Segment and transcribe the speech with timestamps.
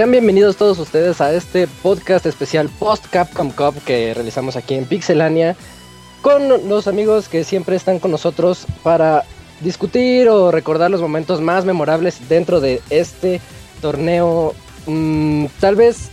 [0.00, 4.86] Sean bienvenidos todos ustedes a este podcast especial post Capcom Cup que realizamos aquí en
[4.86, 5.56] Pixelania
[6.22, 9.24] con los amigos que siempre están con nosotros para
[9.60, 13.42] discutir o recordar los momentos más memorables dentro de este
[13.82, 14.54] torneo.
[14.86, 16.08] Mm, tal vez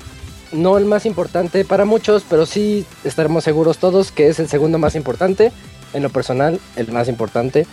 [0.51, 4.79] no el más importante para muchos, pero sí estaremos seguros todos que es el segundo
[4.79, 5.53] más importante.
[5.93, 7.65] En lo personal, el más importante.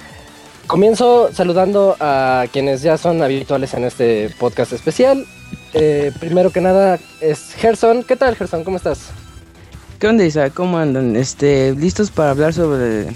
[0.67, 5.27] Comienzo saludando a quienes ya son habituales en este podcast especial.
[5.75, 8.03] Eh, primero que nada es Gerson.
[8.03, 8.65] ¿Qué tal, Gerson?
[8.65, 9.11] ¿Cómo estás?
[9.99, 10.49] ¿Qué onda, Isa?
[10.51, 11.17] ¿Cómo andan?
[11.17, 13.09] Este, listos para hablar sobre.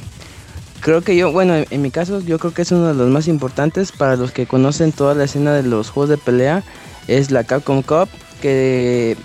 [0.80, 3.28] Creo que yo, bueno, en mi caso, yo creo que es uno de los más
[3.28, 6.62] importantes para los que conocen toda la escena de los juegos de pelea.
[7.08, 8.10] Es la Capcom Cup,
[8.42, 9.16] que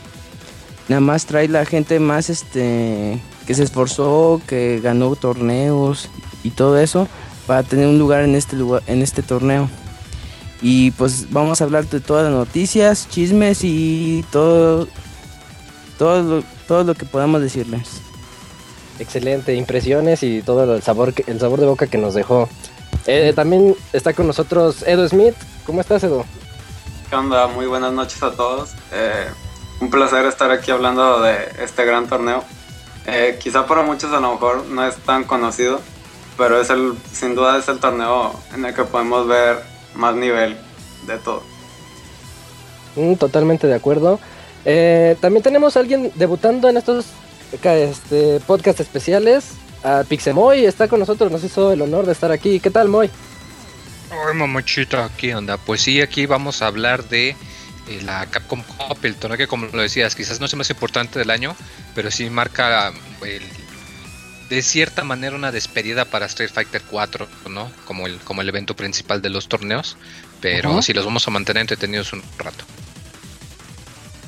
[0.88, 6.10] nada más trae la gente más, este, que se esforzó, que ganó torneos
[6.46, 7.10] y todo eso
[7.46, 9.70] para tener un lugar en este lugar, en este torneo.
[10.62, 14.88] Y pues vamos a hablar de todas las noticias, chismes y todo,
[15.98, 18.02] todo, lo, todo lo que podamos decirles.
[19.00, 22.48] Excelente, impresiones y todo el sabor, el sabor de boca que nos dejó.
[23.08, 25.36] Eh, también está con nosotros Edo Smith.
[25.66, 26.26] ¿Cómo estás, Edo?
[27.10, 27.48] ¿Qué onda?
[27.48, 28.72] Muy buenas noches a todos.
[28.94, 29.28] Eh,
[29.82, 32.44] un placer estar aquí hablando de este gran torneo.
[33.06, 35.82] Eh, quizá para muchos a lo mejor no es tan conocido,
[36.38, 39.60] pero es el, sin duda es el torneo en el que podemos ver
[39.96, 40.58] más nivel
[41.08, 41.44] de todo.
[42.96, 44.20] Mm, totalmente de acuerdo.
[44.66, 47.06] Eh, también tenemos a alguien debutando en estos
[47.52, 49.52] este, podcast especiales.
[49.84, 52.60] A Pixemoy está con nosotros, nos hizo el honor de estar aquí.
[52.60, 53.10] ¿Qué tal, Moy?
[54.12, 55.58] Hola, mamochita, ¿qué onda?
[55.58, 57.30] Pues sí, aquí vamos a hablar de
[57.90, 60.70] eh, la Capcom Cup, el torneo que, como lo decías, quizás no es el más
[60.70, 61.56] importante del año,
[61.96, 63.42] pero sí marca el
[64.54, 67.72] de cierta manera una despedida para Street Fighter 4, ¿no?
[67.86, 69.98] Como el, como el evento principal de los torneos,
[70.42, 72.64] pero si los vamos a mantener entretenidos un rato.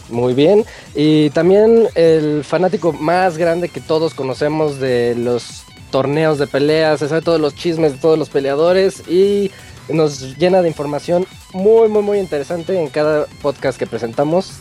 [0.10, 0.66] Muy bien,
[0.96, 7.08] y también el fanático más grande que todos conocemos de los torneos de peleas, se
[7.08, 9.52] sabe todos los chismes de todos los peleadores y
[9.90, 14.54] nos llena de información muy, muy, muy interesante en cada podcast que presentamos.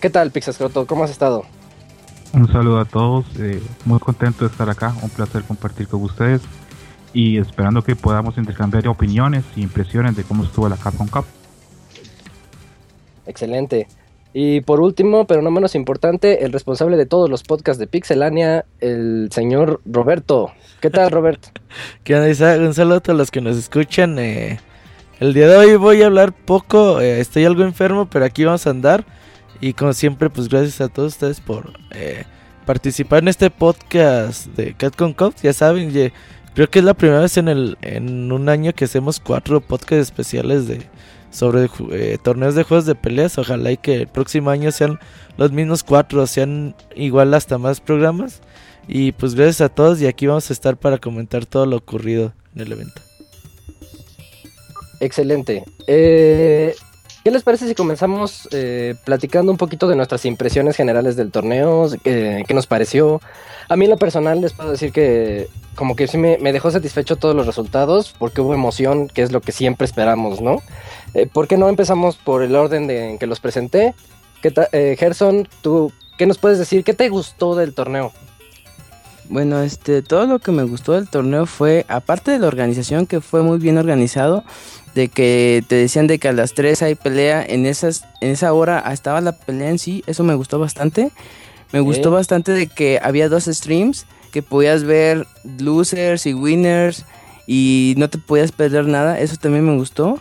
[0.00, 0.86] ¿Qué tal, Pixascroto?
[0.86, 1.46] ¿Cómo has estado?
[2.34, 6.40] Un saludo a todos, eh, muy contento de estar acá, un placer compartir con ustedes
[7.12, 11.26] y esperando que podamos intercambiar opiniones e impresiones de cómo estuvo la Capcom Cup.
[13.26, 13.86] Excelente.
[14.32, 18.64] Y por último, pero no menos importante, el responsable de todos los podcasts de Pixelania,
[18.80, 20.52] el señor Roberto.
[20.80, 21.50] ¿Qué tal, Roberto?
[22.04, 24.18] ¿Qué onda, Un saludo a todos los que nos escuchan.
[24.18, 24.58] Eh,
[25.20, 28.66] el día de hoy voy a hablar poco, eh, estoy algo enfermo, pero aquí vamos
[28.66, 29.04] a andar.
[29.62, 32.24] Y como siempre, pues gracias a todos ustedes por eh,
[32.66, 35.36] participar en este podcast de CatCon Cup.
[35.40, 36.12] Ya saben,
[36.52, 40.10] creo que es la primera vez en, el, en un año que hacemos cuatro podcasts
[40.10, 40.82] especiales de
[41.30, 43.38] sobre eh, torneos de juegos de peleas.
[43.38, 44.98] Ojalá y que el próximo año sean
[45.36, 48.40] los mismos cuatro, sean igual hasta más programas.
[48.88, 52.32] Y pues gracias a todos y aquí vamos a estar para comentar todo lo ocurrido
[52.56, 53.00] en el evento.
[54.98, 55.62] Excelente.
[55.86, 56.74] Eh,
[57.24, 61.88] ¿Qué les parece si comenzamos eh, platicando un poquito de nuestras impresiones generales del torneo?
[62.02, 63.20] ¿Qué, nos pareció?
[63.68, 67.14] A mí en lo personal les puedo decir que como que sí me, dejó satisfecho
[67.16, 70.62] todos los resultados porque hubo emoción, que es lo que siempre esperamos, ¿no?
[71.14, 73.94] Eh, ¿Por qué no empezamos por el orden de, en que los presenté?
[74.40, 76.82] ¿Qué eh, Gerson, tú, ¿qué nos puedes decir?
[76.82, 78.12] ¿Qué te gustó del torneo?
[79.32, 83.22] Bueno, este, todo lo que me gustó del torneo fue, aparte de la organización que
[83.22, 84.44] fue muy bien organizado,
[84.94, 88.52] de que te decían de que a las 3 hay pelea, en, esas, en esa
[88.52, 91.12] hora estaba la pelea en sí, eso me gustó bastante.
[91.72, 95.26] Me gustó bastante de que había dos streams, que podías ver
[95.58, 97.06] losers y winners
[97.46, 100.20] y no te podías perder nada, eso también me gustó.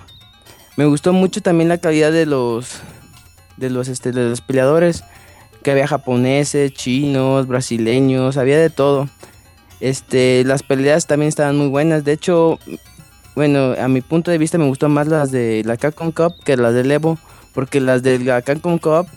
[0.78, 2.80] Me gustó mucho también la calidad de los
[3.58, 5.04] de los este, de los peleadores,
[5.64, 9.10] que había japoneses, chinos, brasileños, había de todo.
[9.80, 12.04] Este, las peleas también estaban muy buenas.
[12.04, 12.60] De hecho,
[13.36, 16.58] bueno, a mi punto de vista me gustó más las de la Capcom Cup que
[16.58, 17.18] las del Evo,
[17.54, 19.08] porque las de la Capcom Cup,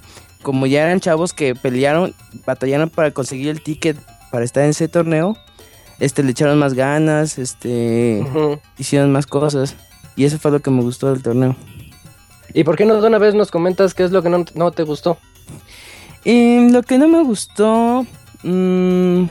[0.42, 2.14] como ya eran chavos que pelearon,
[2.46, 3.96] batallaron para conseguir el ticket
[4.30, 5.36] para estar en ese torneo,
[6.00, 8.24] este le echaron más ganas, este
[8.78, 9.76] hicieron más cosas
[10.16, 11.56] y eso fue lo que me gustó del torneo.
[12.52, 14.82] ¿Y por qué no de una vez nos comentas qué es lo que no, te
[14.84, 15.18] gustó?
[16.24, 18.06] Y lo que no me gustó,
[18.42, 19.24] mmm,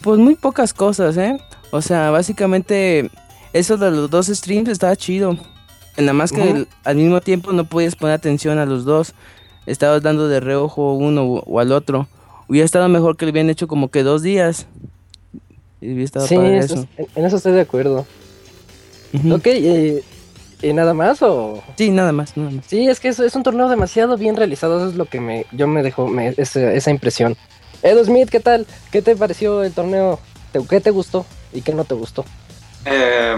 [0.00, 1.38] pues muy pocas cosas, ¿eh?
[1.70, 3.10] O sea, básicamente
[3.52, 5.36] eso de los dos streams estaba chido.
[5.98, 9.14] Nada más que al mismo tiempo no podías poner atención a los dos.
[9.66, 12.08] Estabas dando de reojo uno o, al otro.
[12.48, 14.66] Hubiera estado mejor que lo hubieran hecho como que dos días.
[15.80, 16.86] Y hubiera estado sí, eso.
[16.96, 18.06] en eso estoy de acuerdo.
[19.30, 20.02] Ok, eh,
[20.60, 21.62] ¿Y nada más o...?
[21.76, 22.64] Sí, nada más, nada más.
[22.66, 25.46] Sí, es que es, es un torneo demasiado bien realizado, eso es lo que me,
[25.52, 27.36] yo me dejó me, ese- esa impresión.
[27.82, 28.66] Edo Smith, ¿qué tal?
[28.90, 30.18] ¿Qué te pareció el torneo?
[30.52, 32.24] ¿Te- ¿Qué te gustó y qué no te gustó?
[32.84, 33.36] Eh,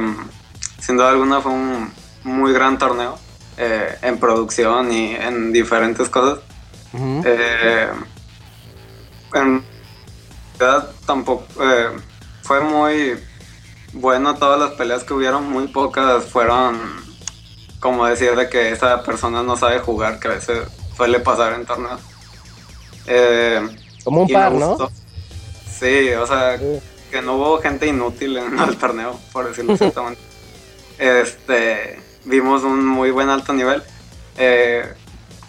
[0.81, 1.93] sin duda alguna fue un
[2.25, 3.19] muy gran torneo
[3.59, 6.39] eh, en producción y en diferentes cosas.
[7.25, 7.87] Eh,
[9.35, 9.63] en
[10.59, 11.89] realidad tampoco eh,
[12.43, 13.15] fue muy
[13.93, 16.79] bueno todas las peleas que hubieron, muy pocas fueron
[17.81, 20.61] como decir de que esa persona no sabe jugar, que a veces
[20.97, 22.01] suele pasar en torneos.
[23.07, 23.61] Eh,
[24.05, 24.77] Como un par, ¿no?
[25.79, 26.81] Sí, o sea, Sí.
[27.11, 30.21] que no hubo gente inútil en el torneo, por decirlo exactamente.
[30.99, 33.83] este, vimos un muy buen alto nivel.
[34.37, 34.85] Eh,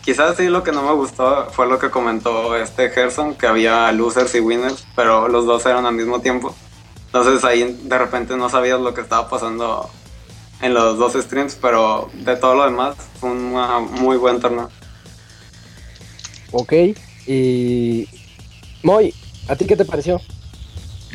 [0.03, 3.91] quizás sí lo que no me gustó fue lo que comentó este Gerson, que había
[3.91, 6.55] losers y winners, pero los dos eran al mismo tiempo.
[7.07, 9.89] Entonces ahí de repente no sabías lo que estaba pasando
[10.61, 13.51] en los dos streams, pero de todo lo demás fue un
[14.01, 14.69] muy buen torneo.
[16.51, 16.73] Ok,
[17.27, 18.07] y...
[18.83, 19.13] Moy,
[19.47, 20.21] ¿a ti qué te pareció?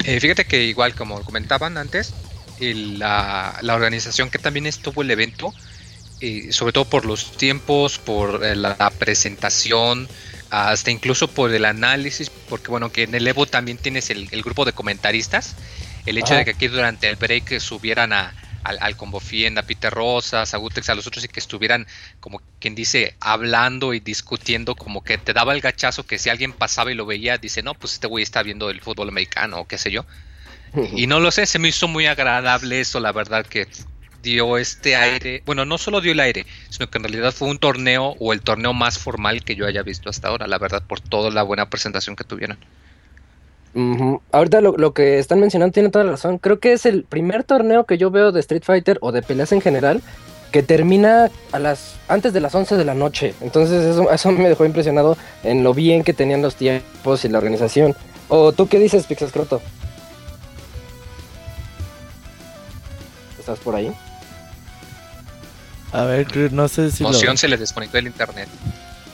[0.04, 2.14] Eh, fíjate que igual como comentaban antes,
[2.60, 5.54] el- la, la organización que también estuvo el evento,
[6.20, 10.08] eh, sobre todo por los tiempos, por eh, la, la presentación,
[10.50, 14.42] hasta incluso por el análisis, porque bueno, que en el Evo también tienes el, el
[14.42, 15.56] grupo de comentaristas,
[16.06, 16.37] el hecho Ajá.
[16.37, 18.34] de que aquí durante el break subieran a,
[18.66, 21.86] al, al Combo Fienda, a Peter Rosas, a Gutex, a los otros y que estuvieran
[22.20, 26.52] como quien dice hablando y discutiendo, como que te daba el gachazo que si alguien
[26.52, 29.66] pasaba y lo veía, dice, no, pues este güey está viendo el fútbol americano o
[29.66, 30.04] qué sé yo.
[30.94, 33.66] Y no lo sé, se me hizo muy agradable eso, la verdad que
[34.22, 37.58] dio este aire, bueno, no solo dio el aire, sino que en realidad fue un
[37.58, 41.00] torneo o el torneo más formal que yo haya visto hasta ahora, la verdad, por
[41.00, 42.58] toda la buena presentación que tuvieron.
[44.32, 46.38] Ahorita lo, lo que están mencionando tiene toda la razón.
[46.38, 49.52] Creo que es el primer torneo que yo veo de Street Fighter o de peleas
[49.52, 50.02] en general
[50.50, 53.34] que termina a las antes de las 11 de la noche.
[53.43, 57.37] Entonces eso, eso me dejó impresionado en lo bien que tenían los tiempos y la
[57.37, 57.94] organización.
[58.28, 59.61] ¿O tú qué dices, Pixescroto?
[63.38, 63.93] ¿Estás por ahí?
[65.93, 67.11] A ver, no sé si lo...
[67.11, 68.49] Emoción se les desconectó el internet.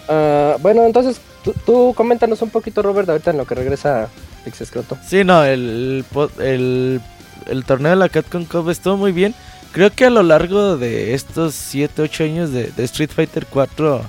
[0.09, 4.09] Ah, bueno, entonces tú, tú coméntanos un poquito, Robert, ahorita en lo que regresa
[4.45, 4.99] Pixescroto.
[5.07, 6.05] Sí, no, el,
[6.39, 7.01] el,
[7.47, 9.35] el, torneo de la Capcom Cup estuvo muy bien.
[9.73, 14.03] Creo que a lo largo de estos 7, 8 años de, de Street Fighter 4,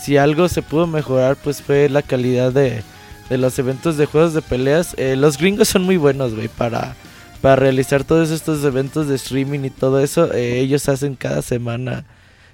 [0.00, 2.82] si algo se pudo mejorar, pues fue la calidad de,
[3.28, 4.94] de los eventos de juegos de peleas.
[4.98, 6.94] Eh, los gringos son muy buenos, güey, para,
[7.40, 10.32] para realizar todos estos eventos de streaming y todo eso.
[10.32, 12.04] Eh, ellos hacen cada semana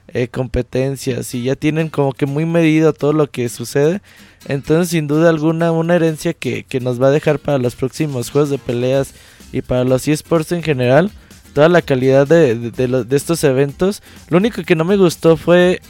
[0.08, 4.00] eh, competencias y ya tienen como que muy medido todo lo que sucede.
[4.46, 8.30] Entonces, sin duda alguna, una herencia que, que nos va a dejar para los próximos
[8.30, 9.14] juegos de peleas
[9.52, 11.10] y para los eSports en general.
[11.54, 14.02] Toda la calidad de, de, de estos eventos.
[14.28, 15.80] Lo único que no me gustó fue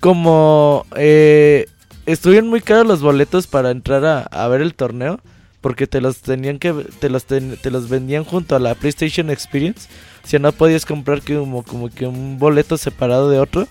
[0.00, 1.66] como eh,
[2.06, 5.20] estuvieron muy caros los boletos para entrar a ver el torneo.
[5.60, 9.28] Porque te los tenían que te los, ten- te los vendían junto a la PlayStation
[9.30, 9.88] Experience.
[10.24, 13.68] O sea, no podías comprar como, como que un boleto separado de otro.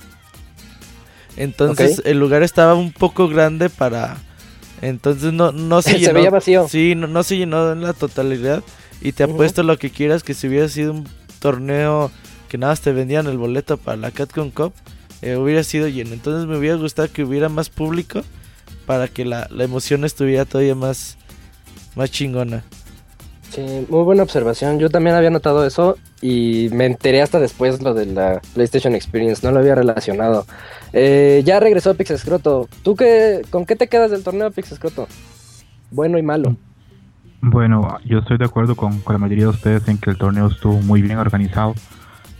[1.38, 4.17] Entonces el lugar estaba un poco grande para...
[4.81, 6.13] Entonces no, no se Se llenó.
[6.13, 6.67] veía vacío.
[6.69, 8.63] Sí, no, no se llenó en la totalidad.
[9.01, 11.08] Y te apuesto lo que quieras que si hubiera sido un
[11.39, 12.12] torneo
[12.50, 14.74] que nada más te vendían el boleto para la Catcon Cup,
[15.22, 16.13] eh, hubiera sido lleno.
[16.13, 18.24] Entonces me hubiera gustado que hubiera más público
[18.86, 21.17] para que la, la emoción estuviera todavía más,
[21.96, 22.63] más chingona.
[23.50, 24.77] Sí, muy buena observación.
[24.79, 29.46] Yo también había notado eso y me enteré hasta después lo de la PlayStation Experience.
[29.46, 30.46] No lo había relacionado.
[30.93, 32.69] Eh, ya regresó Pixescroto.
[32.84, 35.08] ¿Tú qué, con qué te quedas del torneo, Pixescroto?
[35.89, 36.55] Bueno y malo.
[37.41, 40.48] Bueno, yo estoy de acuerdo con, con la mayoría de ustedes en que el torneo
[40.48, 41.74] estuvo muy bien organizado.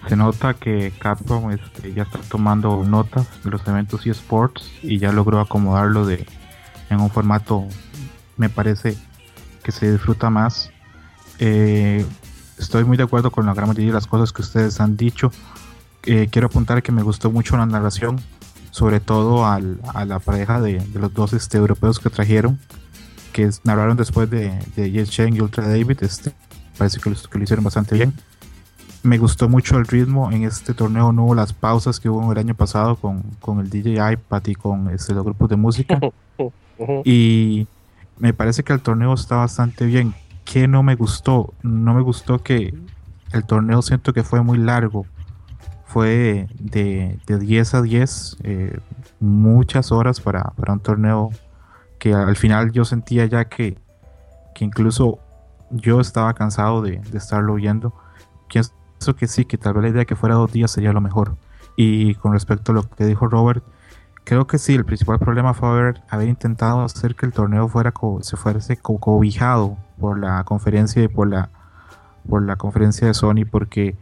[0.08, 5.12] Se nota que Capcom este, ya está tomando notas de los eventos eSports y ya
[5.12, 6.26] logró acomodarlo de,
[6.90, 7.66] en un formato,
[8.38, 8.96] me parece
[9.64, 10.72] que se disfruta más.
[11.40, 12.06] Eh,
[12.58, 15.32] estoy muy de acuerdo con la gran mayoría de las cosas que ustedes han dicho.
[16.04, 18.20] Eh, quiero apuntar que me gustó mucho la narración,
[18.72, 22.60] sobre todo al- a la pareja de, de los dos este, europeos que trajeron
[23.34, 26.00] que narraron después de, de Yes Chen y Ultra David.
[26.02, 26.34] Este,
[26.78, 28.12] parece que lo, que lo hicieron bastante bien.
[29.04, 30.32] Me gustó mucho el ritmo.
[30.32, 33.70] En este torneo no hubo las pausas que hubo el año pasado con, con el
[33.70, 36.00] DJ iPad y con este, los grupos de música.
[37.04, 37.68] Y
[38.20, 40.14] me parece que el torneo está bastante bien.
[40.46, 41.54] ¿Qué no me gustó?
[41.64, 42.74] No me gustó que
[43.32, 45.06] el torneo siento que fue muy largo.
[45.86, 48.80] Fue de, de 10 a 10, eh,
[49.20, 51.32] muchas horas para, para un torneo
[51.98, 53.78] que al final yo sentía ya que,
[54.54, 55.20] que incluso
[55.72, 57.94] yo estaba cansado de, de estarlo viendo.
[58.48, 61.38] Pienso que sí, que tal vez la idea que fuera dos días sería lo mejor.
[61.76, 63.64] Y con respecto a lo que dijo Robert,
[64.30, 67.92] creo que sí, el principal problema fue haber, haber intentado hacer que el torneo fuera
[68.22, 71.50] se fuese cobijado por la conferencia y por la,
[72.30, 73.98] por la conferencia de Sony, porque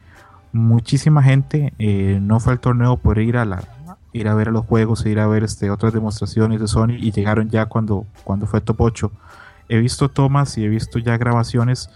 [0.51, 3.63] muchísima gente eh, no fue al torneo por ir a la
[4.11, 7.49] ir a ver los juegos, ir a ver este, otras demostraciones de Sony y llegaron
[7.49, 9.09] ya cuando, cuando fue Top 8.
[9.69, 11.89] He visto tomas y he visto ya grabaciones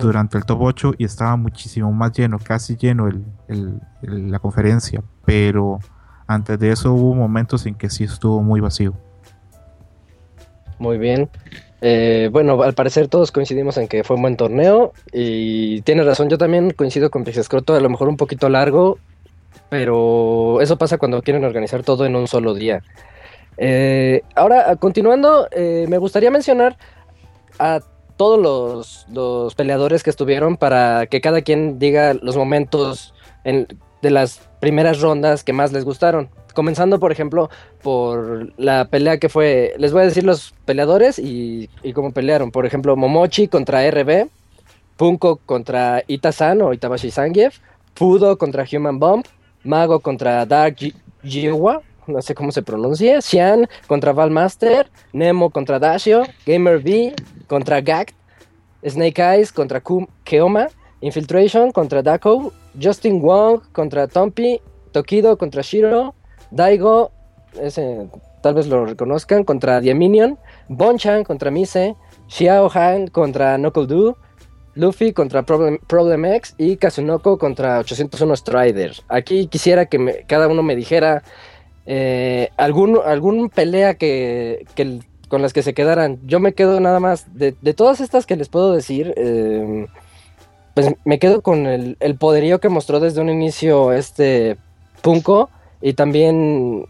[0.00, 5.78] durante el top 8 y estaba muchísimo más lleno, casi lleno el, la conferencia, pero
[6.26, 8.94] antes de eso hubo momentos en que sí estuvo muy vacío.
[10.78, 11.28] Muy bien.
[11.80, 16.30] Eh, bueno, al parecer todos coincidimos en que fue un buen torneo y tiene razón,
[16.30, 18.98] yo también coincido con Pixescroto, a lo mejor un poquito largo,
[19.68, 22.82] pero eso pasa cuando quieren organizar todo en un solo día.
[23.58, 26.76] Eh, ahora, continuando, eh, me gustaría mencionar
[27.58, 27.80] a
[28.16, 33.14] todos los, peleadores que estuvieron para que cada quien diga los momentos
[33.44, 36.30] de las primeras rondas que más les gustaron.
[36.54, 37.50] Comenzando, por ejemplo,
[37.82, 39.74] por la pelea que fue.
[39.76, 42.50] Les voy a decir los peleadores y, cómo pelearon.
[42.50, 44.30] Por ejemplo, Momochi contra RB,
[44.96, 47.52] Punko contra Itasan o Itabashi Sangiev,
[47.94, 49.26] Fudo contra Human Bomb,
[49.64, 50.76] Mago contra Dark
[51.22, 57.14] Jiwa, no sé cómo se pronuncia, Xian contra Valmaster, Nemo contra Dashio, Gamer V
[57.48, 58.14] contra Gact,
[58.82, 59.82] Snake Eyes contra
[60.24, 60.68] Keoma,
[61.02, 64.60] Infiltration contra Dako, Justin Wong contra Tompi,
[64.92, 66.14] Tokido contra Shiro,
[66.50, 67.10] Daigo,
[68.42, 70.38] tal vez lo reconozcan, contra Diaminion,
[70.68, 71.96] Bonchan contra Mise,
[72.28, 74.14] Xiao Han contra Knuckle
[74.74, 78.92] Luffy contra Problem, X y Kazunoko contra 801 Strider.
[79.08, 81.22] Aquí quisiera que cada uno me dijera
[81.86, 84.66] eh, algún, algún pelea que,
[85.28, 86.18] con las que se quedaran.
[86.24, 89.86] Yo me quedo nada más, de, todas estas que les puedo decir, eh,
[90.74, 94.56] pues me quedo con el, poderío que mostró desde un inicio este
[95.02, 95.50] Punko
[95.80, 96.86] y también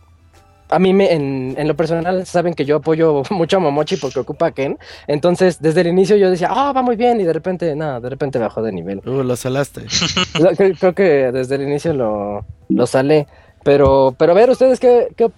[0.70, 4.46] a mí me, en, lo personal saben que yo apoyo mucho a Momochi porque ocupa
[4.46, 4.78] a Ken.
[5.06, 7.20] Entonces, desde el inicio yo decía, ah, va muy bien.
[7.20, 9.00] Y de repente, nada, de repente bajó de nivel.
[9.06, 9.82] Uh, lo salaste.
[10.56, 13.26] creo, que desde el inicio lo, lo salé.
[13.62, 15.30] Pero, pero a ver, ustedes qué, qué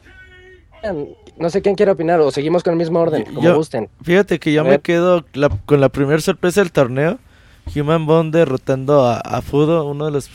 [1.39, 3.89] no sé quién quiere opinar o seguimos con el mismo orden, como gusten.
[4.03, 5.25] Fíjate que yo me quedo
[5.65, 7.19] con la primera sorpresa del torneo.
[7.75, 10.31] Human Bond derrotando a, Fudo, uno de los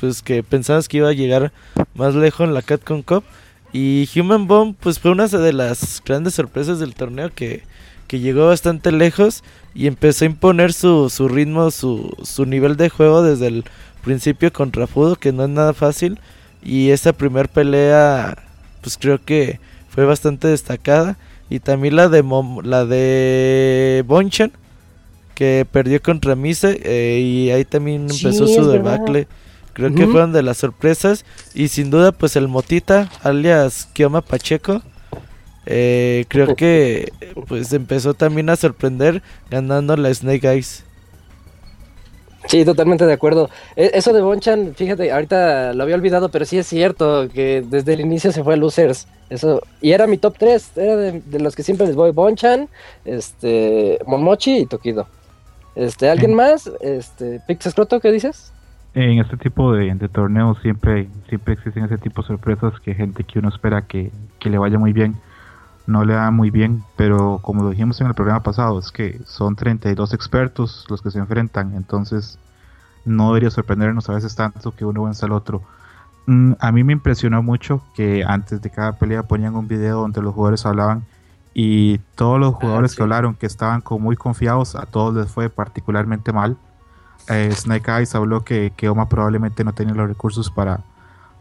[0.00, 1.52] pues que pensabas que iba a llegar
[1.94, 3.24] más lejos en la Catcon Cup.
[3.72, 7.64] Y Human Bomb pues fue una de las grandes sorpresas del torneo que,
[8.06, 12.88] que llegó bastante lejos y empezó a imponer su, su ritmo, su, su nivel de
[12.88, 13.64] juego desde el
[14.02, 16.18] principio contra Fudo, que no es nada fácil.
[16.62, 18.36] Y esa primer pelea,
[18.80, 19.60] pues creo que
[19.90, 21.16] fue bastante destacada.
[21.50, 22.24] Y también la de
[22.62, 24.52] la de Bonchan,
[25.38, 26.80] que perdió contra Mise.
[26.82, 29.28] Eh, y ahí también empezó su debacle.
[29.72, 31.24] Creo que fueron de las sorpresas.
[31.54, 34.82] Y sin duda, pues el Motita, alias Kioma Pacheco.
[35.64, 37.12] Eh, creo que
[37.46, 40.82] pues empezó también a sorprender ganando la Snake Eyes.
[42.48, 43.48] Sí, totalmente de acuerdo.
[43.76, 47.94] E, eso de Bonchan, fíjate, ahorita lo había olvidado, pero sí es cierto que desde
[47.94, 49.06] el inicio se fue a Losers.
[49.30, 52.68] Eso, y era mi top 3, era de, los que siempre les voy, Bonchan,
[53.04, 55.06] este, Momochi y Tokido.
[55.78, 56.70] Este, ¿alguien más?
[56.80, 58.52] Este, Pixescroto, ¿qué dices?
[58.94, 63.38] En este tipo de, torneos siempre, siempre existen ese tipo de sorpresas que gente que
[63.38, 65.16] uno espera que, que le vaya muy bien
[65.86, 69.20] no le da muy bien, pero como lo dijimos en el programa pasado, es que
[69.24, 72.38] son 32 expertos los que se enfrentan, entonces
[73.06, 75.62] no debería sorprendernos a veces tanto que uno vence al otro.
[76.26, 80.20] Mm, a mí me impresionó mucho que antes de cada pelea ponían un video donde
[80.20, 81.04] los jugadores hablaban
[81.60, 85.28] y todos los ah, jugadores que hablaron que estaban como muy confiados, a todos les
[85.28, 86.56] fue particularmente mal.
[87.28, 90.84] Eh, Snake Eyes habló que, que Oma probablemente no tenía los recursos para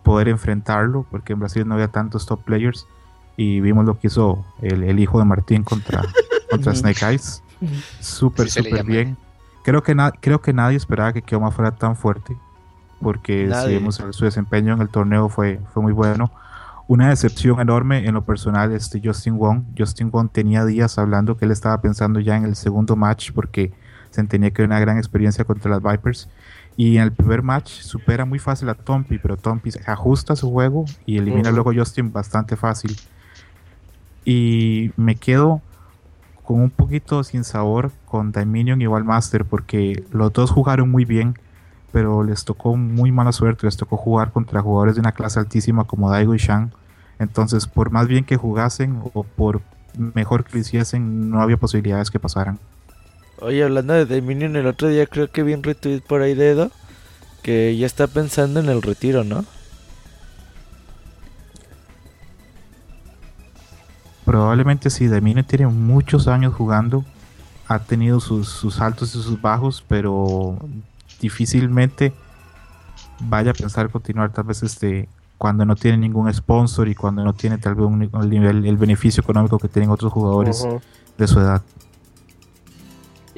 [0.02, 2.88] poder enfrentarlo, porque en Brasil no había tantos top players
[3.36, 6.02] y vimos lo que hizo el, hijo de Martín contra,
[6.50, 7.44] contra Snake Eyes.
[8.00, 9.18] Súper, súper bien.
[9.64, 12.36] Creo que, creo que nadie esperaba que Keoma fuera tan fuerte,
[13.04, 16.32] porque si vemos su desempeño en el torneo fue, fue muy bueno.
[16.88, 19.64] Una decepción enorme en lo personal este Justin Wong.
[19.78, 23.74] Justin Wong tenía días hablando que él estaba pensando ya en el segundo match porque
[24.10, 26.30] se tenía que una gran experiencia contra las Vipers.
[26.78, 30.86] Y en el primer match supera muy fácil a Tompi, pero Tompi ajusta su juego
[31.06, 32.96] y elimina luego a Justin bastante fácil
[34.30, 35.62] y me quedo
[36.44, 41.40] con un poquito sin sabor con Dominion y Master porque los dos jugaron muy bien,
[41.92, 45.86] pero les tocó muy mala suerte, les tocó jugar contra jugadores de una clase altísima
[45.86, 46.72] como Daigo y Shang.
[47.20, 49.62] Entonces, por más bien que jugasen o por
[49.98, 52.60] mejor que lo hiciesen, no había posibilidades que pasaran.
[53.40, 56.52] Oye, hablando de Dominion, el otro día creo que vi un retweet por ahí de
[56.52, 56.72] Edo
[57.44, 59.46] que ya está pensando en el retiro, ¿no?
[64.26, 67.06] Probablemente sí, Demine tiene muchos años jugando,
[67.68, 70.60] ha tenido sus, sus altos y sus bajos, pero
[71.20, 72.14] difícilmente
[73.20, 77.34] vaya a pensar continuar tal vez este cuando no tiene ningún sponsor y cuando no
[77.34, 80.68] tiene tal vez un, el nivel el beneficio económico que tienen otros jugadores
[81.18, 81.62] de su edad.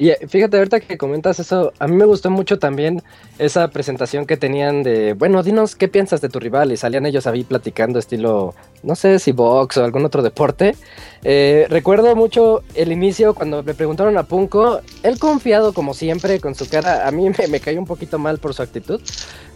[0.00, 3.02] Y eh, fíjate, ahorita que comentas eso, a mí me gustó mucho también
[3.38, 6.72] esa presentación que tenían de, bueno, dinos qué piensas de tu rival.
[6.72, 10.74] Y salían ellos ahí platicando estilo, no sé si box o algún otro deporte.
[11.22, 16.54] Eh, recuerdo mucho el inicio cuando le preguntaron a Punko, él confiado como siempre con
[16.54, 19.00] su cara, a mí me, me cayó un poquito mal por su actitud,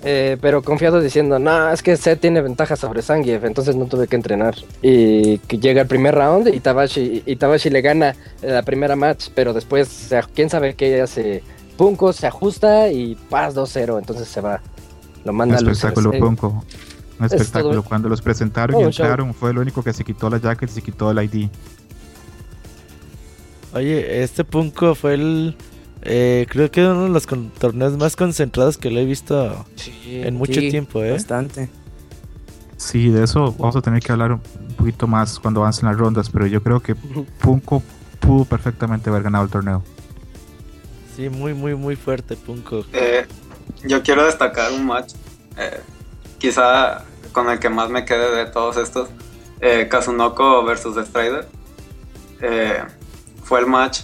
[0.05, 4.07] eh, pero confiado diciendo, no, es que Seth tiene ventaja sobre Zangief, entonces no tuve
[4.07, 4.55] que entrenar.
[4.83, 9.29] Y que llega el primer round y Tabashi, y Tabashi le gana la primera match,
[9.35, 11.43] pero después, quién sabe qué hace.
[11.79, 14.61] Punko se ajusta y paz 2-0, entonces se va.
[15.25, 16.63] Lo manda al espectáculo Punko.
[17.19, 17.83] Un espectáculo.
[17.83, 18.89] Cuando los presentaron y show.
[18.89, 21.49] entraron, fue el único que se quitó la jacket y se quitó el ID.
[23.73, 25.57] Oye, este Punko fue el.
[26.03, 29.65] eh, creo que uno de los con- torneos más concentrados que le he visto
[30.07, 31.13] en mucho Sí, tiempo, ¿eh?
[31.13, 31.69] Bastante.
[32.77, 34.41] Sí, de eso vamos a tener que hablar un
[34.77, 36.95] poquito más cuando avancen las rondas, pero yo creo que
[37.41, 37.83] Punko
[38.21, 39.83] pudo perfectamente haber ganado el torneo.
[41.17, 42.85] Sí, muy, muy, muy fuerte Punko.
[42.93, 43.27] Eh,
[43.87, 45.15] yo quiero destacar un match,
[45.57, 45.81] eh,
[46.39, 49.11] quizá con el que más me quede de todos estos,
[49.61, 51.47] eh, Kazunoko versus Strider.
[52.41, 52.83] Eh,
[53.43, 54.01] fue el match,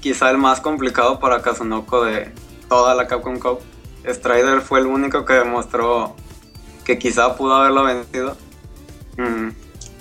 [0.00, 2.32] quizá el más complicado para Kazunoko de
[2.68, 3.60] toda la Capcom Cup.
[4.04, 6.16] Strider fue el único que demostró
[6.84, 8.36] que quizá pudo haberlo vencido.
[9.16, 9.50] Mm,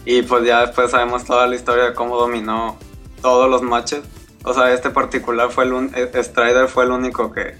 [0.06, 2.78] Y pues ya después sabemos toda la historia de cómo dominó
[3.21, 4.02] todos los matches.
[4.43, 7.56] O sea, este particular fue el un- eh, Strider fue el único que,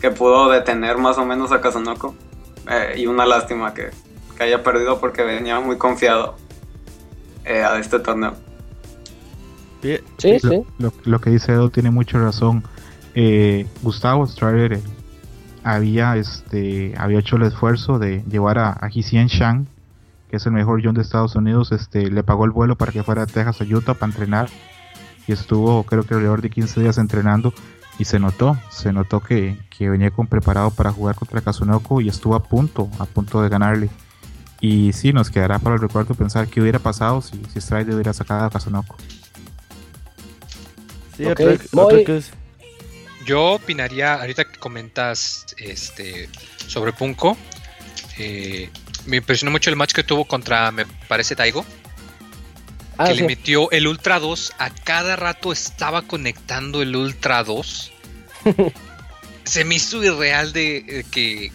[0.00, 2.14] que pudo detener más o menos a Kazunoko.
[2.96, 3.90] Y una lástima que,
[4.42, 6.36] que haya perdido porque venía muy confiado
[7.44, 8.34] eh, a este torneo.
[10.18, 10.62] Sí, Lo, sí.
[10.78, 12.62] lo- lo que dice Edo tiene mucha razón.
[13.14, 14.82] Eh, Gustavo Strider eh,
[15.64, 19.66] había, este, había hecho el esfuerzo de llevar a, a Hsien Shang,
[20.30, 23.02] que es el mejor John de Estados Unidos, este, le pagó el vuelo para que
[23.02, 24.48] fuera a Texas a Utah para entrenar
[25.26, 27.52] y estuvo creo que alrededor de 15 días entrenando
[27.98, 32.08] y se notó, se notó que, que venía con preparado para jugar contra Kazunoko y
[32.08, 33.90] estuvo a punto, a punto de ganarle.
[34.62, 38.12] Y sí, nos quedará para el recuerdo pensar qué hubiera pasado si, si Strider hubiera
[38.12, 38.96] sacado a Kazunoko.
[41.16, 41.24] sí,
[43.26, 46.28] Yo opinaría, ahorita que comentas este
[46.68, 47.36] sobre Punko,
[48.18, 48.70] eh,
[49.06, 51.64] me impresionó mucho el match que tuvo contra, me parece, Taigo,
[52.98, 53.20] Ah, que sí.
[53.20, 57.92] le metió el Ultra 2, a cada rato estaba conectando el Ultra 2.
[59.44, 61.50] Se me hizo irreal de eh, que,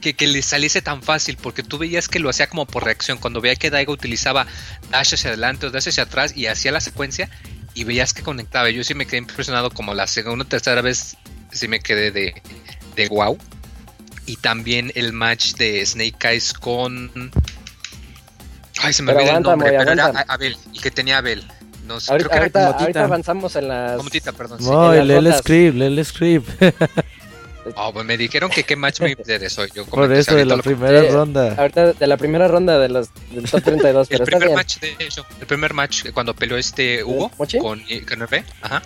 [0.00, 3.18] que, que le saliese tan fácil, porque tú veías que lo hacía como por reacción,
[3.18, 4.46] cuando veía que Daigo utilizaba
[4.90, 7.30] dash hacia adelante o dash hacia atrás y hacía la secuencia,
[7.74, 8.70] y veías que conectaba.
[8.70, 11.16] Yo sí me quedé impresionado como la segunda o tercera vez,
[11.52, 12.42] sí me quedé de,
[12.96, 13.38] de wow.
[14.26, 17.30] Y también el match de Snake Eyes con...
[18.82, 21.44] Ay, se me olvidó el nombre, pero era Abel, y que tenía Abel.
[21.86, 23.04] No sé, Ahorita, creo que ahorita, era ahorita Comotita.
[23.04, 23.96] avanzamos en las.
[23.96, 24.58] Comotita, perdón.
[24.60, 24.70] sí.
[24.70, 26.48] No, en el las el script, el script.
[27.76, 29.64] Oh, pues me dijeron que qué match me interesó.
[29.66, 31.54] Yo Por eso de ahorita la primera ronda.
[31.56, 34.54] Ahorita de la primera ronda de los del top 32, pero El está primer bien.
[34.56, 37.58] match, de hecho, el primer match eh, cuando peleó este Hugo ¿Mochi?
[37.58, 38.82] con, con RP, ajá.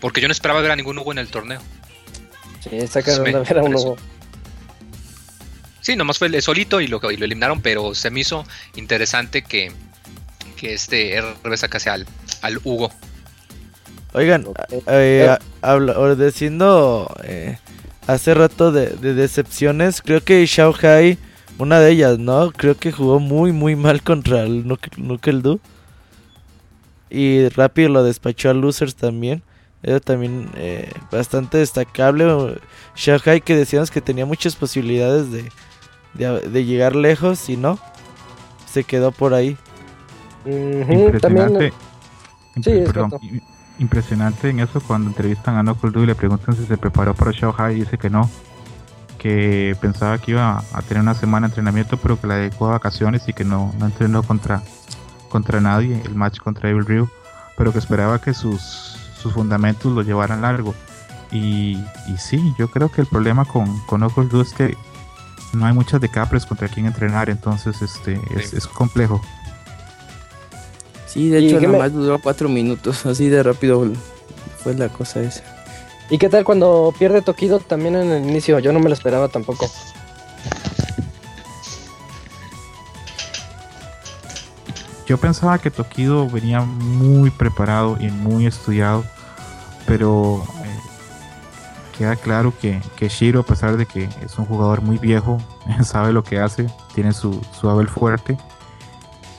[0.00, 1.60] Porque yo no esperaba ver a ningún Hugo en el torneo.
[2.60, 2.70] Sí,
[3.22, 3.70] me ronda ver a uno.
[3.70, 3.96] pareció.
[5.80, 9.42] Sí, nomás fue el solito y lo, y lo eliminaron, pero se me hizo interesante
[9.42, 9.70] que,
[10.56, 12.06] que este RB sacase al,
[12.42, 12.90] al Hugo.
[14.14, 14.46] Oigan,
[14.86, 15.38] eh, a-
[15.72, 17.58] habla- o diciendo eh,
[18.06, 21.18] hace rato de, de decepciones, creo que Shao Hai,
[21.58, 22.50] una de ellas, ¿no?
[22.52, 25.60] Creo que jugó muy, muy mal contra el Nuke- Nukeldu.
[27.10, 29.42] Y rápido lo despachó a Losers también.
[29.82, 32.24] Era también eh, bastante destacable.
[32.96, 35.50] Shao Hai que decíamos que tenía muchas posibilidades de,
[36.14, 37.78] de, de llegar lejos y no.
[38.66, 39.56] Se quedó por ahí.
[40.44, 41.72] Impresionante.
[42.54, 43.10] Sí, impre- es perdón,
[43.78, 47.76] impresionante en eso cuando entrevistan a Knuckle y le preguntan si se preparó para Shanghai
[47.76, 48.28] y dice que no.
[49.18, 52.72] Que pensaba que iba a tener una semana de entrenamiento, pero que la dedicó a
[52.72, 54.62] vacaciones y que no, no entrenó contra,
[55.30, 57.08] contra nadie, el match contra Evil Ryu,
[57.56, 58.60] pero que esperaba que sus,
[59.16, 60.74] sus fundamentos lo llevaran largo.
[61.32, 64.76] Y, y sí, yo creo que el problema con, con Knuckle es que
[65.54, 69.20] no hay muchas decapres contra quien entrenar, entonces este es complejo.
[71.14, 73.86] Sí, de hecho, nada más duró cuatro minutos, así de rápido
[74.58, 75.44] fue la cosa esa.
[76.10, 78.58] ¿Y qué tal cuando pierde Tokido también en el inicio?
[78.58, 79.70] Yo no me lo esperaba tampoco.
[85.06, 89.04] Yo pensaba que Tokido venía muy preparado y muy estudiado,
[89.86, 90.78] pero eh,
[91.96, 95.38] queda claro que, que, Shiro, a pesar de que es un jugador muy viejo,
[95.84, 98.36] sabe lo que hace, tiene su, su abel fuerte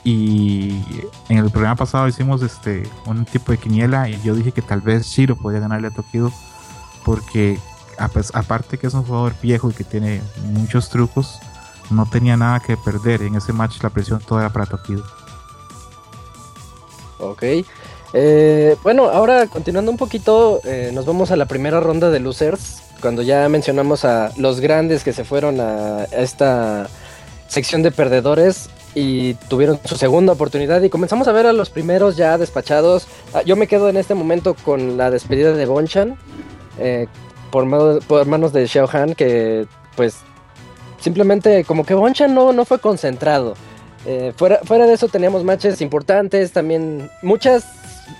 [0.05, 0.83] y
[1.29, 4.79] en el programa pasado hicimos este un tipo de quiniela y yo dije que tal
[4.79, 6.31] vez Shiro podía ganarle a Tokido
[7.03, 7.57] porque
[7.97, 11.39] aparte que es un jugador viejo y que tiene muchos trucos,
[11.89, 13.23] no tenía nada que perder.
[13.23, 15.03] En ese match la presión toda era para Tokido.
[17.19, 17.43] Ok.
[18.13, 22.83] Eh, bueno, ahora continuando un poquito, eh, nos vamos a la primera ronda de losers.
[23.01, 26.89] Cuando ya mencionamos a los grandes que se fueron a esta
[27.47, 32.15] sección de perdedores y tuvieron su segunda oportunidad y comenzamos a ver a los primeros
[32.15, 33.07] ya despachados.
[33.33, 36.17] Ah, yo me quedo en este momento con la despedida de Bonchan
[36.79, 37.07] eh,
[37.51, 40.19] por, manos de Xiao Han que pues
[40.99, 43.55] simplemente como que Bonchan no, no fue concentrado.
[44.05, 47.65] Eh, fuera, fuera de eso teníamos matches importantes, también muchas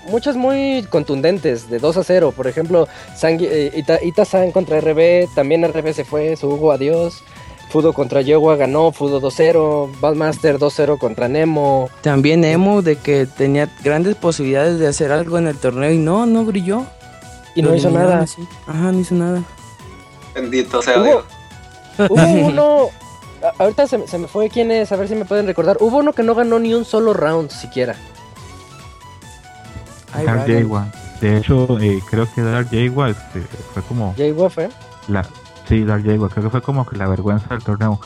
[0.08, 2.32] muchas muy contundentes, de 2 a 0.
[2.36, 2.88] Por ejemplo,
[3.22, 7.22] eh, Ita-san contra RB, también RB se fue, su Hugo adiós.
[7.68, 11.90] Fudo contra Yowa ganó, Fudo 2-0, Ballmaster 2-0 contra Nemo.
[12.00, 16.26] También Nemo de que tenía grandes posibilidades de hacer algo en el torneo y no,
[16.26, 16.84] no brilló.
[17.54, 18.24] Y no hizo nada.
[18.66, 19.42] Ajá, no hizo nada.
[20.34, 21.24] Bendito sea Dios.
[22.10, 22.88] Hubo uno,
[23.58, 25.78] ahorita se, me fue quién es, a ver si me pueden recordar.
[25.80, 27.96] Hubo uno que no ganó ni un solo round siquiera.
[30.24, 30.92] Dark Jaguar.
[31.20, 33.40] De hecho, eh, creo que Dark Jaguar este,
[33.72, 34.14] fue como.
[34.16, 34.68] ¿Jaguar fue?
[35.08, 35.26] La,
[35.68, 36.30] sí, Dark Jaguar.
[36.30, 38.00] Creo que fue como que la vergüenza del torneo.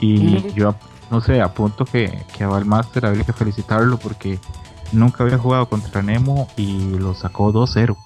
[0.00, 0.74] Y yo,
[1.10, 4.38] no sé, apunto que, que a Valmaster habría que felicitarlo porque
[4.92, 7.96] nunca había jugado contra Nemo y lo sacó 2-0.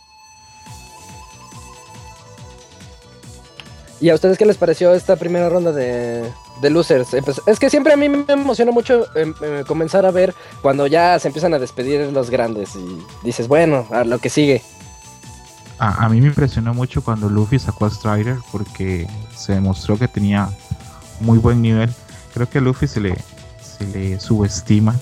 [4.00, 6.24] ¿Y a ustedes qué les pareció esta primera ronda de,
[6.62, 7.12] de losers?
[7.12, 10.34] Eh, pues, es que siempre a mí me emociona mucho em, eh, comenzar a ver
[10.62, 14.62] cuando ya se empiezan a despedir los grandes y dices, bueno, a lo que sigue.
[15.82, 20.50] A, mí me impresionó mucho cuando Luffy sacó a Strider porque se demostró que tenía
[21.20, 21.90] muy buen nivel.
[22.34, 24.94] Creo que a Luffy se le, subestima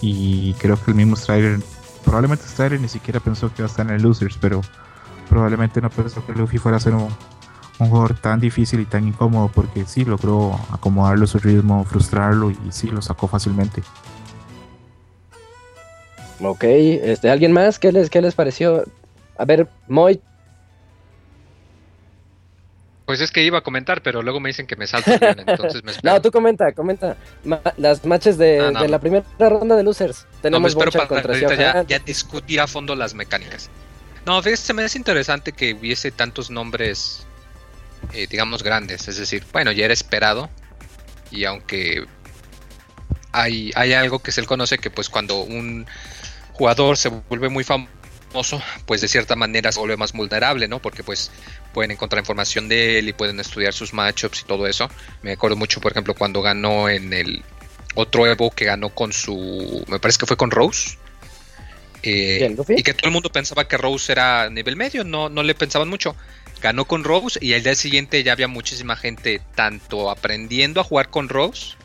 [0.00, 1.60] y creo que el mismo Strider,
[2.04, 4.60] probablemente Strider ni siquiera pensó que iba a estar en el losers, pero
[5.28, 7.08] probablemente no pensó que Luffy fuera a ser un
[7.78, 12.88] jugador tan difícil y tan incómodo porque sí logró acomodarlo su ritmo, frustrarlo y sí
[12.88, 13.84] lo sacó fácilmente.
[16.40, 17.78] Ok, este, ¿alguien más?
[17.78, 18.84] ¿Qué les, qué les pareció?
[19.38, 20.20] A ver, Moy.
[23.06, 25.90] Pues es que iba a comentar, pero luego me dicen que me salto entonces me
[25.92, 26.14] espero.
[26.14, 27.16] No, tú comenta, comenta.
[27.78, 30.26] las matches de, ah, la primera ronda de losers.
[30.42, 33.70] Tenemos no, me espero para ya, ya discutir a fondo las mecánicas.
[34.26, 37.26] No, fíjate, me es interesante que hubiese tantos nombres
[38.12, 39.08] eh, digamos, grandes.
[39.08, 40.48] Es decir, bueno, ya era esperado.
[41.30, 42.06] Y aunque
[43.32, 45.86] hay, hay algo que se le conoce que pues cuando un
[46.52, 47.92] jugador se vuelve muy famoso,
[48.86, 50.80] pues de cierta manera se vuelve más vulnerable, ¿no?
[50.80, 51.30] Porque pues
[51.72, 54.88] pueden encontrar información de él y pueden estudiar sus matchups y todo eso.
[55.22, 57.42] Me acuerdo mucho, por ejemplo, cuando ganó en el
[57.94, 60.98] otro Evo que ganó con su, me parece que fue con Rose.
[62.04, 65.56] Eh, y que todo el mundo pensaba que Rose era nivel medio, no, no le
[65.56, 66.14] pensaban mucho
[66.60, 71.08] ganó con Rose y el día siguiente ya había muchísima gente tanto aprendiendo a jugar
[71.08, 71.76] con Rose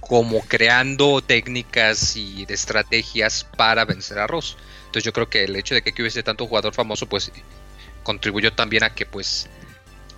[0.00, 4.56] como creando técnicas y estrategias para vencer a Rose.
[4.98, 7.30] Entonces yo creo que el hecho de que aquí hubiese tanto jugador famoso pues
[8.02, 9.46] contribuyó también a que pues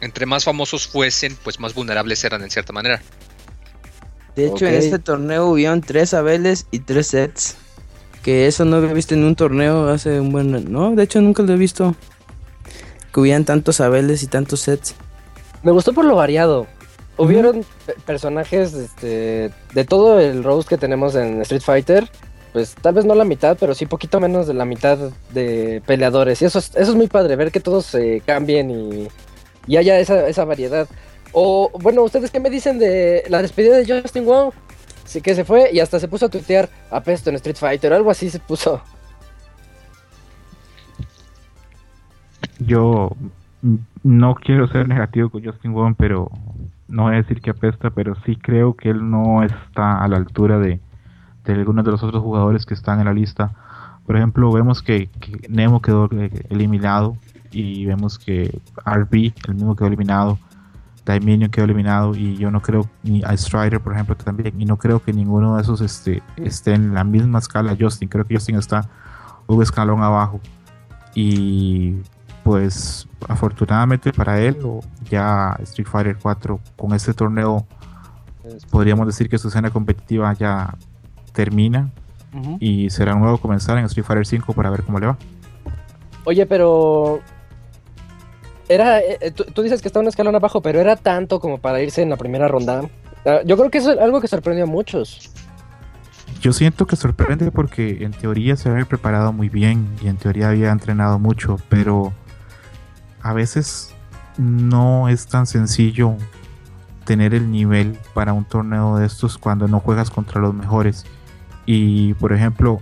[0.01, 3.03] entre más famosos fuesen pues más vulnerables eran en cierta manera.
[4.37, 7.57] De hecho en este torneo hubieron tres Abeles y tres sets.
[8.23, 10.73] Que eso no había visto en un torneo hace un buen...
[10.73, 11.95] No, de hecho nunca lo he visto
[13.13, 14.95] que hubieran tantos Abeles y tantos sets.
[15.63, 16.69] Me gustó por lo variado.
[17.19, 17.67] Hubieron
[18.07, 22.11] personajes este, de todo el Rose que tenemos en Street Fighter.
[22.53, 24.99] Pues tal vez no la mitad, pero sí poquito menos de la mitad
[25.33, 26.43] de peleadores.
[26.43, 29.09] Y eso es, eso es muy padre, ver que todos se cambien y,
[29.67, 30.89] y haya esa, esa variedad.
[31.33, 34.53] O bueno, ¿ustedes qué me dicen de la despedida de Justin Wong?
[35.05, 38.11] Sí que se fue y hasta se puso a tuitear apesto en Street Fighter, algo
[38.11, 38.83] así se puso.
[42.67, 43.11] yo
[44.03, 46.31] no quiero ser negativo con Justin Wong, pero
[46.89, 50.17] no voy a decir que apesta, pero sí creo que él no está a la
[50.17, 50.81] altura de,
[51.53, 53.53] de algunos de los otros jugadores que están en la lista.
[54.07, 55.11] Por ejemplo, vemos que,
[55.49, 57.17] Nemo quedó eh, eliminado
[57.51, 60.39] y vemos que RB, el mismo quedó eliminado.
[61.05, 64.77] Daiminion quedó eliminado y yo no creo, ni a Strider por ejemplo también, y no
[64.77, 68.57] creo que ninguno de esos este, esté en la misma escala Justin, creo que Justin
[68.57, 68.89] está
[69.47, 70.41] un escalón abajo
[71.15, 71.97] y
[72.45, 74.59] pues afortunadamente para él,
[75.09, 77.67] ya Street Fighter 4 con este torneo
[78.71, 80.75] podríamos decir que su escena competitiva ya
[81.33, 81.91] termina.
[82.61, 85.19] Y será un nuevo comenzar en Street Fighter 5 para ver cómo le va.
[86.25, 87.21] Oye, pero.
[88.69, 89.01] Era.
[89.01, 91.83] eh, eh, tú, tú dices que está un escalón abajo, pero era tanto como para
[91.83, 92.83] irse en la primera ronda.
[93.27, 95.33] Ah, Yo creo que eso es algo que sorprendió a muchos.
[96.41, 100.51] Yo siento que sorprende porque en teoría se había preparado muy bien y en teoría
[100.51, 102.13] había entrenado mucho, pero
[103.23, 103.93] a veces
[104.39, 106.15] no es tan sencillo
[107.05, 111.05] tener el nivel para un torneo de estos cuando no juegas contra los mejores.
[111.67, 112.81] Y por ejemplo,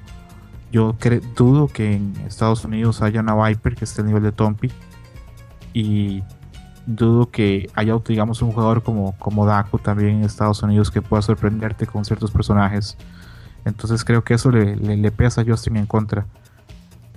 [0.72, 0.96] yo
[1.36, 4.70] dudo que en Estados Unidos haya una Viper que esté al nivel de Tompi
[5.72, 6.22] y
[6.86, 11.22] dudo que haya digamos un jugador como, como Daku también en Estados Unidos que pueda
[11.22, 12.96] sorprenderte con ciertos personajes.
[13.64, 16.26] Entonces creo que eso le, le- le pesa a Justin en contra.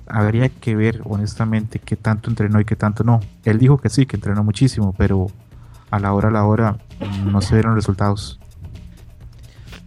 [0.08, 3.21] Habría que ver honestamente qué tanto entrenó y qué tanto no.
[3.45, 5.28] Él dijo que sí, que entrenó muchísimo, pero
[5.89, 6.78] a la hora a la hora
[7.26, 8.39] no se vieron resultados.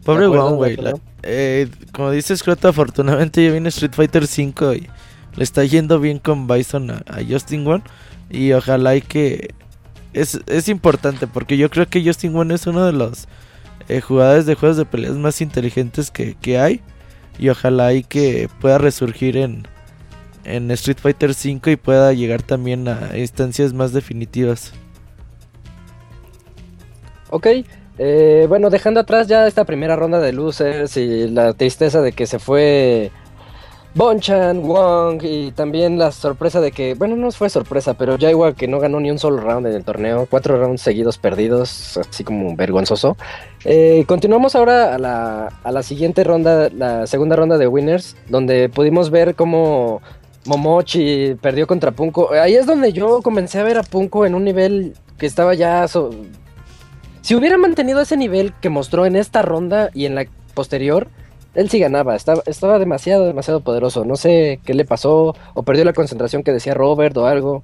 [0.05, 0.79] Pobre ¿De acuerdo, Juan, de güey.
[1.23, 4.91] eh, como dice Scrota, afortunadamente ya viene Street Fighter 5 y
[5.37, 7.85] le está yendo bien con Bison a, a Justin Won.
[8.31, 9.55] Y ojalá y que...
[10.13, 13.29] Es, es importante porque yo creo que Justin Won es uno de los
[13.89, 16.83] eh, jugadores de juegos de peleas más inteligentes que, que hay.
[17.39, 19.67] Y ojalá y que pueda resurgir en,
[20.45, 24.73] en Street Fighter 5 y pueda llegar también a instancias más definitivas.
[27.31, 27.47] Ok.
[27.99, 32.27] Eh, bueno, dejando atrás ya esta primera ronda de losers y la tristeza de que
[32.27, 33.11] se fue
[33.95, 38.57] Bonchan, Wong y también la sorpresa de que, bueno, no fue sorpresa, pero ya igual
[38.57, 42.25] que no ganó ni un solo round en el torneo, cuatro rounds seguidos perdidos, así
[42.25, 43.17] como vergonzoso.
[43.65, 48.69] Eh, continuamos ahora a la, a la siguiente ronda, la segunda ronda de winners, donde
[48.69, 50.03] pudimos ver cómo
[50.45, 52.33] Momochi perdió contra Punko.
[52.33, 55.87] Ahí es donde yo comencé a ver a Punko en un nivel que estaba ya...
[57.25, 61.09] si hubiera mantenido ese nivel que mostró en esta ronda y en la posterior,
[61.55, 62.15] él sí ganaba.
[62.15, 64.05] Estaba, demasiado, demasiado poderoso.
[64.05, 67.63] No sé qué le pasó, o perdió la concentración que decía Robert o algo.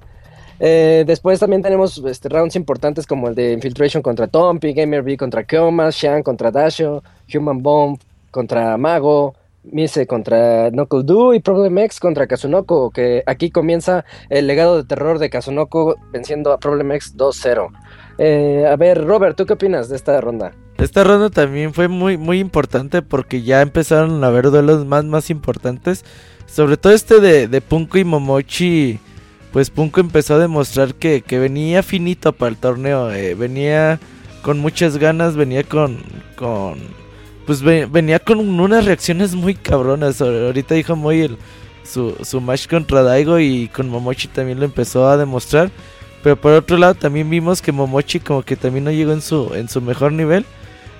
[0.59, 5.15] Eh, después también tenemos este, rounds importantes como el de Infiltration contra Tompi, Gamer B
[5.15, 7.99] contra Kyoma, Shan contra Dasho, Human Bomb
[8.31, 14.47] contra Mago, Mise contra Knuckle Doo y Problem X contra Kazunoko, que aquí comienza el
[14.47, 17.69] legado de terror de Kazunoko venciendo a Problem X 2-0.
[18.23, 20.51] Eh, a ver, Robert, ¿tú qué opinas de esta ronda?
[20.77, 25.31] Esta ronda también fue muy, muy importante porque ya empezaron a haber duelos más, más
[25.31, 26.05] importantes.
[26.45, 28.99] Sobre todo este de, de Punko y Momochi.
[29.51, 33.11] Pues Punko empezó a demostrar que, que venía finito para el torneo.
[33.11, 33.99] eh, venía
[34.43, 35.97] con muchas ganas, venía con.
[36.35, 36.77] con
[37.47, 40.21] pues ve- venía con unas reacciones muy cabronas.
[40.21, 41.37] Ahor- Ahorita dijo muy
[41.83, 45.71] su, su match contra Daigo y con Momochi también lo empezó a demostrar.
[46.23, 49.53] Pero por otro lado también vimos que Momochi como que también no llegó en su,
[49.55, 50.45] en su mejor nivel.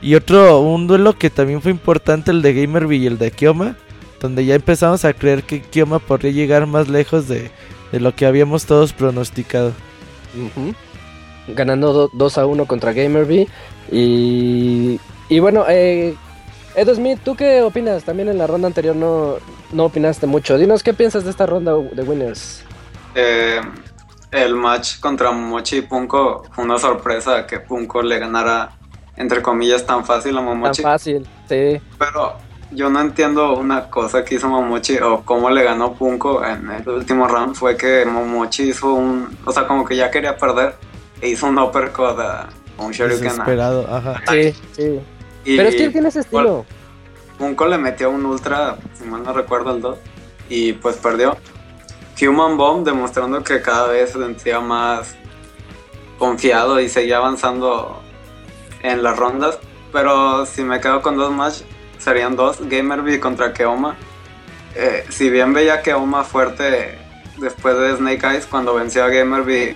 [0.01, 3.75] Y otro, un duelo que también fue importante, el de Gamerby y el de Kioma,
[4.19, 7.51] donde ya empezamos a creer que Kioma podría llegar más lejos de,
[7.91, 9.73] de lo que habíamos todos pronosticado.
[11.47, 13.47] Ganando do- 2 a 1 contra Gamerby.
[13.91, 16.15] Y, y bueno, eh,
[16.75, 18.03] Edo Smith, ¿tú qué opinas?
[18.03, 19.35] También en la ronda anterior no,
[19.71, 20.57] no opinaste mucho.
[20.57, 22.63] Dinos qué piensas de esta ronda de winners.
[23.15, 23.59] Eh,
[24.31, 28.71] el match contra Momochi y Punko fue una sorpresa que Punko le ganara,
[29.17, 30.81] entre comillas, tan fácil a Tan Momochi.
[30.81, 31.81] fácil, sí.
[31.99, 32.35] Pero
[32.71, 36.87] yo no entiendo una cosa que hizo Momochi o cómo le ganó Punko en el
[36.87, 37.55] último round.
[37.55, 39.37] Fue que Momochi hizo un.
[39.45, 40.75] O sea, como que ya quería perder
[41.21, 43.27] e hizo un uppercut a un Shoryuken.
[43.27, 44.21] a- Desesperado, ajá.
[44.29, 44.99] Sí, sí.
[45.43, 46.65] y Pero es que él tiene ese estilo.
[47.37, 49.97] Punko le metió un ultra, si mal no recuerdo, el 2.
[50.47, 51.35] Y pues perdió.
[52.21, 55.15] Human Bomb demostrando que cada vez se sentía más
[56.17, 58.01] confiado y seguía avanzando
[58.83, 59.57] en las rondas.
[59.91, 61.61] Pero si me quedo con dos match,
[61.97, 62.57] serían dos.
[62.61, 63.95] Gamerby contra Keoma.
[64.75, 66.97] Eh, si bien veía a Keoma fuerte
[67.37, 69.75] después de Snake Eyes, cuando venció a Gamerby,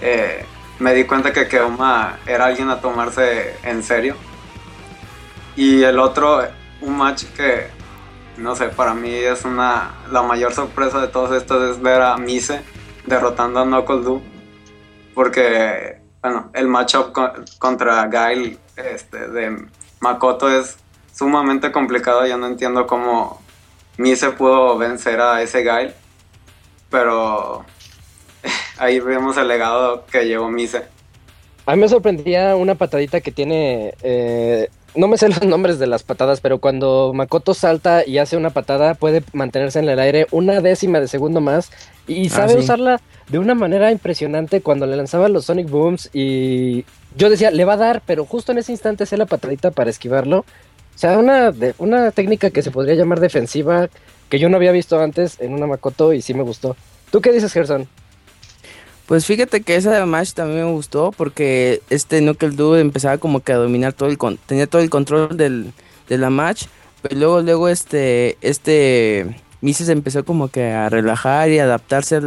[0.00, 0.44] eh,
[0.78, 4.16] me di cuenta que Keoma era alguien a tomarse en serio.
[5.54, 6.46] Y el otro,
[6.80, 7.68] un match que,
[8.38, 9.94] no sé, para mí es una.
[10.10, 12.62] La mayor sorpresa de todos estos es ver a Mise
[13.06, 14.22] derrotando a Knuckle Doo.
[15.14, 19.66] Porque, bueno, el matchup co- contra Gail este, de
[20.00, 20.76] Makoto es
[21.14, 22.26] sumamente complicado.
[22.26, 23.40] Yo no entiendo cómo
[23.96, 25.92] Mise pudo vencer a ese Gail.
[26.90, 27.64] Pero
[28.78, 30.84] ahí vemos el legado que llevó Mise.
[31.66, 33.94] A mí me sorprendía una patadita que tiene.
[34.02, 38.36] eh, no me sé los nombres de las patadas, pero cuando Makoto salta y hace
[38.36, 41.70] una patada, puede mantenerse en el aire una décima de segundo más.
[42.06, 42.58] Y Ah, sabe sí.
[42.58, 46.10] usarla de una manera impresionante cuando le lanzaba los Sonic Booms.
[46.12, 46.84] Y
[47.16, 49.90] yo decía, le va a dar, pero justo en ese instante hace la patadita para
[49.90, 50.38] esquivarlo.
[50.38, 50.44] O
[50.98, 53.88] sea, una, de, una técnica que se podría llamar defensiva
[54.28, 56.76] que yo no había visto antes en una Makoto y sí me gustó.
[57.10, 57.86] ¿Tú qué dices, Gerson?
[59.08, 63.52] Pues fíjate que esa match también me gustó porque este Knuckle Dude empezaba como que
[63.52, 65.72] a dominar todo el tenía todo el control del,
[66.10, 66.64] de la match,
[67.00, 72.20] pero luego luego este este Mises empezó como que a relajar y adaptarse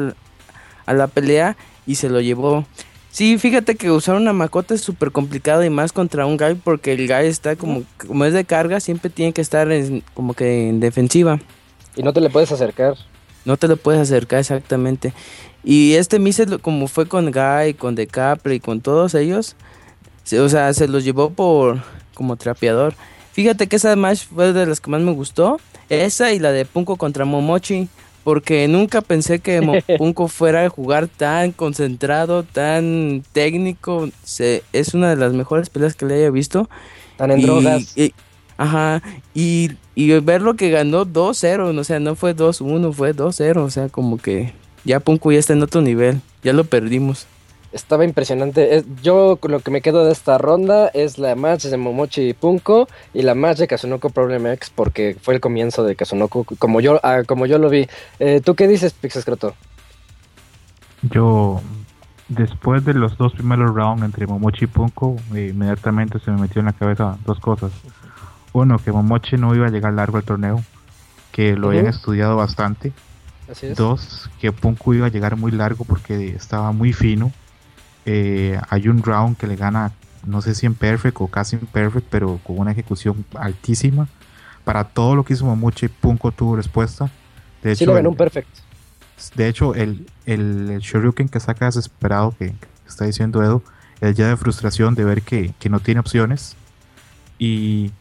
[0.87, 2.65] a la pelea y se lo llevó.
[3.11, 6.93] Sí, fíjate que usar una Makoto es súper complicado y más contra un guy porque
[6.93, 9.69] el guy está como como es de carga, siempre tiene que estar
[10.15, 11.39] como que en defensiva.
[11.95, 12.95] Y no te le puedes acercar.
[13.45, 15.13] No te lo puedes acercar exactamente.
[15.63, 19.55] Y este Mises, como fue con Guy, con Decapre y con todos ellos,
[20.39, 21.81] o sea, se los llevó por
[22.13, 22.93] como trapeador.
[23.33, 25.59] Fíjate que esa match fue de las que más me gustó.
[25.89, 27.87] Esa y la de Punko contra Momochi.
[28.23, 34.09] Porque nunca pensé que Punko fuera a jugar tan concentrado, tan técnico.
[34.23, 36.69] Se, es una de las mejores peleas que le haya visto.
[37.17, 37.95] Tan en drogas.
[38.61, 39.01] Ajá.
[39.33, 41.77] Y, y ver lo que ganó 2-0.
[41.77, 43.57] O sea, no fue 2-1, fue 2-0.
[43.57, 47.27] O sea, como que ya Punko ya está en otro nivel, ya lo perdimos.
[47.71, 48.83] Estaba impresionante.
[49.01, 52.89] Yo lo que me quedo de esta ronda es la match de Momochi y Punko
[53.13, 56.99] y la match de Kazunoko Problem X porque fue el comienzo de Kazunoko como yo,
[57.03, 57.87] ah, como yo lo vi.
[58.19, 59.55] Eh, ¿Tú qué dices, Pixescroto?
[61.03, 61.61] Yo,
[62.27, 66.65] después de los dos primeros rounds entre Momochi y Punko, inmediatamente se me metió en
[66.65, 67.71] la cabeza dos cosas.
[68.53, 70.63] Uno, que Momochi no iba a llegar largo al torneo,
[71.31, 72.93] que lo habían estudiado bastante
[73.75, 77.31] Dos, que Punku iba a llegar muy largo porque estaba muy fino.
[78.05, 79.91] Eh, hay un round que le gana,
[80.25, 84.07] no sé si en perfect o casi en perfect, pero con una ejecución altísima.
[84.63, 87.09] Para todo lo que hizo Momochi, Punko tuvo respuesta.
[87.61, 88.49] De hecho, un perfect.
[89.35, 92.53] De hecho, el, el, Shoryuken que saca desesperado, que,
[92.87, 93.61] está diciendo Edo,
[93.99, 96.55] el ya de frustración de ver que, que no tiene opciones.
[97.37, 97.91] Y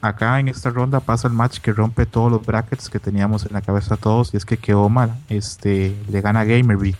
[0.00, 3.52] acá en esta ronda pasa el match que rompe todos los brackets que teníamos en
[3.52, 6.96] la cabeza todos y es que Keoma este, le gana a Gamerby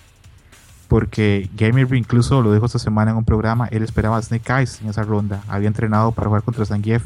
[0.88, 4.80] porque Gamerby incluso lo dijo esta semana en un programa, él esperaba a Snake Eyes
[4.80, 7.04] en esa ronda, había entrenado para jugar contra Zangief,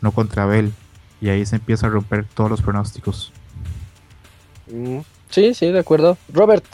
[0.00, 0.72] no contra Bell
[1.20, 3.30] y ahí se empieza a romper todos los pronósticos.
[4.72, 6.16] Mm, sí, sí, de acuerdo.
[6.32, 6.64] Robert.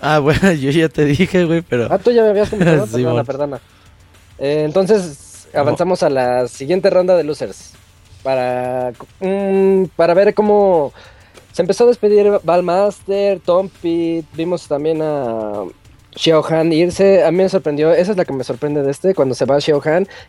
[0.00, 1.86] Ah, bueno, yo ya te dije, güey, pero...
[1.90, 3.60] Ah, tú ya me habías comentado, perdona, perdona.
[4.38, 7.72] Eh, entonces, avanzamos a la siguiente ronda de losers.
[8.22, 10.92] Para, mm, para ver cómo
[11.52, 15.64] se empezó a despedir Balmaster, Tom Pitt, vimos también a
[16.14, 17.24] Xiao irse.
[17.24, 19.60] A mí me sorprendió, esa es la que me sorprende de este, cuando se va
[19.60, 19.82] Xiao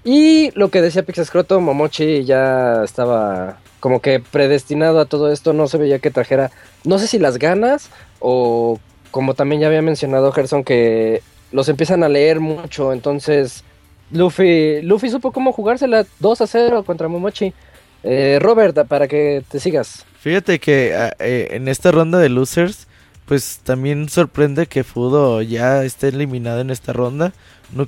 [0.04, 5.68] Y lo que decía Pixescroto, Momochi ya estaba como que predestinado a todo esto, no
[5.68, 6.52] se veía que trajera,
[6.84, 8.80] no sé si las ganas o
[9.10, 13.64] como también ya había mencionado Gerson, que los empiezan a leer mucho, entonces
[14.12, 17.54] Luffy, Luffy supo cómo jugársela 2 a 0 contra Momochi.
[18.04, 20.06] Eh, Robert, para que te sigas.
[20.20, 22.88] Fíjate que ah, eh, en esta ronda de losers,
[23.26, 27.34] pues también sorprende que Fudo ya esté eliminado en esta ronda.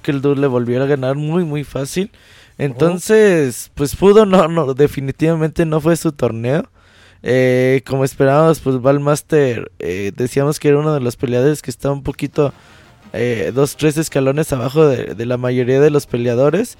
[0.05, 2.11] El Dude le volviera a ganar muy muy fácil.
[2.57, 6.69] Entonces, pues Fudo no, no, definitivamente no fue su torneo.
[7.23, 12.03] Eh, como esperábamos, pues Valmaster decíamos que era uno de los peleadores que estaba un
[12.03, 12.53] poquito
[13.13, 16.77] eh, dos, tres escalones abajo de, la mayoría de los peleadores.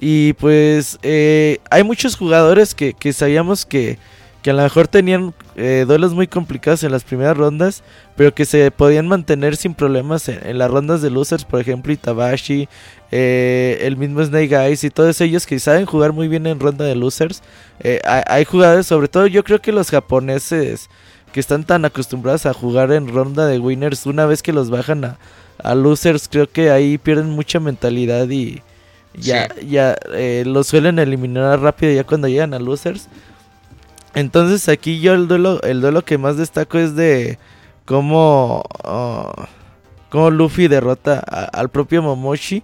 [0.00, 3.98] Y pues eh, hay muchos jugadores que, sabíamos que,
[4.42, 7.82] que, a lo mejor tenían eh, duelos muy complicados en las primeras rondas,
[8.16, 12.68] pero que se podían mantener sin problemas en, las rondas de losers, por ejemplo Itabashi,
[13.10, 16.96] el mismo Snake Eyes y todos ellos que saben jugar muy bien en ronda de
[16.96, 17.42] losers.
[17.82, 20.88] hay, hay, jugadores, sobre todo yo creo que los japoneses
[21.32, 25.04] que están tan acostumbrados a jugar en ronda de winners, una vez que los bajan
[25.04, 25.18] a,
[25.58, 28.62] a losers creo que ahí pierden mucha mentalidad y
[29.14, 33.08] ya, ya eh, lo suelen eliminar rápido ya cuando llegan a losers.
[34.14, 37.38] Entonces aquí yo el duelo, el duelo que más destaco es de
[37.84, 39.32] cómo, oh,
[40.10, 42.62] cómo Luffy derrota al propio Momoshi.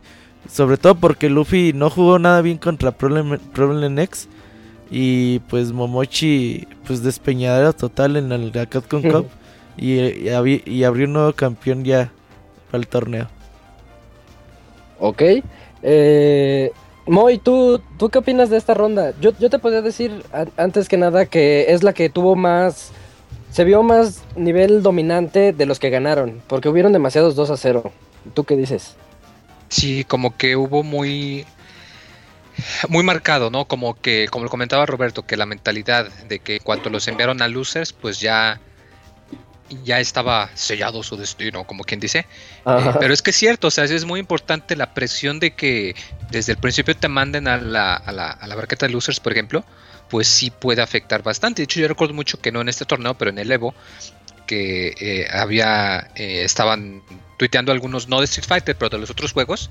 [0.50, 4.28] Sobre todo porque Luffy no jugó nada bien contra Problem, Problem X.
[4.90, 9.26] Y pues Momochi pues despeñadero total en el Capcom Cup.
[9.76, 10.30] y,
[10.66, 12.10] y abrió un nuevo campeón ya
[12.70, 13.28] para el torneo.
[15.00, 15.22] Ok.
[15.82, 16.72] Eh,
[17.06, 19.14] Moy, ¿tú, ¿tú qué opinas de esta ronda?
[19.20, 20.24] Yo, yo te podría decir
[20.56, 22.92] antes que nada que es la que tuvo más...
[23.50, 27.92] Se vio más nivel dominante de los que ganaron, porque hubieron demasiados 2 a 0.
[28.34, 28.94] ¿Tú qué dices?
[29.70, 31.46] Sí, como que hubo muy
[32.88, 33.66] muy marcado, ¿no?
[33.66, 37.48] Como que, como lo comentaba Roberto, que la mentalidad de que cuando los enviaron a
[37.48, 38.60] losers, pues ya
[39.84, 42.26] ya estaba sellado su destino, como quien dice.
[42.66, 45.94] Eh, pero es que es cierto, o sea, es muy importante la presión de que
[46.30, 49.32] desde el principio te manden a la, a la, a la barqueta de losers, por
[49.32, 49.64] ejemplo,
[50.08, 51.62] pues sí puede afectar bastante.
[51.62, 53.74] De hecho, yo recuerdo mucho que no en este torneo, pero en el Evo,
[54.46, 57.02] que eh, había, eh, estaban
[57.36, 59.70] tuiteando algunos, no de Street Fighter, pero de los otros juegos,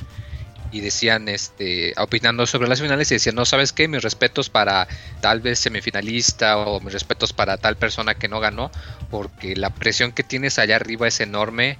[0.71, 3.87] y decían, este, opinando sobre las finales, y decían, no, ¿sabes qué?
[3.87, 4.87] Mis respetos para
[5.21, 8.71] tal vez semifinalista, o mis respetos para tal persona que no ganó,
[9.09, 11.77] porque la presión que tienes allá arriba es enorme,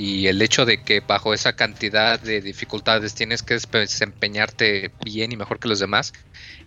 [0.00, 5.36] y el hecho de que bajo esa cantidad de dificultades tienes que desempeñarte bien y
[5.36, 6.14] mejor que los demás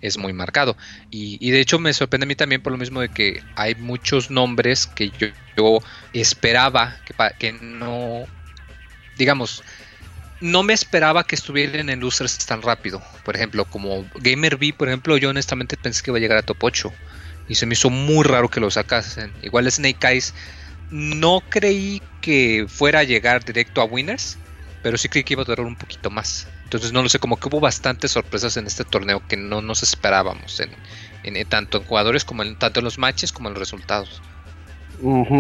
[0.01, 0.78] es muy marcado.
[1.09, 3.74] Y, y de hecho me sorprende a mí también por lo mismo de que hay
[3.74, 5.11] muchos nombres que
[5.57, 5.80] yo,
[6.13, 8.26] esperaba que, que no,
[9.17, 9.63] digamos,
[10.52, 13.02] no me esperaba que estuvieran en losers tan rápido.
[13.24, 16.44] Por ejemplo, como Gamer B, por ejemplo, yo honestamente pensé que iba a llegar a
[16.44, 17.00] top 8.
[17.48, 19.34] Y se me hizo muy raro que lo sacasen.
[19.41, 20.34] Igual Snake Eyes,
[20.89, 24.44] no creí que fuera a llegar directo a Winners,
[24.82, 26.54] pero sí creí que iba a durar un poquito más.
[26.64, 29.84] Entonces no lo sé, como que hubo bastantes sorpresas en este torneo que no nos
[29.84, 30.80] esperábamos, en,
[31.24, 34.24] en- tanto en jugadores como en tanto en los matches como en los resultados.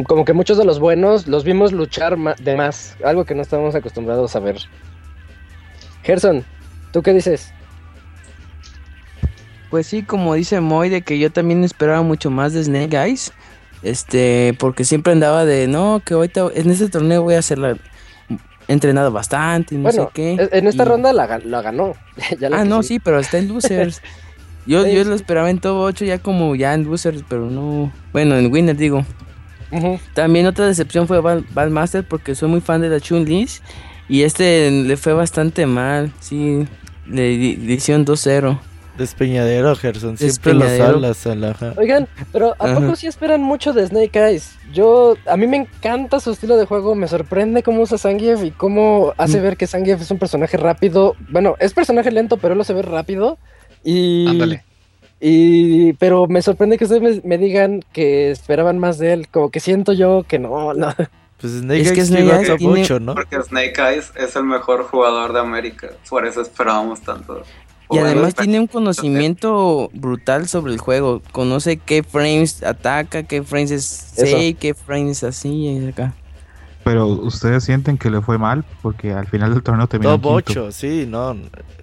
[0.07, 3.75] Como que muchos de los buenos los vimos luchar de más, algo que no estábamos
[3.75, 4.57] acostumbrados a ver.
[6.03, 6.43] Gerson,
[6.91, 7.51] ¿tú qué dices?
[9.69, 13.31] Pues sí, como dice Moy, de que yo también esperaba mucho más de Snake Eyes.
[13.81, 17.75] Este, porque siempre andaba de, no, que ahorita en este torneo voy a hacerla
[18.69, 20.33] entrenado bastante y no bueno, sé qué.
[20.35, 21.93] e- en esta y- ronda la, ga- la ganó.
[22.39, 24.01] Ya la Ah, no, sí, pero está en losers.
[24.65, 27.91] Yo, Sí, yo lo esperaba en top 8 ya como ya en losers, pero no.
[28.13, 29.05] Bueno, en winner digo.
[30.13, 33.45] También otra decepción fue Val, Master porque soy muy fan de la Chun Li
[34.09, 36.65] y este le fue bastante mal, sí,
[37.07, 38.59] le, le hicieron 2-0.
[38.97, 40.17] Despeñadero, Gerson.
[40.19, 40.93] Siempre lo Despeñadero.
[41.01, 41.73] salas, alaja.
[41.77, 42.75] Oigan, pero ¿a Ajá.
[42.79, 44.55] poco sí esperan mucho de Snake Eyes?
[44.71, 48.51] Yo, a mí me encanta su estilo de juego, me sorprende cómo usa Zangief y
[48.51, 49.43] cómo hace Mm.
[49.43, 51.15] ver que Zangief es un personaje rápido.
[51.29, 53.39] Bueno, es personaje lento, pero él lo hace ver rápido.
[53.83, 54.63] Y, Ándale.
[55.19, 59.49] y pero me sorprende que ustedes me, me digan que esperaban más de él, como
[59.49, 60.93] que siento yo que no, no.
[61.43, 63.15] Pues Snake Es que Snake Eyes tiene- 8, ¿no?
[63.15, 65.89] Porque Snake Eyes es el mejor jugador de América.
[66.09, 67.43] Por eso esperábamos tanto.
[67.91, 71.21] Y además tiene un conocimiento brutal sobre el juego.
[71.33, 76.13] Conoce qué frames ataca, qué frames es safe, qué frames así y acá.
[76.85, 80.63] Pero ustedes sienten que le fue mal porque al final del torneo terminó Top quinto.
[80.65, 81.35] 8, sí, no.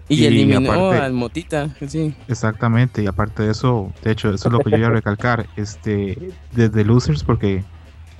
[0.08, 2.14] Y, Y eliminó aparte- al Motita, sí.
[2.28, 5.46] Exactamente, y aparte de eso, de hecho, eso es lo que yo iba a recalcar,
[5.56, 7.62] este, desde Losers, porque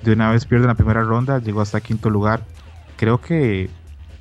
[0.03, 2.41] de una vez pierde la primera ronda, llegó hasta quinto lugar.
[2.97, 3.69] Creo que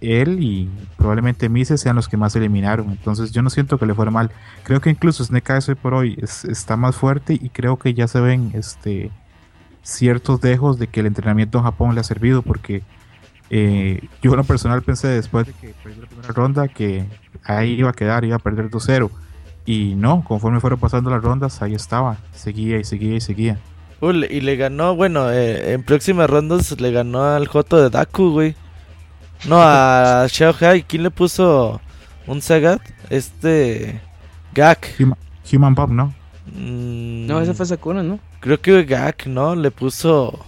[0.00, 3.94] él y probablemente Mises sean los que más eliminaron, entonces yo no siento que le
[3.94, 4.30] fuera mal.
[4.62, 8.08] Creo que incluso Eyes hoy por hoy es- está más fuerte y creo que ya
[8.08, 9.10] se ven este,
[9.82, 12.82] ciertos dejos de que el entrenamiento en Japón le ha servido, porque
[13.50, 17.04] eh, yo en lo personal pensé después de que perdió la primera ronda que
[17.44, 19.10] ahí iba a quedar, iba a perder 2-0.
[19.66, 23.58] Y no, conforme fueron pasando las rondas, ahí estaba, seguía y seguía y seguía.
[24.00, 28.30] Le- y le ganó, bueno, eh, en próximas rondas le ganó al Joto de Daku,
[28.30, 28.54] güey.
[29.46, 30.82] No, a Xiao Hai.
[30.82, 31.80] ¿Quién le puso
[32.26, 32.80] un Sagat?
[33.10, 34.00] Este.
[34.54, 34.86] Gak.
[34.98, 35.18] Human,
[35.52, 36.14] Human Pop, ¿no?
[36.46, 38.18] Mm, No, esa fue Sakura, ¿no?
[38.40, 39.54] Creo que Gak, ¿no?
[39.54, 40.38] Le puso.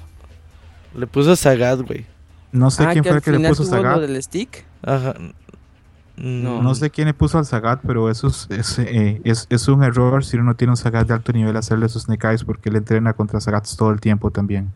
[0.94, 2.06] Le puso Sagat, güey.
[2.52, 4.00] No sé ah, quién que fue el que le puso Sagat.
[4.00, 4.64] del stick.
[4.82, 5.14] Ajá.
[6.16, 6.62] No.
[6.62, 9.82] No sé quién le puso al Sagat, pero eso es, es, eh, es- es un
[9.82, 12.76] error si uno tiene un Sagat de alto nivel hacerle sus Snake Eyes porque él
[12.76, 14.72] entrena contra Sagats todo el tiempo también.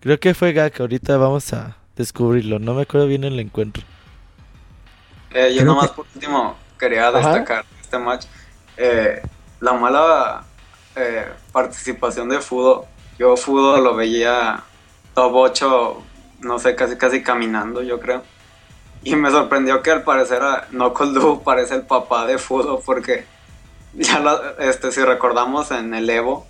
[0.00, 0.80] Creo que fue Gak.
[0.80, 2.58] Ahorita vamos a descubrirlo.
[2.58, 3.82] No me acuerdo bien el encuentro.
[5.30, 7.18] Eh, yo Creo nomás que- por último quería Ajá.
[7.18, 8.26] destacar este match.
[8.76, 9.20] eh,
[9.60, 10.44] la mala
[10.94, 12.86] eh, participación de Fudo.
[13.18, 14.62] Yo Fudo lo veía
[15.14, 16.02] top 8,
[16.42, 18.22] no sé, casi casi caminando, yo creo.
[19.04, 23.24] Y me sorprendió que al parecer a Knuckle Doo parece el papá de Fudo porque
[23.94, 26.46] ya la- este, si recordamos en el Evo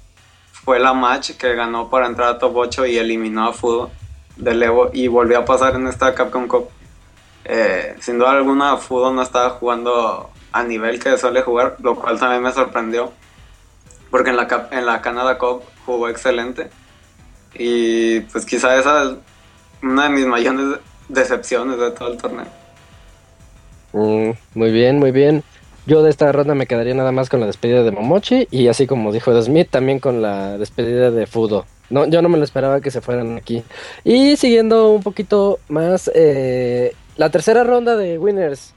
[0.65, 3.91] fue la match que ganó para entrar a top 8 y eliminó a Fudo
[4.37, 6.69] del Evo y volvió a pasar en esta Capcom Cup.
[7.45, 12.19] Eh, sin duda alguna, Fudo no estaba jugando a nivel que suele jugar, lo cual
[12.19, 13.13] también me sorprendió.
[14.11, 16.71] Porque en la, Cap- en la Canada Cup jugó excelente.
[17.55, 19.11] Y pues quizá esa es
[19.83, 20.79] una de mis mayores
[21.09, 22.47] decepciones de todo el torneo.
[23.93, 25.43] Mm, muy bien, muy bien.
[25.87, 28.87] Yo de esta ronda me quedaría nada más con la despedida de Momochi y así
[28.87, 31.65] como dijo Smith, también con la despedida de Fudo.
[31.89, 33.65] No, yo no me lo esperaba que se fueran aquí.
[34.05, 38.75] Y siguiendo un poquito más, eh, la tercera ronda de Winners.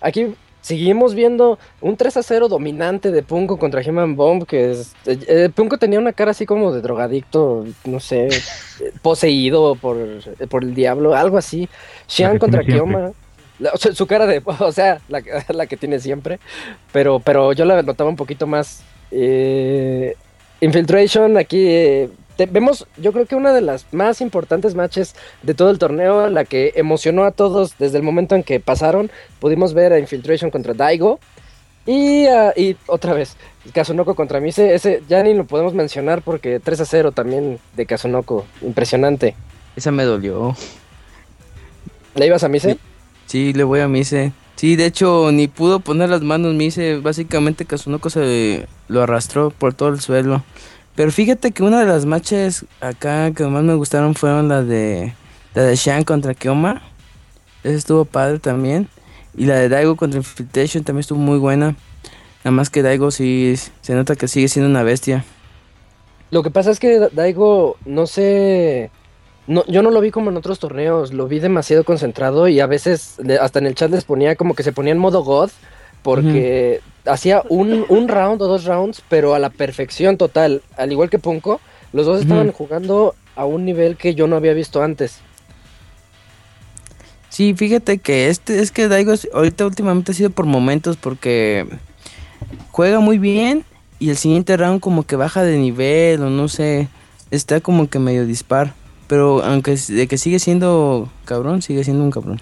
[0.00, 4.92] Aquí seguimos viendo un 3 a 0 dominante de Punko contra Human Bomb, que es,
[5.06, 8.28] eh, eh, Punko tenía una cara así como de drogadicto, no sé,
[9.02, 9.96] poseído por,
[10.48, 11.68] por el diablo, algo así.
[12.06, 13.12] Xian contra Kioma.
[13.58, 16.38] la- o sea, su cara de, o sea, la, la que tiene siempre,
[16.92, 18.82] pero, pero yo la notaba un poquito más.
[19.10, 20.14] eh,
[20.60, 25.52] Infiltration, aquí eh, te- vemos, yo creo que una de las más importantes matches de
[25.52, 29.10] todo el torneo, la que emocionó a todos desde el momento en que pasaron,
[29.40, 31.18] pudimos ver a Infiltration contra Daigo.
[31.84, 33.36] Y, ah, y otra vez,
[33.72, 37.86] Kazunoko contra Mise, ese ya ni lo podemos mencionar porque 3 a 0 también de
[37.86, 39.34] Kazunoko, impresionante.
[39.74, 40.54] Esa me dolió.
[42.14, 42.78] ¿Le ibas a Mise?
[43.26, 44.32] Sí, le voy a Mise.
[44.56, 46.96] Sí, de hecho, ni pudo poner las manos Mise.
[46.98, 50.42] Básicamente Kazunoko se lo arrastró por todo el suelo.
[50.98, 55.14] Pero fíjate que una de las matches acá que más me gustaron fueron las de
[55.54, 56.82] la de Shan contra Kioma.
[57.62, 58.88] Esa estuvo padre también.
[59.36, 61.76] Y la de Daigo contra Infiltration también estuvo muy buena.
[62.42, 65.24] Nada más que Daigo sí se nota que sigue siendo una bestia.
[66.32, 68.90] Lo que pasa es que Da- Daigo, no sé,
[69.46, 72.66] no, yo no lo vi como en otros torneos, lo vi demasiado concentrado y a
[72.66, 75.50] veces hasta en el chat les ponía como que se ponía en modo God
[76.02, 81.10] porque hacía un, un round o dos rounds, pero a la perfección total, al igual
[81.10, 81.60] que Punko,
[81.92, 85.20] los dos estaban jugando a un nivel que yo no había visto antes.
[87.28, 91.66] Sí, fíjate que este es que Daigo ahorita últimamente ha sido por momentos porque
[92.70, 93.64] juega muy bien
[93.98, 96.88] y el siguiente round como que baja de nivel o no sé,
[97.30, 98.74] está como que medio dispar,
[99.06, 102.40] pero aunque de que sigue siendo cabrón, sigue siendo un cabrón.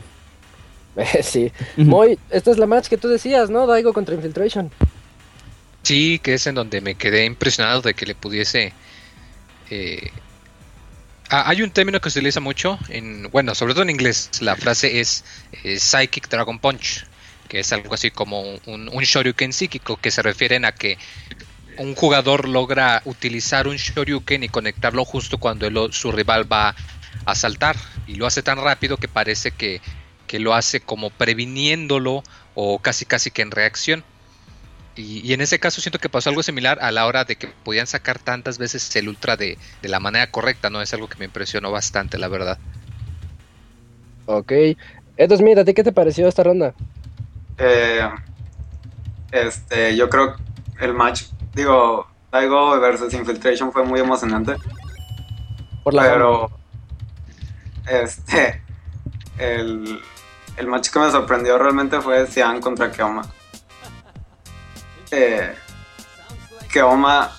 [1.23, 1.53] sí.
[2.31, 3.67] Esta es la match que tú decías, ¿no?
[3.67, 4.71] Daigo contra Infiltration.
[5.83, 8.73] Sí, que es en donde me quedé impresionado de que le pudiese.
[9.71, 10.11] eh,
[11.31, 14.31] ah, hay un término que se utiliza mucho, en, bueno, sobre todo en inglés.
[14.41, 15.25] La frase es
[15.63, 17.07] eh, Psychic Dragon Punch,
[17.49, 20.99] que es algo así como un, un Shoryuken psíquico, que se refieren a que
[21.79, 26.75] un jugador logra utilizar un Shoryuken y conectarlo justo cuando el su rival va
[27.27, 27.77] a saltar.
[28.07, 29.81] Y lo hace tan rápido que parece que,
[30.27, 32.23] que lo hace como previniéndolo
[32.55, 34.05] o casi casi que en reacción.
[34.97, 37.49] Y, y en ese caso siento que pasó algo similar a la hora de que
[37.49, 40.81] podían sacar tantas veces el ultra de, de la manera correcta, ¿no?
[40.81, 42.59] Es algo que me impresionó bastante, la verdad.
[44.27, 44.53] Ok.
[45.17, 46.75] Entonces, mira, ¿a ti qué te pareció esta ronda?
[47.59, 48.09] Eh,
[49.33, 50.37] este, yo creo
[50.81, 51.25] el match,
[51.55, 54.57] digo, Daigo versus Infiltration fue muy emocionante,
[55.83, 56.51] Por la pero
[57.89, 58.63] este,
[59.39, 60.01] el,
[60.57, 63.23] el match que me sorprendió realmente fue Xian contra Keoma.
[65.11, 65.55] Eh,
[66.73, 67.31] Keoma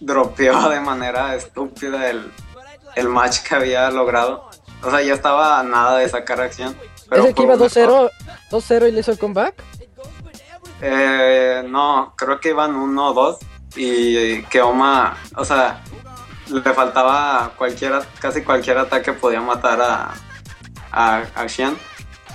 [0.00, 2.32] dropeó de manera estúpida el,
[2.94, 4.48] el match que había logrado.
[4.82, 6.76] O sea, ya estaba a nada de sacar acción.
[7.08, 8.10] pero ¿Ese que iba un error.
[8.50, 9.62] 2-0 2-0 y le hizo el comeback?
[10.82, 13.38] Eh, no, creo que iban uno o dos
[13.74, 15.82] y Keoma, o sea,
[16.48, 20.14] le faltaba cualquier, casi cualquier ataque podía matar a,
[20.92, 21.76] a, a Xian,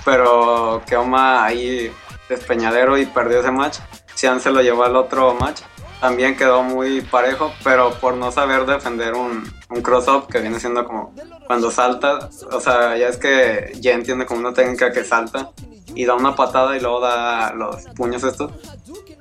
[0.04, 1.92] pero Keoma ahí
[2.28, 3.78] despeñadero y perdió ese match.
[4.14, 5.62] Xian se lo llevó al otro match,
[6.00, 10.84] también quedó muy parejo, pero por no saber defender un, un cross-up que viene siendo
[10.84, 11.14] como
[11.46, 15.50] cuando salta, o sea, ya es que Jen tiene como una técnica que salta
[15.94, 18.50] y da una patada y luego da los puños estos.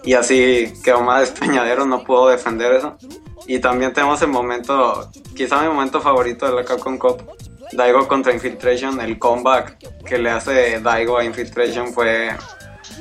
[0.03, 2.97] Y así quedó más despeñadero, no pudo defender eso.
[3.47, 7.21] Y también tenemos el momento, quizá mi momento favorito de la Capcom Cup,
[7.73, 12.31] Daigo contra Infiltration, el comeback que le hace Daigo a Infiltration fue,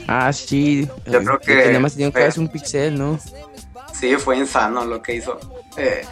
[0.07, 0.89] Ah, sí.
[1.07, 3.19] Yo creo que- nada más tenían que darse un pixel, ¿no?
[3.93, 5.39] sí, fue insano lo que hizo.
[5.77, 6.03] Eh,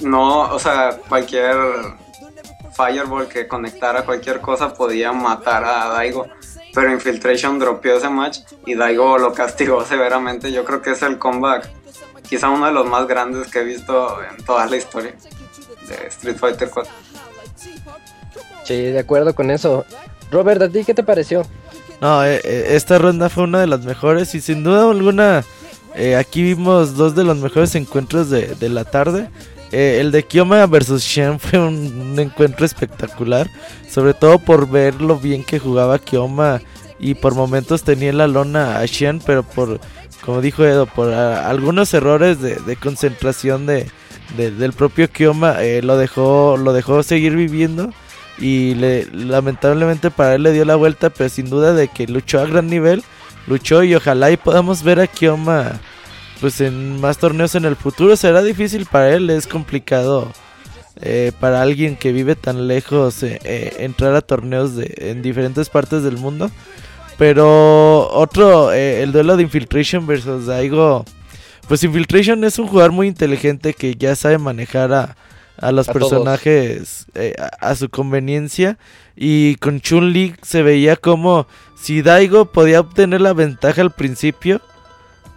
[0.00, 1.56] no, o sea, cualquier
[2.76, 6.26] Fireball que conectara cualquier cosa podía matar a Daigo.
[6.74, 10.50] Pero Infiltration dropeó ese match y Daigo lo castigó severamente.
[10.50, 11.70] Yo creo que es el comeback,
[12.28, 15.14] quizá uno de los más grandes que he visto en toda la historia
[15.88, 16.92] de Street Fighter 4.
[18.64, 19.84] Sí, de acuerdo con eso.
[20.30, 21.46] Robert, ¿a ti qué te pareció?
[22.00, 25.44] No, eh, eh, esta ronda fue una de las mejores y sin duda alguna
[25.94, 29.28] eh, aquí vimos dos de los mejores encuentros de, de la tarde.
[29.70, 33.48] Eh, el de Kioma versus Shen fue un, un encuentro espectacular,
[33.90, 36.60] sobre todo por ver lo bien que jugaba Kioma
[36.98, 39.80] y por momentos tenía en la lona a Shen, pero por,
[40.24, 43.86] como dijo Edo, por ah, algunos errores de, de concentración de,
[44.36, 47.90] de- del propio Kioma eh, lo dejó lo dejó seguir viviendo
[48.38, 52.40] y le, lamentablemente para él le dio la vuelta, pero sin duda de que luchó
[52.40, 53.02] a gran nivel,
[53.46, 55.80] luchó y ojalá y podamos ver a Kioma
[56.40, 58.16] pues en más torneos en el futuro.
[58.16, 60.30] Será difícil para él, es complicado
[61.00, 66.02] eh, para alguien que vive tan lejos eh, eh, entrar a torneos en diferentes partes
[66.02, 66.50] del mundo.
[67.16, 71.04] Pero otro, el duelo de Infiltration versus Daigo.
[71.68, 75.16] Pues Infiltration es un jugador muy inteligente que ya sabe manejar a,
[75.58, 78.78] a los A personajes eh, a, a su conveniencia.
[79.16, 81.46] Y con Chun-Li se veía como
[81.80, 84.60] si Daigo podía obtener la ventaja al principio,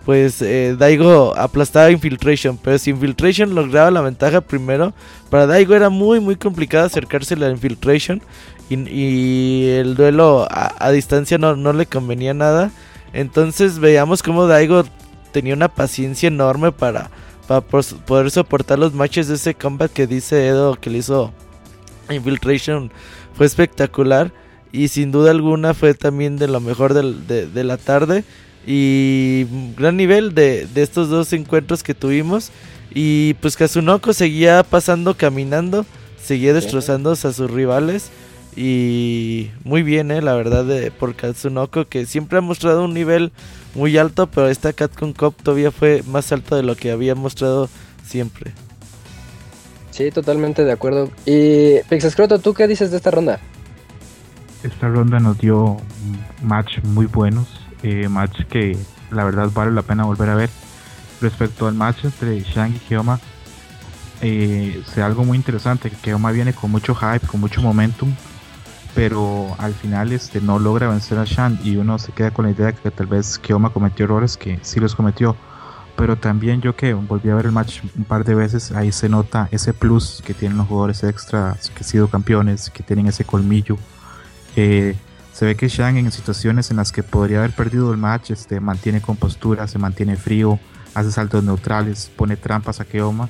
[0.06, 2.58] pues eh, Daigo aplastaba a Infiltration.
[2.58, 4.94] Pero si Infiltration lograba la ventaja primero,
[5.30, 8.22] para Daigo era muy muy complicado acercársele a Infiltration.
[8.70, 12.72] Y, y el duelo a, a distancia no, no le convenía nada.
[13.14, 14.84] Entonces veíamos como Daigo
[15.32, 17.10] tenía una paciencia enorme para,
[17.48, 21.34] para poder soportar los matches de ese combat que dice Edo que le hizo
[22.10, 22.92] Infiltration.
[23.36, 24.32] Fue espectacular.
[24.72, 28.24] Y sin duda alguna fue también de lo mejor del- de, de la tarde.
[28.66, 29.46] Y
[29.78, 32.52] gran nivel de, de estos dos encuentros que tuvimos.
[32.94, 35.86] Y pues Kazunoko seguía pasando caminando.
[36.22, 38.10] Seguía destrozando a sus rivales.
[38.58, 43.32] Y muy bien, eh, la verdad, de, por Katsunoko, que siempre ha mostrado un nivel
[43.76, 47.70] muy alto, pero esta Capcom Cup todavía fue más alto de lo que había mostrado
[48.04, 48.54] siempre.
[49.92, 51.12] Sí, totalmente de acuerdo.
[51.24, 53.40] Y Pixescroto, ¿tú qué dices de esta ronda?
[54.64, 55.78] Esta ronda nos dio
[56.42, 57.48] match muy buenos,
[57.84, 58.76] eh, match que
[59.12, 60.50] la verdad vale la pena volver a ver.
[61.22, 63.20] Respecto al match entre Shang y Keoma,
[64.22, 68.12] eh, se algo muy interesante, que viene con mucho hype, con mucho momentum,
[68.98, 72.52] pero al final este no logra vencer a Shang y uno se queda con la
[72.52, 75.36] idea de que tal vez Keoma cometió errores, que sí los cometió,
[75.96, 79.08] pero también yo que volví a ver el match un par de veces, ahí se
[79.08, 83.24] nota ese plus que tienen los jugadores extras que han sido campeones, que tienen ese
[83.24, 83.78] colmillo.
[84.56, 84.96] Eh,
[85.32, 88.60] se ve que Shang en situaciones en las que podría haber perdido el match, este,
[88.60, 90.60] mantiene compostura, se mantiene frío,
[90.96, 93.30] hace saltos neutrales, pone trampas a Keoma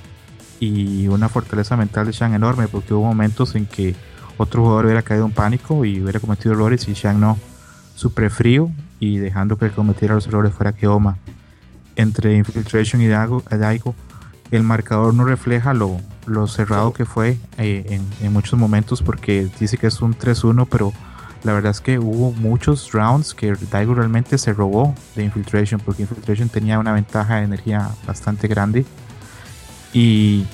[0.61, 3.97] y una fortaleza mental de Shang enorme porque hubo momentos en que
[4.38, 7.38] otro jugador hubiera caído en pánico y hubiera cometido errores y Shang no,
[7.95, 8.69] súper frío
[8.99, 11.17] y dejando que cometiera los errores fuera Keoma.
[11.95, 13.43] Entre Infiltration y Daigo,
[14.51, 19.49] el marcador no refleja lo, lo cerrado que fue eh, en, en muchos momentos porque
[19.59, 20.93] dice que es un 3-1 pero
[21.43, 26.03] la verdad es que hubo muchos rounds que Daigo realmente se robó de Infiltration porque
[26.03, 28.85] Infiltration tenía una ventaja de energía bastante grande
[29.93, 30.45] y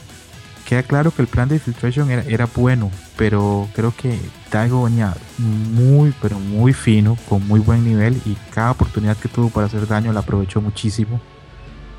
[0.66, 4.20] queda claro que el plan de Infiltration era, era bueno pero creo que
[4.52, 9.50] Daigo venía muy pero muy fino con muy buen nivel y cada oportunidad que tuvo
[9.50, 11.22] para hacer daño la aprovechó muchísimo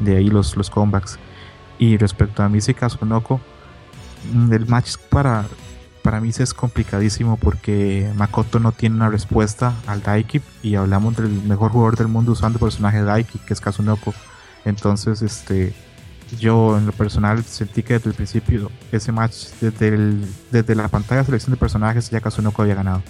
[0.01, 1.19] de ahí los, los comebacks.
[1.79, 3.41] Y respecto a Mise Kazunoko
[4.33, 5.45] mm, el match para
[6.03, 11.31] para mí es complicadísimo porque Makoto no tiene una respuesta al Daiki y hablamos del
[11.31, 14.13] mejor jugador del mundo usando el personaje de Daiki que es Kazunoko
[14.67, 15.73] entonces este
[16.39, 20.89] yo en lo personal sentí que desde el principio ese match desde, el- desde la
[20.89, 23.03] pantalla de selección de personajes ya Kazunoko había ganado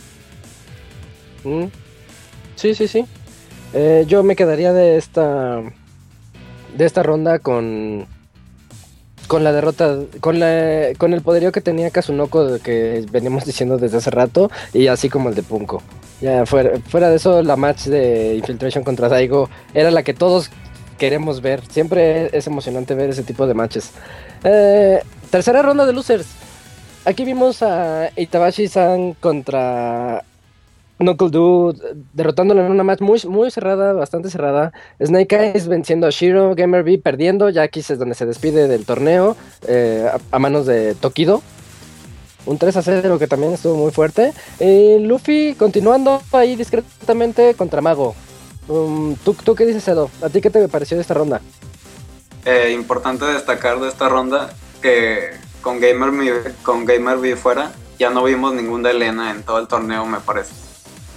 [1.45, 1.65] Mm.
[2.57, 3.05] Sí, sí, sí.
[3.75, 5.61] Eh, yo me quedaría de esta
[6.77, 8.07] de esta ronda con
[9.27, 13.97] con la derrota, con la con el poderío que tenía Kazunoko que veníamos diciendo desde
[13.99, 15.83] hace rato y así como el de Punko.
[16.21, 20.51] Ya fuera, fuera de eso la match de Infiltration contra Daigo era la que todos
[20.99, 21.61] queremos ver.
[21.71, 23.91] Siempre es emocionante ver ese tipo de matches.
[24.45, 26.27] Eh, tercera ronda de losers.
[27.05, 30.25] Aquí vimos a Itabashi-san contra
[30.99, 31.79] Knuckle Dude
[32.13, 34.73] derrotándolo en una match muy, muy cerrada, bastante cerrada.
[35.03, 37.51] Snake Eyes venciendo a Shiro, Gamer B perdiendo.
[37.51, 39.37] Ya aquí es donde se despide del torneo
[39.67, 41.43] eh, a, manos de Tokido.
[42.47, 44.33] Un 3 a 0 que también estuvo muy fuerte.
[44.61, 48.15] Y Luffy continuando ahí discretamente contra Mago.
[48.69, 50.11] Um, ¿tú, ¿Tú qué dices, Edo?
[50.23, 51.41] ¿A ti qué te pareció de esta ronda?
[52.45, 54.53] Eh, importante destacar de esta ronda
[54.83, 55.31] que
[55.63, 56.31] con Gamer, Mi-
[56.63, 60.21] con Gamer B fuera ya no vimos ningún de Elena en todo el torneo, me
[60.21, 60.53] parece.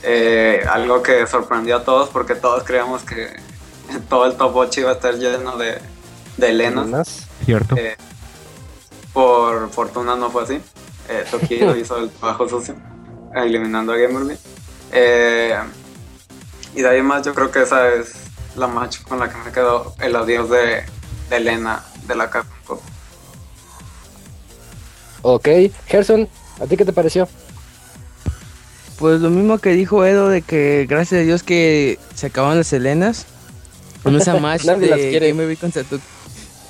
[0.04, 3.36] Eh, algo que sorprendió a todos porque todos creíamos que
[4.10, 5.80] todo el top 8 iba a estar lleno de,
[6.38, 7.26] de Elenas.
[7.45, 7.76] ¿cierto?
[7.78, 7.95] Eh,
[9.14, 10.60] por fortuna no fue así.
[11.10, 12.76] Eh, Tokido hizo el trabajo sucio,
[13.36, 14.38] eliminando a Gamerby.
[14.91, 15.56] Eh,
[16.78, 18.13] y de ahí más yo creo que esa es
[18.55, 20.84] la match con la que me quedó el adiós de,
[21.30, 22.78] de Elena de la Capcom.
[25.23, 25.47] Ok,
[25.88, 26.30] Gerson,
[26.61, 27.28] ¿a ti qué te pareció?
[28.99, 32.71] Pues lo mismo que dijo Edo de que gracias a Dios que se acabaron las
[32.71, 33.25] Helenas.
[34.05, 35.19] En esa match de.
[35.19, 35.99] Gamer contra tu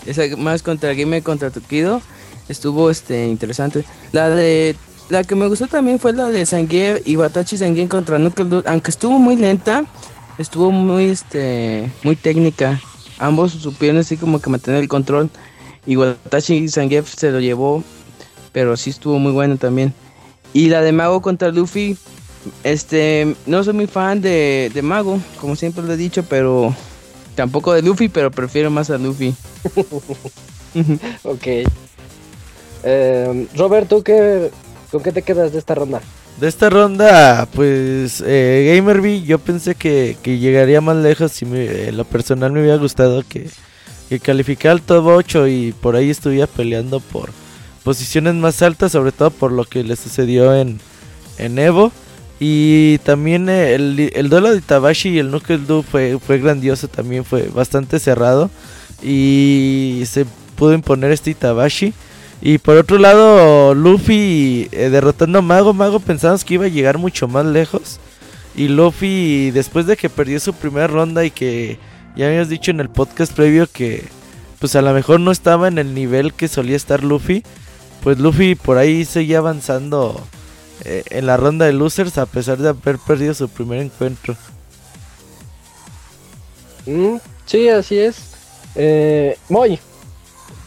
[0.05, 2.01] esa match contra Gamer contra Tokido
[2.47, 3.83] estuvo este interesante.
[4.13, 4.77] La de
[5.09, 8.91] la que me gustó también fue la de Sangue y Watachi Sangue contra Dude, aunque
[8.91, 9.85] estuvo muy lenta,
[10.37, 12.81] estuvo muy este muy técnica.
[13.19, 15.29] Ambos supieron así como que mantener el control
[15.85, 17.83] y Watachi Sangue se lo llevó,
[18.51, 19.93] pero sí estuvo muy bueno también.
[20.53, 21.97] Y la de Mago contra Luffy,
[22.63, 26.73] Este, no soy muy fan de, de Mago, como siempre lo he dicho, pero
[27.35, 29.33] tampoco de Luffy, pero prefiero más a Luffy.
[31.23, 31.47] ok.
[32.83, 34.51] Eh, Robert, ¿tú qué,
[34.91, 36.01] con qué te quedas de esta ronda?
[36.39, 41.87] De esta ronda, pues eh, Gamerby, yo pensé que, que llegaría más lejos si me,
[41.87, 43.49] en lo personal me hubiera gustado que,
[44.07, 47.31] que calificara al top 8 y por ahí estuviera peleando por
[47.83, 50.79] posiciones más altas, sobre todo por lo que le sucedió en,
[51.37, 51.91] en Evo.
[52.39, 56.87] Y también eh, el, el duelo de Tabashi y el Knuckle Du fue, fue grandioso,
[56.87, 58.51] también fue bastante cerrado.
[59.01, 60.25] Y se
[60.55, 61.93] pudo imponer este Itabashi.
[62.41, 65.73] Y por otro lado, Luffy eh, derrotando a Mago.
[65.73, 67.99] Mago pensamos que iba a llegar mucho más lejos.
[68.55, 71.79] Y Luffy, después de que perdió su primera ronda y que
[72.15, 74.03] ya habíamos dicho en el podcast previo que
[74.59, 77.43] pues a lo mejor no estaba en el nivel que solía estar Luffy,
[78.03, 80.19] pues Luffy por ahí seguía avanzando
[80.83, 84.35] eh, en la ronda de losers a pesar de haber perdido su primer encuentro.
[86.87, 88.31] Mm, sí, así es.
[88.75, 89.79] Eh, Moy,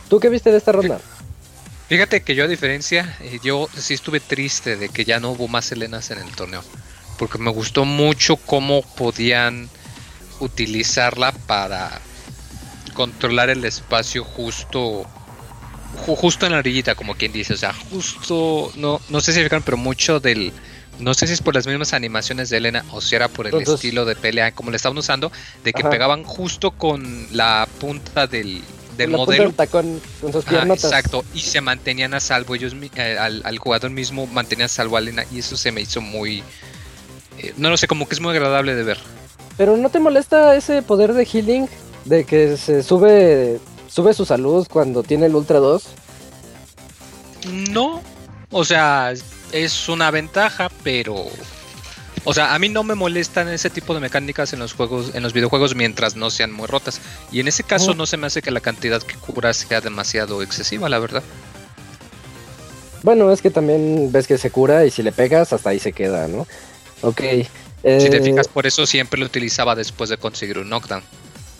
[0.08, 1.00] ¿tú qué viste de esta ronda?
[1.90, 5.48] Fíjate que yo a diferencia, eh, yo sí estuve triste de que ya no hubo
[5.48, 6.62] más Helenas en el torneo.
[7.18, 9.68] Porque me gustó mucho cómo podían
[10.38, 12.00] utilizarla para
[12.94, 15.04] controlar el espacio justo
[16.06, 19.64] justo en la orillita, como quien dice, o sea, justo, no, no sé si fijaron,
[19.64, 20.52] pero mucho del,
[21.00, 23.54] no sé si es por las mismas animaciones de Elena o si era por el
[23.60, 25.32] estilo de pelea como le estaban usando,
[25.64, 28.62] de que pegaban justo con la punta del,
[29.00, 29.52] del modelo.
[29.70, 30.00] con
[30.32, 34.96] sus exacto, y se mantenían a salvo, ellos eh, al, jugador mismo mantenía a salvo
[34.96, 36.42] a Elena y eso se me hizo muy,
[37.38, 38.98] eh, no lo sé, como que es muy agradable de ver.
[39.56, 41.68] Pero ¿no te molesta ese poder de healing?
[42.04, 45.82] De que se sube sube su salud cuando tiene el Ultra 2?
[47.70, 48.00] No,
[48.50, 49.12] o sea,
[49.52, 51.26] es una ventaja, pero
[52.24, 55.22] o sea, a mí no me molestan ese tipo de mecánicas en los juegos, en
[55.22, 57.00] los videojuegos mientras no sean muy rotas.
[57.32, 60.42] Y en ese caso no se me hace que la cantidad que cura sea demasiado
[60.42, 61.22] excesiva, la verdad.
[63.02, 65.92] Bueno, es que también ves que se cura y si le pegas hasta ahí se
[65.92, 66.46] queda, ¿no?
[67.02, 67.22] Ok.
[67.82, 71.02] Si te eh, fijas, por eso siempre lo utilizaba después de conseguir un knockdown.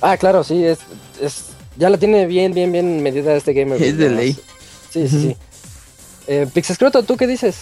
[0.03, 0.81] Ah, claro, sí, es,
[1.21, 1.47] es
[1.77, 3.83] ya la tiene bien, bien, bien medida este gamer.
[3.83, 4.37] Es de ley.
[4.91, 5.37] Sí, sí, sí.
[6.27, 7.57] Eh, Pixescroto, ¿tú qué dices?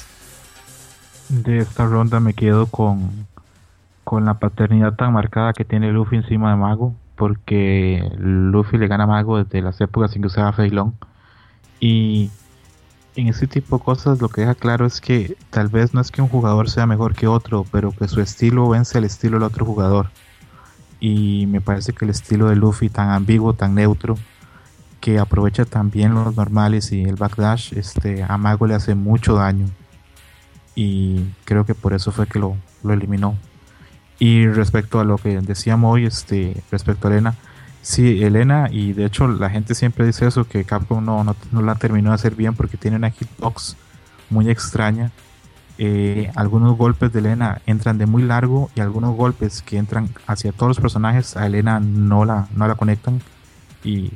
[1.29, 3.26] De esta ronda me quedo con,
[4.05, 9.05] con la paternidad tan marcada que tiene Luffy encima de Mago, porque Luffy le gana
[9.05, 10.93] a Mago desde las épocas en que usaba Feilong.
[11.81, 12.31] Y
[13.14, 16.11] en ese tipo de cosas lo que deja claro es que tal vez no es
[16.11, 19.45] que un jugador sea mejor que otro, pero que su estilo vence el estilo del
[19.45, 20.11] otro jugador
[21.01, 24.16] y me parece que el estilo de Luffy tan ambiguo, tan neutro,
[25.01, 29.66] que aprovecha también los normales y el backdash, este, a Mago le hace mucho daño
[30.79, 33.37] y creo que por eso fue que lo, lo eliminó.
[34.20, 37.35] Y respecto a lo que decíamos hoy, este, respecto a Elena,
[37.83, 41.62] sí, Elena, y de hecho la gente siempre dice eso, que Capcom no, no, no
[41.62, 43.76] la terminó de hacer bien porque tiene una hitbox
[44.31, 45.11] muy extraña
[45.81, 50.51] eh, algunos golpes de Elena entran de muy largo y algunos golpes que entran hacia
[50.51, 53.22] todos los personajes a Elena no la, no la conectan
[53.85, 54.11] y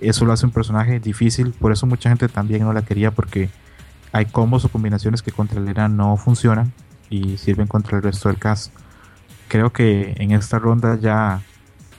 [0.00, 3.50] eso lo hace un personaje difícil, por eso mucha gente también no la quería porque
[4.16, 6.72] hay combos o combinaciones que contra Elena no funcionan
[7.10, 8.72] y sirven contra el resto del cast.
[9.48, 11.42] Creo que en esta ronda ya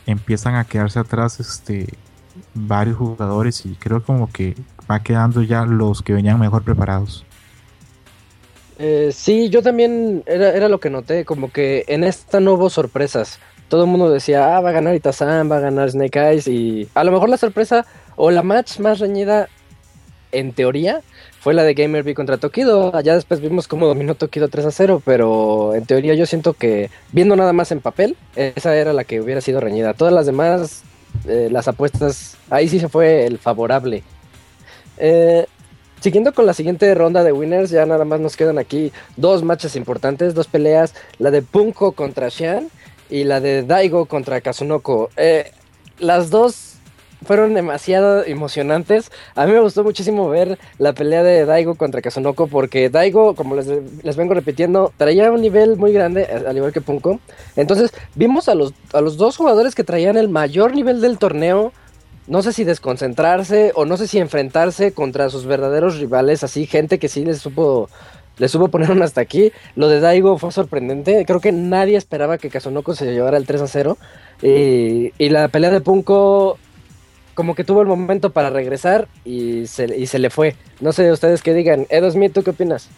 [0.08, 1.88] empiezan a quedarse atrás este
[2.56, 4.56] varios jugadores y creo como que
[4.90, 7.24] va quedando ya los que venían mejor preparados.
[8.80, 12.70] Eh, sí, yo también era, era, lo que noté, como que en esta no hubo
[12.70, 13.40] sorpresas.
[13.70, 16.88] Todo el mundo decía, ah, va a ganar Itazan, va a ganar Snake Eyes y
[16.96, 19.50] a lo mejor la sorpresa o la match más reñida
[20.32, 21.02] en teoría
[21.40, 22.96] fue la de Gamer contra Tokido.
[22.96, 26.90] Allá después vimos cómo dominó Tokido 3 a 0, pero en teoría yo siento que
[27.12, 29.94] viendo nada más en papel, esa era la que hubiera sido reñida.
[29.94, 30.84] Todas las demás,
[31.28, 34.04] eh, las apuestas, ahí sí se fue el favorable.
[34.98, 35.46] Eh,
[36.00, 39.76] Siguiendo con la siguiente ronda de winners, ya nada más nos quedan aquí dos matches
[39.76, 42.70] importantes, dos peleas, la de Punko contra Xian
[43.10, 45.10] y la de Daigo contra Kazunoko.
[45.18, 45.52] Eh,
[45.98, 46.77] las dos
[47.26, 49.12] fueron demasiado emocionantes.
[49.36, 53.56] A mí me gustó muchísimo ver la pelea de Daigo contra Kazunoko porque Daigo, como
[53.56, 53.68] les,
[54.04, 57.20] les, vengo repitiendo, traía un nivel muy grande, al igual que Punko.
[57.56, 61.72] Entonces vimos a los, a los dos jugadores que traían el mayor nivel del torneo
[62.28, 67.00] no sé si desconcentrarse o no sé si enfrentarse contra sus verdaderos rivales, así gente
[67.00, 67.90] que sí les supo
[68.38, 69.52] les supo poner un hasta aquí.
[69.76, 71.26] Lo de Daigo fue sorprendente.
[71.26, 73.98] Creo que nadie esperaba que Kazunoko se llevara el 3 a 0.
[74.44, 76.60] Y, y, la pelea de Punko
[77.38, 80.56] como que tuvo el momento para regresar y se, y se le fue.
[80.80, 81.86] No sé ustedes qué digan.
[81.92, 82.90] Edo Smith, ¿tú qué opinas?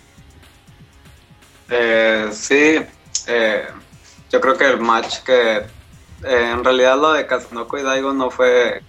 [1.70, 2.80] Eh, sí,
[3.28, 3.66] eh,
[4.32, 8.32] yo creo que el match que eh, en realidad lo de Kazunoko y Daigo no
[8.32, 8.82] fue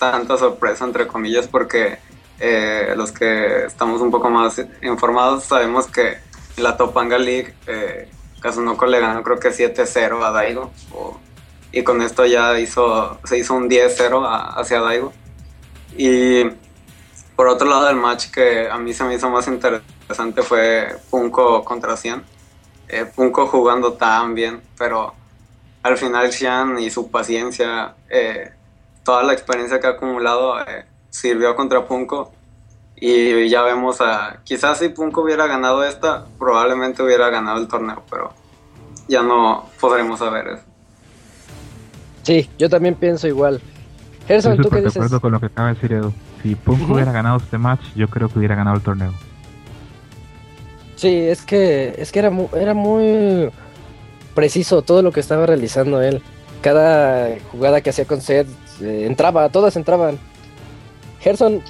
[0.00, 2.00] tanta sorpresa entre comillas porque
[2.40, 6.18] eh, los que estamos un poco más informados sabemos que
[6.56, 8.10] en la Topanga League eh,
[8.40, 10.72] Kazunoko le ganó creo que 7-0 a Daigo
[11.72, 15.12] y con esto ya hizo se hizo un 10-0 a- hacia Daigo.
[15.96, 16.44] Y
[17.36, 21.64] por otro lado el match que a mí se me hizo más interesante fue Punko
[21.64, 22.22] contra Cian
[22.88, 25.14] eh, Punko jugando tan bien pero
[25.82, 28.52] al final Xian y su paciencia eh,
[29.04, 32.32] toda la experiencia que ha acumulado eh, sirvió contra Punko
[32.96, 38.02] y ya vemos a quizás si Punko hubiera ganado esta probablemente hubiera ganado el torneo
[38.10, 38.32] pero
[39.08, 40.62] ya no podremos saber eso
[42.22, 43.60] Sí, yo también pienso igual.
[44.26, 44.96] Gerson, ¿tú qué súper de dices?
[44.96, 46.12] acuerdo con lo que acaba de decir Edo.
[46.42, 46.94] Si Punk Ujú.
[46.94, 49.12] hubiera ganado este match, yo creo que hubiera ganado el torneo.
[50.96, 53.50] Sí, es que es que era muy, era muy
[54.34, 56.22] preciso todo lo que estaba realizando él.
[56.60, 58.46] Cada jugada que hacía con Seth
[58.80, 60.18] eh, entraba, todas entraban.
[61.20, 61.60] Gerson,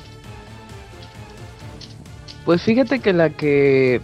[2.44, 4.00] Pues fíjate que la que,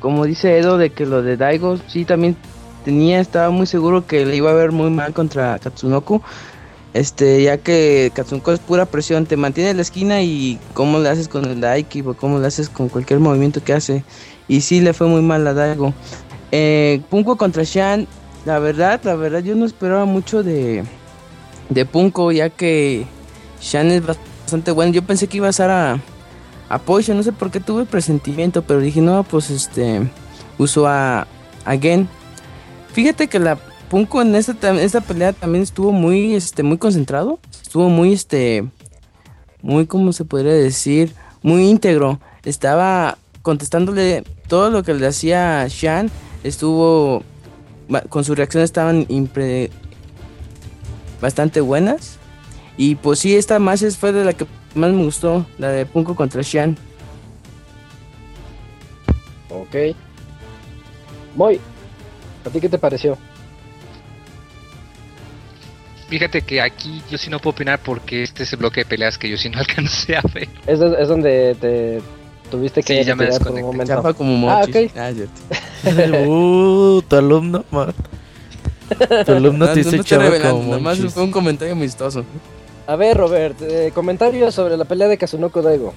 [0.00, 2.36] como dice Edo, de que lo de Daigo sí también
[2.84, 6.22] tenía, estaba muy seguro que le iba a ver muy mal contra Katsunoku.
[6.92, 11.08] Este, ya que Katsunoko es pura presión, te mantiene en la esquina y cómo le
[11.08, 14.04] haces con el Daiki o cómo le haces con cualquier movimiento que hace.
[14.48, 15.94] Y sí le fue muy mal a Daigo.
[16.50, 18.08] Eh, Punko contra Shan,
[18.44, 20.82] la verdad, la verdad yo no esperaba mucho de,
[21.68, 23.06] de Punko, ya que
[23.60, 24.92] Shan es bastante bueno.
[24.92, 26.00] Yo pensé que iba a estar a,
[26.68, 30.10] a Poison, no sé por qué tuve presentimiento, pero dije, no, pues este,
[30.58, 31.28] uso a,
[31.64, 32.08] a Gen.
[32.92, 38.12] Fíjate que la Punko en esta, pelea también estuvo muy, este, muy concentrado, estuvo muy,
[38.12, 38.68] este,
[39.62, 41.12] muy, ¿cómo se podría decir?
[41.42, 42.20] Muy íntegro.
[42.44, 46.10] Estaba contestándole todo lo que le hacía Shan,
[46.44, 47.24] estuvo,
[48.08, 49.06] con sus reacciones estaban
[51.20, 52.18] bastante buenas.
[52.76, 56.14] Y pues sí, esta más fue de la que más me gustó, la de Punko
[56.14, 56.76] contra Shan.
[59.50, 59.96] ok.
[61.36, 61.60] Moy,
[62.44, 63.16] ¿a ti qué te pareció?
[66.08, 69.16] Fíjate que aquí yo sí no puedo opinar porque este es el bloque de peleas
[69.16, 70.48] que yo sí no alcancé a ver.
[70.66, 72.00] Es, es donde te
[72.50, 73.62] tuviste que Sí, ya me por un desconecté.
[73.62, 73.94] momento.
[73.94, 74.90] Chapa como Ah, mochis.
[74.90, 74.96] ok.
[74.96, 75.12] Ah,
[76.26, 77.94] uh, tu alumno, man.
[79.24, 80.02] Tu alumno No, te dice
[80.42, 82.24] como nomás fue un comentario amistoso.
[82.88, 85.94] A ver, Robert, eh, comentarios sobre la pelea de Kazunoko Daigo.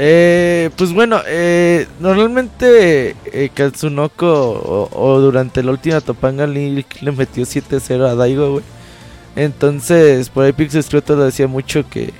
[0.00, 7.44] Eh, pues bueno, eh, normalmente eh, Katsunoko o, durante la última Topanga League le metió
[7.44, 8.64] 7-0 a Daigo, güey.
[9.34, 12.12] Entonces, por ahí Pixel lo decía mucho que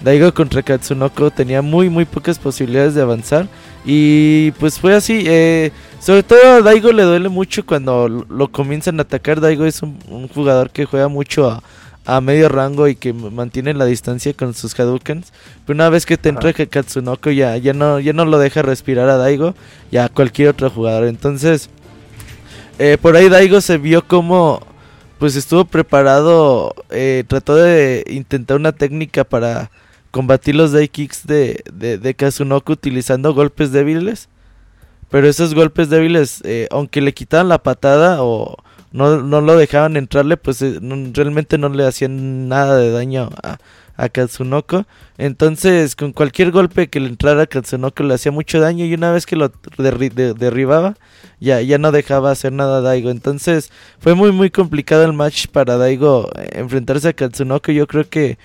[0.00, 3.48] Daigo contra Katsunoko tenía muy, muy pocas posibilidades de avanzar.
[3.84, 5.24] Y pues fue así.
[5.26, 9.40] eh, sobre todo a Daigo le duele mucho cuando lo lo comienzan a atacar.
[9.40, 11.62] Daigo es un, un jugador que juega mucho a,
[12.06, 15.32] a medio rango y que mantiene la distancia con sus Hadoukens.
[15.66, 19.08] Pero una vez que te entra Katsunoko ya, ya, no, ya no lo deja respirar
[19.08, 19.54] a Daigo
[19.90, 21.04] y a cualquier otro jugador.
[21.04, 21.70] Entonces,
[22.78, 24.60] eh, por ahí Daigo se vio como
[25.18, 29.70] pues estuvo preparado, eh, trató de intentar una técnica para
[30.10, 34.28] combatir los day kicks de, de, de Kazunoko utilizando golpes débiles.
[35.10, 38.56] Pero esos golpes débiles, eh, aunque le quitaban la patada o
[38.94, 43.28] no, no lo dejaban entrarle, pues eh, no- realmente no le hacían nada de daño
[43.42, 43.58] a,
[43.96, 44.86] a Katsunoko.
[45.18, 49.12] Entonces, con cualquier golpe que le entrara a Katsunoko le hacía mucho daño y una
[49.12, 50.94] vez que lo derri- de- derribaba,
[51.40, 53.10] ya, ya no dejaba hacer nada a Daigo.
[53.10, 57.72] Entonces, fue muy, muy complicado el match para Daigo eh, enfrentarse a Katsunoko.
[57.72, 58.38] Yo creo que,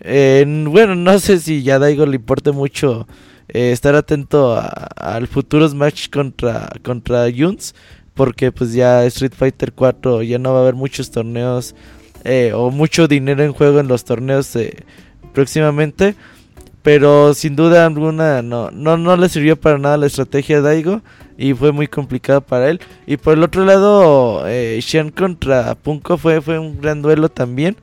[0.00, 3.06] eh, bueno, no sé si ya a Daigo le importe mucho
[3.48, 4.58] estar atento
[4.96, 7.28] al futuros match contra, contra.
[8.14, 11.74] Porque pues ya Street Fighter 4 ya no va a haber muchos torneos
[12.24, 14.84] eh, o mucho dinero en juego en los torneos eh,
[15.32, 16.14] próximamente.
[16.82, 21.02] Pero sin duda alguna no, no, no le sirvió para nada la estrategia de Daigo
[21.36, 22.80] y fue muy complicado para él.
[23.06, 27.76] Y por el otro lado, eh, Shen contra Punko fue, fue un gran duelo también.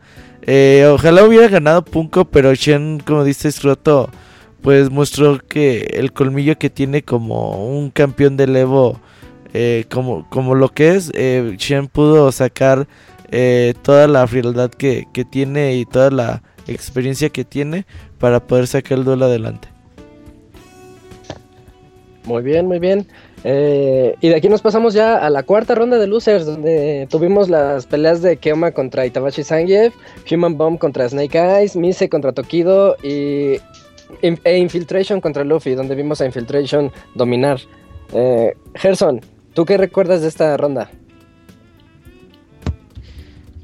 [0.44, 4.10] Eh, ojalá hubiera ganado Punko, pero Shen, como dice Scroto,
[4.62, 9.00] pues mostró que el colmillo que tiene como un campeón del Evo,
[9.54, 12.88] eh, como, como lo que es, eh, Shen pudo sacar
[13.32, 17.86] eh, toda la frialdad que, que tiene y toda la experiencia que tiene
[18.20, 19.68] para poder sacar el duelo adelante.
[22.26, 23.08] Muy bien, muy bien.
[23.44, 27.50] Eh, y de aquí nos pasamos ya a la cuarta ronda de losers, donde tuvimos
[27.50, 29.96] las peleas de Keoma contra Itabashi Zangief,
[30.32, 33.60] Human Bomb contra Snake Eyes, Mise contra Tokido y
[34.22, 37.60] e Infiltration contra Luffy, donde vimos a Infiltration dominar.
[38.14, 39.22] Eh, Gerson,
[39.54, 40.90] ¿Tú qué recuerdas de esta ronda?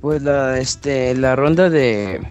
[0.02, 2.22] Pues la, este, la ronda de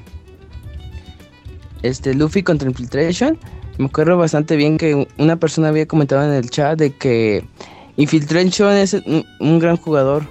[1.83, 3.39] este Luffy contra Infiltration.
[3.79, 7.45] Me acuerdo bastante bien que una persona había comentado en el chat de que
[7.97, 10.29] Infiltration es un, un gran jugador,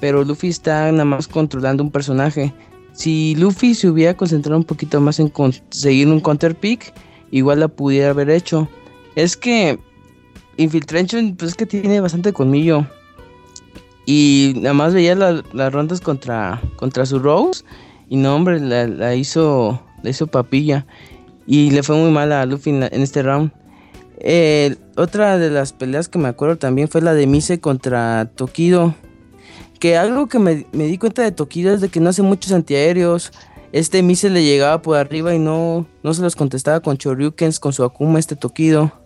[0.00, 2.52] pero Luffy está nada más controlando un personaje.
[2.92, 6.92] Si Luffy se hubiera concentrado un poquito más en conseguir un counter pick,
[7.30, 8.68] igual la pudiera haber hecho.
[9.16, 9.78] Es que
[10.56, 12.86] Infiltration, pues es que tiene bastante colmillo.
[14.06, 17.64] Y nada más veía las rondas contra, contra su Rose.
[18.08, 20.86] Y no, hombre, la, hizo, la hizo papilla.
[21.46, 23.52] Y le fue muy mal a Luffy en, este round.
[24.96, 28.94] otra de las peleas que me acuerdo también fue la de Mise contra Tokido.
[29.80, 32.52] Que algo que me, me, di cuenta de Tokido es de que no hace muchos
[32.52, 33.32] antiaéreos.
[33.72, 37.72] Este Mise le llegaba por arriba y no, no se los contestaba con Choryukens, con
[37.72, 39.03] su Akuma, este Tokido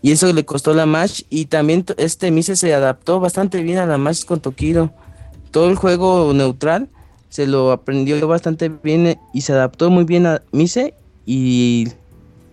[0.00, 3.86] y eso le costó la match y también este Mise se adaptó bastante bien a
[3.86, 4.92] la match con Tokido.
[5.50, 6.88] Todo el juego neutral
[7.28, 10.94] se lo aprendió bastante bien y se adaptó muy bien a Mise
[11.26, 11.88] y,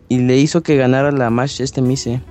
[0.10, 2.22] y le hizo que ganara la match este Mise.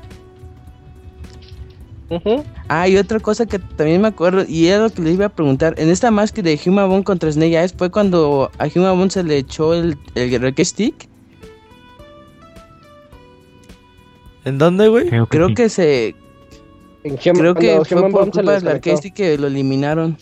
[2.69, 5.29] Ah, y otra cosa que también me acuerdo, y era lo que le iba a
[5.31, 9.39] preguntar, en esta match de Humabone contra Snake Eyes fue cuando a Humabone se le
[9.39, 11.09] echó el, el Stick
[14.45, 15.09] ¿En dónde, güey?
[15.29, 16.15] Creo, que, se.
[17.03, 20.19] creo que fue por culpa del que lo eliminaron.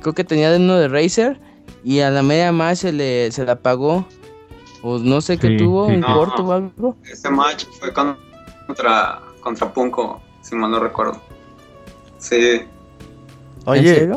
[0.00, 1.40] Creo que tenía de uno de Razer
[1.82, 4.06] y a la media más se le se la apagó.
[4.82, 6.96] O no sé qué tuvo, un corto o algo.
[7.10, 11.18] Ese match fue contra, contra Punko, si mal no recuerdo.
[12.18, 12.60] Sí.
[13.64, 14.10] Oye,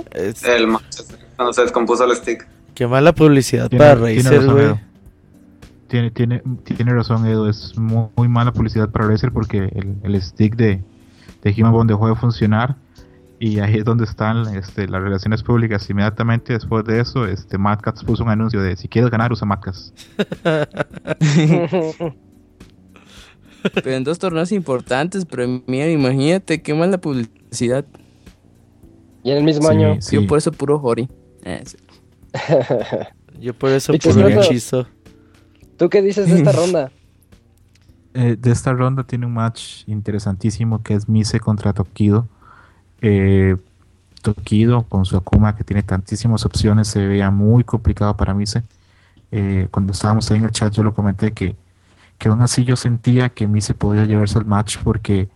[0.43, 0.97] el match
[1.37, 2.45] cuando se descompuso el stick.
[2.73, 4.75] Qué mala publicidad para Razer, güey.
[5.87, 7.47] Tiene, tiene, tiene razón, Edu.
[7.47, 9.69] Es muy, mala publicidad para Razer porque
[10.03, 10.83] el, stick de,
[11.43, 12.75] de Human Bond dejó de funcionar.
[13.39, 15.89] Y ahí es donde están este, las relaciones públicas.
[15.89, 19.59] Inmediatamente después de eso, este, Mad puso un anuncio de si quieres ganar, usa Mad
[23.73, 27.85] pero en dos torneos importantes, pero mira, imagínate qué mala publicidad.
[29.23, 29.97] Y en el mismo año.
[30.11, 31.09] Yo por eso puro Hori.
[31.43, 31.63] Eh,
[33.39, 34.87] Yo por eso puro hechizo.
[35.77, 36.91] ¿Tú qué dices de esta ronda?
[38.13, 42.27] Eh, de esta ronda tiene un match interesantísimo que es Mise contra Tokido.
[43.01, 43.55] Eh,
[44.23, 48.63] Tokido con su Akuma que tiene tantísimas opciones se veía muy complicado para Mise.
[49.31, 51.55] Eh, cuando estábamos ahí en el chat yo lo comenté que,
[52.17, 55.29] que aún así yo sentía que Mise podía llevarse el match porque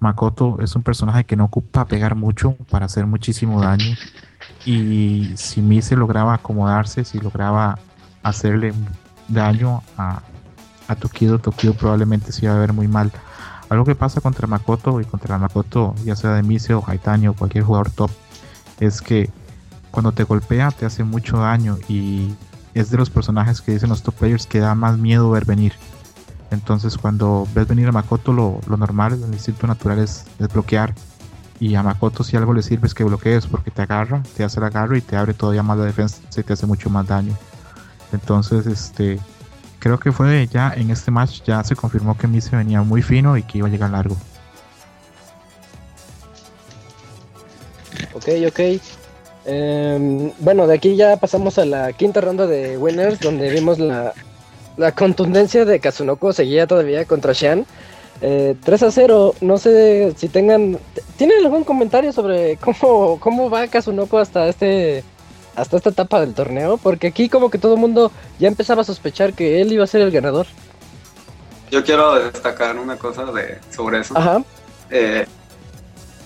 [0.00, 3.96] Makoto es un personaje que no ocupa pegar mucho para hacer muchísimo daño
[4.66, 7.78] y si Mise lograba acomodarse, si lograba
[8.22, 8.74] hacerle
[9.28, 10.22] daño a,
[10.88, 13.12] a Tokido, Tokido probablemente se iba a ver muy mal.
[13.68, 17.34] Algo que pasa contra Makoto y contra Makoto, ya sea de Mise o Haitani o
[17.34, 18.10] cualquier jugador top,
[18.80, 19.30] es que
[19.90, 22.34] cuando te golpea te hace mucho daño y
[22.74, 25.74] es de los personajes que dicen los top players que da más miedo ver venir.
[26.50, 30.94] Entonces cuando ves venir a Makoto lo, normal, el instinto natural es, bloquear.
[31.60, 34.60] Y a Makoto si algo le sirve es que bloquees porque te agarra, te hace
[34.60, 37.34] el agarro y te abre todavía más la defensa y te hace mucho más daño.
[38.12, 39.18] Entonces, este,
[39.78, 43.36] creo que fue ya en este match ya se confirmó que Mise venía muy fino
[43.36, 44.16] y que iba a llegar largo.
[48.14, 48.60] Ok, ok.
[49.44, 54.12] Em, bueno, de aquí ya pasamos a la quinta ronda de winners, donde vimos la,
[54.76, 57.66] la contundencia de Kazunoko, seguía todavía contra Shan.
[58.20, 58.56] 3 eh,
[58.86, 60.78] a 0, no sé si tengan...
[61.16, 65.04] ¿Tienen algún comentario sobre cómo, cómo va Kazunoko hasta este
[65.58, 68.84] hasta esta etapa del torneo, porque aquí como que todo el mundo ya empezaba a
[68.84, 70.46] sospechar que él iba a ser el ganador.
[71.70, 74.16] Yo quiero destacar una cosa de sobre eso.
[74.16, 74.42] Ajá.
[74.90, 75.26] Eh,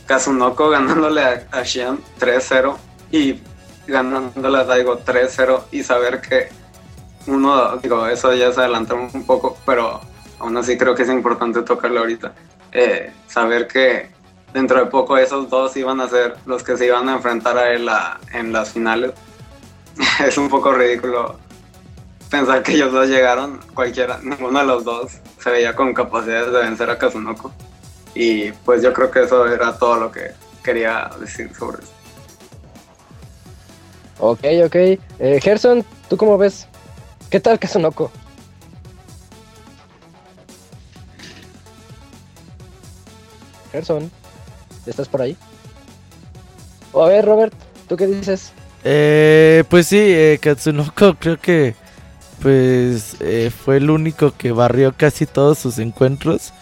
[0.07, 2.77] Kazunoko ganándole a, a Xian 3-0
[3.11, 3.41] y
[3.87, 6.49] ganándole a Daigo 3-0 y saber que
[7.27, 10.01] uno, digo, eso ya se adelantó un poco, pero
[10.39, 12.33] aún así creo que es importante tocarle ahorita.
[12.73, 14.11] Eh, saber que
[14.53, 17.73] dentro de poco esos dos iban a ser los que se iban a enfrentar a
[17.73, 17.89] él
[18.33, 19.13] en las finales.
[20.27, 21.37] es un poco ridículo
[22.33, 26.61] pensar que ellos dos llegaron, cualquiera, ninguno de los dos se veía con capacidades de
[26.61, 27.53] vencer a Kazunoko.
[28.15, 30.31] Y pues yo creo que eso era todo lo que
[30.65, 31.93] quería decir sobre eso.
[34.19, 34.75] Ok, ok.
[34.75, 36.67] Eh, Gerson, ¿tú cómo ves?
[37.29, 38.11] ¿Qué tal Kazunoko?
[43.73, 44.11] Gerson.
[44.87, 45.37] ¿Estás por ahí?
[46.95, 47.55] a ver, Robert,
[47.89, 48.53] ¿tú qué dices?
[48.85, 51.75] Eh, pues sí, eh, Katsunoko creo que
[52.43, 56.53] pues eh, fue el único que barrió casi todos sus encuentros.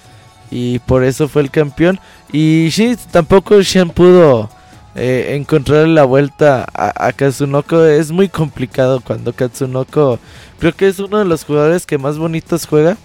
[0.50, 2.00] y por eso fue el campeón.
[2.32, 4.50] Y sí, tampoco Shen pudo
[4.96, 7.84] eh, encontrar la vuelta a, a, Kazunoko.
[7.84, 10.18] Es muy complicado cuando Katsunoko
[10.58, 12.96] creo que es uno de los jugadores que más bonitos juega.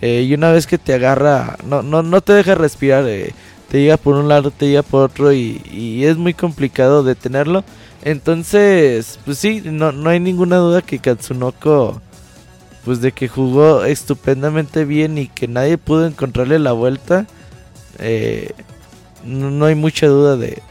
[0.00, 3.06] Eh, y una vez que te agarra, no, no, no te deja respirar.
[3.74, 7.64] Te llega por un lado, te llega por otro y, y, es muy complicado detenerlo.
[8.04, 12.00] Entonces, pues sí, no, no hay ninguna duda que Katsunoko,
[12.84, 17.26] pues de que jugó estupendamente bien y que nadie pudo encontrarle la vuelta.
[17.98, 18.52] Eh,
[19.24, 20.62] no, no, hay mucha duda de,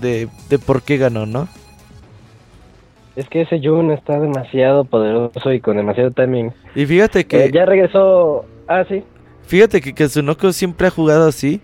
[0.00, 1.48] de, de, por qué ganó, ¿no?
[3.16, 6.52] Es que ese Jun está demasiado poderoso y con demasiado timing.
[6.76, 7.46] Y fíjate que...
[7.46, 8.44] Eh, ya regresó...
[8.68, 9.02] Ah, sí.
[9.48, 11.60] Fíjate que Katsunoko siempre ha jugado así.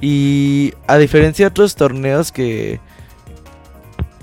[0.00, 2.80] Y a diferencia de otros torneos que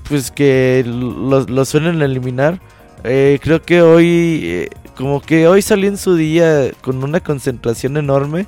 [0.07, 2.59] pues que lo, lo suelen eliminar,
[3.03, 7.95] eh, creo que hoy eh, como que hoy salió en su día con una concentración
[7.95, 8.47] enorme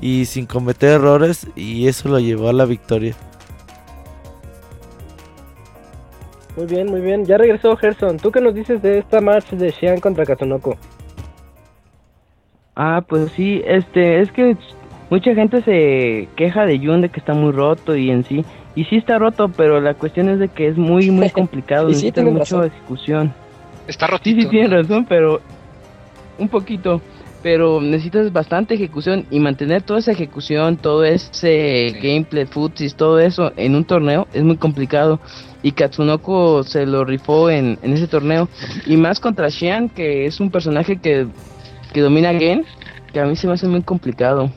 [0.00, 3.14] y sin cometer errores y eso lo llevó a la victoria.
[6.56, 7.24] Muy bien, muy bien.
[7.24, 8.18] Ya regresó Gerson.
[8.18, 10.76] ¿Tú qué nos dices de esta match de Xian contra Katsunoko?
[12.76, 14.56] Ah, pues sí, este, es que
[15.10, 18.44] mucha gente se queja de Jun de que está muy roto y en sí,
[18.74, 21.94] y sí está roto, pero la cuestión es de que es muy, muy complicado, y
[21.94, 22.66] sí, necesita mucha razón.
[22.66, 23.34] ejecución.
[23.86, 24.40] Está Sí, rotito.
[24.42, 25.40] sí, tienes razón, pero
[26.38, 27.00] un poquito.
[27.42, 31.98] Pero necesitas bastante ejecución y mantener toda esa ejecución, todo ese Sí.
[32.02, 35.20] gameplay, futsis, todo eso en un torneo es muy complicado.
[35.62, 38.48] Y Katsunoko se lo rifó en, en ese torneo.
[38.86, 41.26] Y más contra Xian, que es un personaje que,
[41.92, 42.64] que domina Gen,
[43.12, 44.50] que a mí se me hace muy complicado.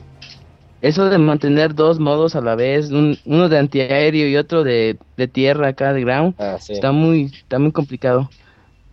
[0.80, 4.96] Eso de mantener dos modos a la vez, un- uno de antiaéreo y otro de,
[5.16, 6.74] de tierra acá, de ground, Ah, sí.
[6.74, 8.30] está muy está muy complicado.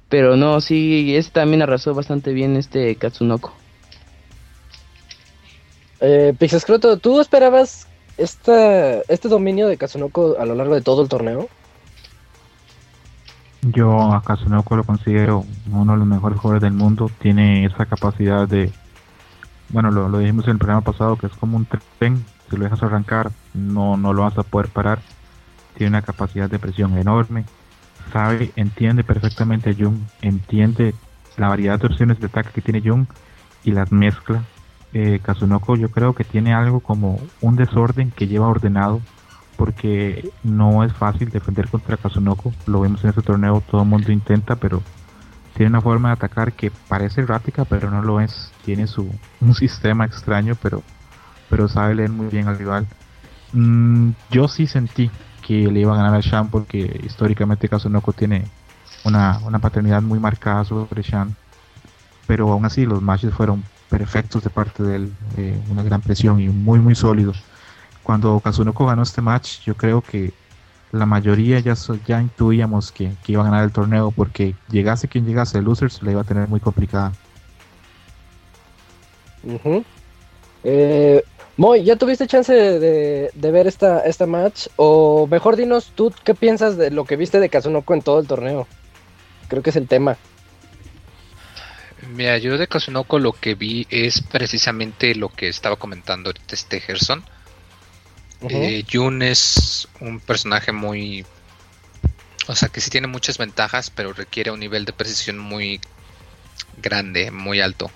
[0.10, 3.54] Pero no, sí, este también arrasó bastante bien este Katsunoko.
[6.02, 11.10] Eh, Pixescroto, ¿tú esperabas esta, este dominio de Katsunoko a lo largo de todo el
[11.10, 11.48] torneo?
[13.74, 17.10] Yo a Kazunoko lo considero uno de los mejores jugadores del mundo.
[17.20, 18.72] Tiene esa capacidad de,
[19.70, 21.68] bueno, lo, lo dijimos en el programa pasado, que es como un
[22.00, 22.24] tren.
[22.50, 25.00] Si lo dejas arrancar, no, no lo vas a poder parar.
[25.76, 27.46] Tiene una capacidad de presión enorme.
[28.14, 30.94] Sabe, entiende perfectamente a Jung, entiende
[31.38, 33.08] la variedad de opciones de ataque que tiene Jung
[33.64, 34.44] y las mezcla.
[34.94, 39.02] Eh, Kazunoko yo creo que tiene algo como un desorden que lleva ordenado
[39.58, 42.54] porque no es fácil defender contra Kazunoko.
[42.68, 44.82] Lo vemos en este torneo, todo el mundo intenta, pero
[45.56, 48.52] tiene una forma de atacar que parece errática, pero no lo es.
[48.64, 49.10] Tiene su
[49.42, 50.84] un sistema extraño, pero
[51.50, 52.88] pero sabe leer muy bien al rival.
[53.54, 55.10] Mm, yo sí sentí
[55.46, 58.46] que le iba a ganar a Shan porque históricamente Kazunoko tiene
[59.04, 61.36] una, una paternidad muy marcada sobre Shan.
[62.28, 66.40] Pero aún así los matches fueron perfectos de parte de él, eh, una gran presión
[66.40, 67.44] y muy muy sólidos
[68.06, 70.32] cuando Kazunoko ganó este match, yo creo que
[70.92, 75.08] la mayoría ya, so- ya intuíamos que, que iba a ganar el torneo porque llegase
[75.08, 77.12] quien llegase, el Losers la iba a tener muy complicada.
[79.44, 79.84] Ujú.
[80.64, 81.24] Eh,
[81.58, 84.68] Moy, ¿ya tuviste chance de, de- de ver esta, esta match?
[84.76, 88.28] O mejor dinos tú qué piensas de lo que viste de Kazunoko en todo el
[88.28, 88.68] torneo.
[89.48, 90.18] Creo que es el tema.
[92.14, 96.80] Mira, yo de Kazunoko lo que vi es precisamente lo que estaba comentando ahorita este
[96.82, 97.24] Gerson.
[98.42, 101.26] Eh, Jun es un personaje muy...
[102.48, 105.82] O sea, que sí tiene muchas ventajas, pero requiere un nivel de precisión muy
[106.78, 107.90] grande, muy alto.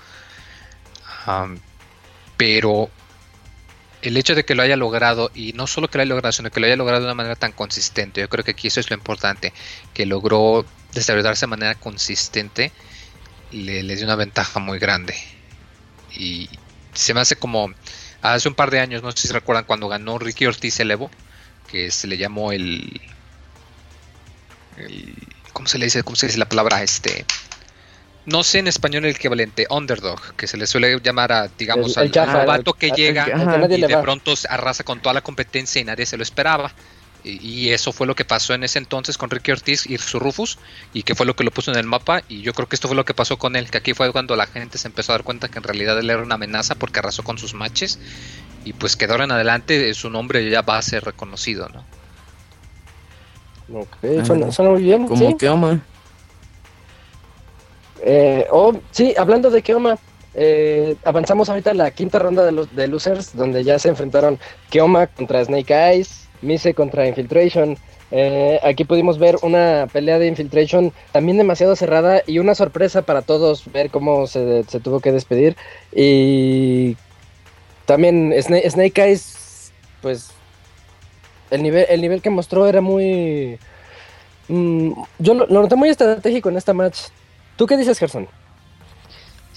[2.37, 2.89] Pero
[4.01, 6.49] el hecho de que lo haya logrado, y no solo que lo haya logrado, sino
[6.49, 8.89] que lo haya logrado de una manera tan consistente, yo creo que aquí eso es
[8.89, 9.53] lo importante,
[9.93, 12.71] que logró desarrollarse de manera consistente,
[13.51, 15.15] le, le dio una ventaja muy grande.
[16.11, 16.49] Y
[16.93, 17.71] se me hace como
[18.21, 21.09] hace un par de años, no sé si recuerdan cuando ganó Ricky Ortiz el Evo,
[21.67, 22.99] que se le llamó el,
[24.77, 25.15] el-
[25.53, 26.03] ¿cómo se le dice?
[26.03, 26.81] ¿Cómo se dice la palabra?
[26.83, 27.25] Este,
[28.25, 32.03] no sé en español el equivalente, underdog, que se le suele llamar a, digamos, El-
[32.03, 33.25] el al, chafa, al novato que llega
[33.77, 36.73] y de pronto se arrasa con toda la competencia y nadie se lo esperaba.
[37.23, 40.57] Y, eso fue lo que pasó en ese entonces con Ricky Ortiz y su Rufus,
[40.93, 42.23] y que fue lo que lo puso en el mapa.
[42.29, 44.35] Y yo creo que esto fue lo que pasó con él, que aquí fue cuando
[44.35, 46.99] la gente se empezó a dar cuenta que en realidad él era una amenaza porque
[46.99, 47.99] arrasó con sus matches.
[48.65, 51.69] Y pues que de ahora en adelante eh, su nombre ya va a ser reconocido,
[51.69, 51.83] ¿no?
[53.81, 55.07] Ok, Ah, suena, suena muy bien.
[55.07, 55.37] Como ¿sí?
[55.37, 55.79] que, Oma.
[58.01, 59.97] Eh, oh, sí, hablando de Keoma,
[60.33, 64.39] eh, avanzamos ahorita a la quinta ronda de los de losers, donde ya se enfrentaron
[64.69, 67.77] Keoma contra Snake Eyes, Mise contra Infiltration.
[68.11, 73.21] Eh, aquí pudimos ver una pelea de Infiltration también demasiado cerrada y una sorpresa para
[73.21, 75.55] todos ver cómo se, tuvo que despedir.
[75.93, 76.97] Y
[77.85, 79.71] también Snake, Eyes,
[80.01, 80.31] pues
[81.51, 83.59] el nivel, el nivel que mostró era muy...
[84.47, 86.99] Mm, yo lo, noté muy estratégico en esta match.
[87.55, 88.27] ¿Tú qué dices, Gerson?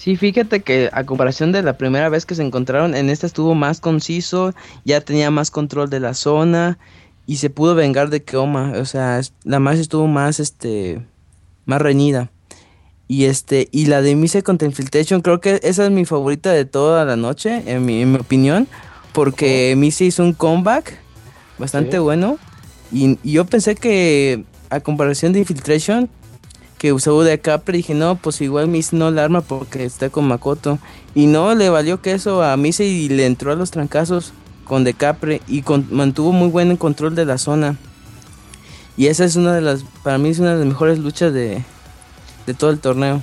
[0.03, 3.55] Sí, fíjate que a comparación de la primera vez que se encontraron, en esta estuvo
[3.55, 4.53] más conciso,
[4.83, 6.77] ya tenía más control de la zona
[7.25, 8.73] y se pudo vengar de Keoma.
[8.75, 11.01] O sea, la match estuvo más, este,
[11.63, 12.29] más reñida.
[13.07, 16.65] Y este, y la de Mise contra Infiltration, creo que esa es mi favorita de
[16.65, 18.67] toda la noche, en mi, opinión.
[19.13, 20.03] Porque oh.
[20.03, 20.97] hizo un comeback
[21.57, 22.39] bastante bueno.
[22.91, 26.09] Y, yo pensé que, a comparación de Infiltration,
[26.83, 30.27] que usó de Capri, dije, no, pues igual Mise no la arma porque está con
[30.27, 30.79] Makoto.
[31.15, 34.33] Y no, le valió queso a Mise y le entró a los trancazos
[34.65, 37.77] con De Capri y mantuvo muy buen control de la zona.
[38.97, 41.63] Y esa es una de las, para mí es una de las mejores luchas de,
[42.47, 43.21] de todo el torneo.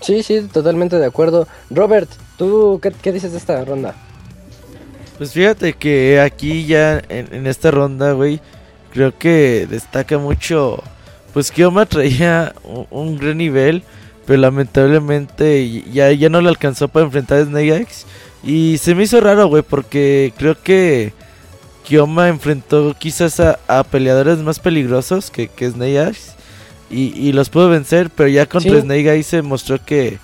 [0.00, 1.46] Sí, sí, totalmente de acuerdo.
[1.70, 3.94] Robert, ¿tú qué, dices de esta ronda?
[5.16, 8.40] Pues fíjate que aquí ya en, esta ronda, güey,
[8.92, 10.82] creo que destaca mucho,
[11.36, 12.54] pues Kioma traía
[12.90, 13.82] un, gran nivel,
[14.24, 18.06] pero lamentablemente ya, ya no le alcanzó para enfrentar a Snake X.
[18.42, 21.12] Y se me hizo raro, güey, porque creo que
[21.84, 26.36] Kioma enfrentó quizás a, peleadores más peligrosos que, que Snake X
[26.88, 30.18] y, los pudo vencer, pero ya contra Snake ahí se mostró que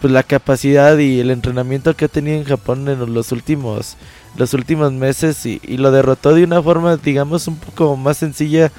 [0.00, 3.96] pues la capacidad y el entrenamiento que ha tenido en Japón en los últimos
[4.36, 8.72] los últimos meses y, lo derrotó de una forma digamos un poco más sencilla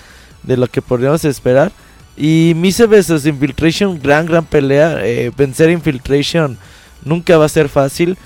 [0.47, 1.71] de lo que podríamos esperar
[2.15, 6.57] y Mise vs Infiltration gran gran pelea eh, vencer Infiltration
[7.05, 8.17] nunca va a ser fácil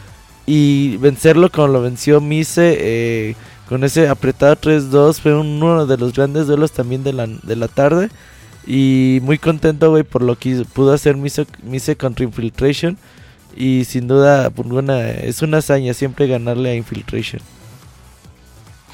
[0.46, 3.36] y vencerlo como lo venció Mise eh,
[3.68, 7.68] con ese apretado 3-2 fue uno de los grandes duelos también de la, de la
[7.68, 8.10] tarde
[8.66, 12.98] y muy contento, güey, por lo que pudo hacer Mise, Mise contra Infiltration.
[13.56, 14.68] Y sin duda, pues,
[15.24, 17.42] es una hazaña siempre ganarle a Infiltration.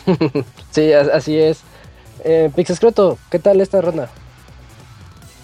[0.71, 1.59] sí, así es.
[2.23, 4.09] Eh, Pixescroto, ¿qué tal esta ronda?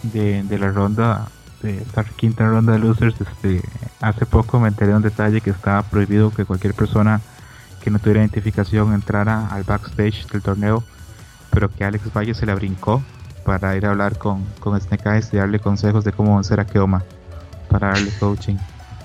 [0.04, 1.28] De, de la ronda,
[1.62, 3.62] de esta quinta ronda de losers, este,
[4.02, 7.22] hace poco me enteré de un detalle que estaba prohibido que cualquier persona
[7.82, 10.84] que no tuviera identificación entrara al backstage del torneo,
[11.52, 13.04] pero que Alex Valle se la brincó
[13.46, 16.66] para ir a hablar con, con Snake Eyes y darle consejos de cómo vencer a
[16.66, 17.04] Keoma
[17.70, 18.56] para darle coaching.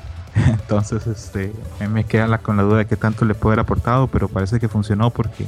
[0.35, 1.53] Entonces, este,
[1.89, 4.69] me queda con la duda de qué tanto le puede haber aportado, pero parece que
[4.69, 5.47] funcionó porque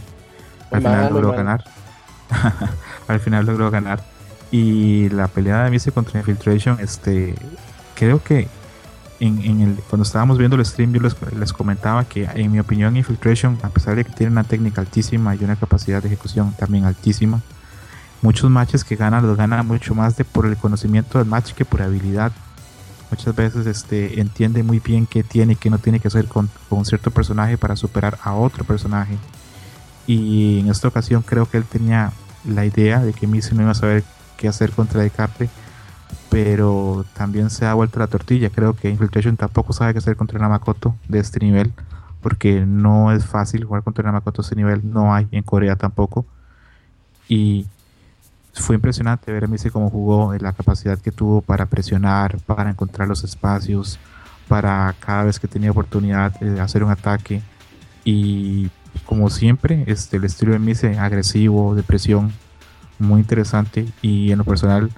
[0.71, 1.65] al final logró ganar.
[3.09, 4.05] al final logró ganar.
[4.51, 7.35] Y la pelea de Mise contra Infiltration, este,
[7.95, 8.49] creo que
[9.21, 13.59] en, el, cuando estábamos viendo el stream yo les, comentaba que en mi opinión Infiltration,
[13.63, 17.41] a pesar de que tiene una técnica altísima y una capacidad de ejecución también altísima,
[18.23, 21.65] muchos matches que gana los gana mucho más de por el conocimiento del match que
[21.65, 22.33] por habilidad.
[23.11, 26.49] Muchas veces este, entiende muy bien qué tiene y qué no tiene que hacer con,
[26.71, 29.19] un cierto personaje para superar a otro personaje.
[30.13, 32.11] Y en esta ocasión creo que él tenía
[32.45, 34.03] la idea de que Missy no iba a saber
[34.37, 35.49] qué hacer contra DiCaprio,
[36.29, 38.51] pero también se ha vuelto la tortilla.
[38.51, 41.73] Creo que Infiltration tampoco sabe qué hacer contra Namakoto de este nivel,
[42.23, 46.27] porque no es fácil jugar contra Namakoto de este nivel, no hay en Corea tampoco.
[47.29, 47.69] Y
[48.53, 53.07] fue impresionante ver a Messi cómo jugó, la capacidad que tuvo para presionar, para encontrar
[53.07, 54.01] los espacios,
[54.49, 57.43] para cada vez que tenía oportunidad de hacer un ataque.
[58.05, 58.71] Y
[59.07, 62.33] como siempre, este, el estilo de Messi agresivo, de presión,
[62.99, 63.87] muy interesante.
[64.03, 64.91] Y en lo personal,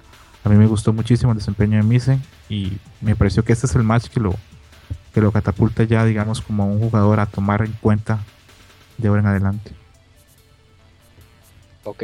[0.45, 3.75] a mí me gustó muchísimo el desempeño de Mise y me pareció que este es
[3.75, 4.35] el match que lo,
[5.15, 8.21] que lo catapulta ya, digamos, como un jugador a tomar en cuenta
[8.99, 9.73] de ahora en adelante.
[11.85, 12.03] Ok,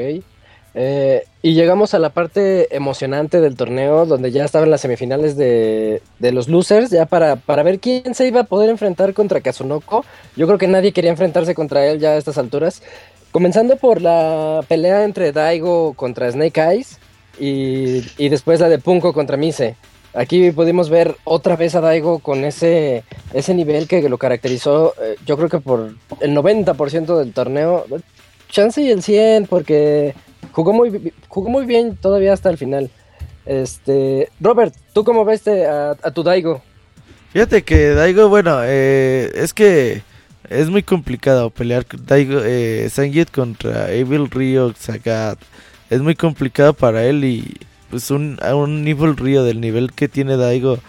[0.75, 6.03] eh, y llegamos a la parte emocionante del torneo, donde ya estaban las semifinales de,
[6.21, 10.05] los losers, ya para, para, ver quién se iba a poder enfrentar contra Kazunoko.
[10.37, 12.83] Yo creo que nadie quería enfrentarse contra él ya a estas alturas.
[13.33, 16.99] Comenzando por la pelea entre Daigo contra Snake Eyes
[17.39, 19.77] y, después la de Punko contra Mise.
[20.15, 23.05] Aquí pudimos ver otra vez a Daigo con ese,
[23.35, 27.85] ese nivel que lo caracterizó, eh, yo creo que por el 90% del torneo.
[28.49, 30.15] Chance y el 100, porque
[30.59, 32.91] jugó muy, jugó muy bien todavía hasta el final.
[33.47, 36.63] Este, Robert, ¿tú cómo ves a, tu Daigo?
[37.33, 40.03] Fíjate que Daigo, bueno, eh, es que
[40.51, 42.91] es muy complicado pelear Daigo, eh,
[43.31, 45.39] contra Evil Rio Sagat.
[45.91, 47.55] Es muy complicado para él y
[47.89, 50.81] pues un, a un Evil Rio del nivel que tiene Daigo,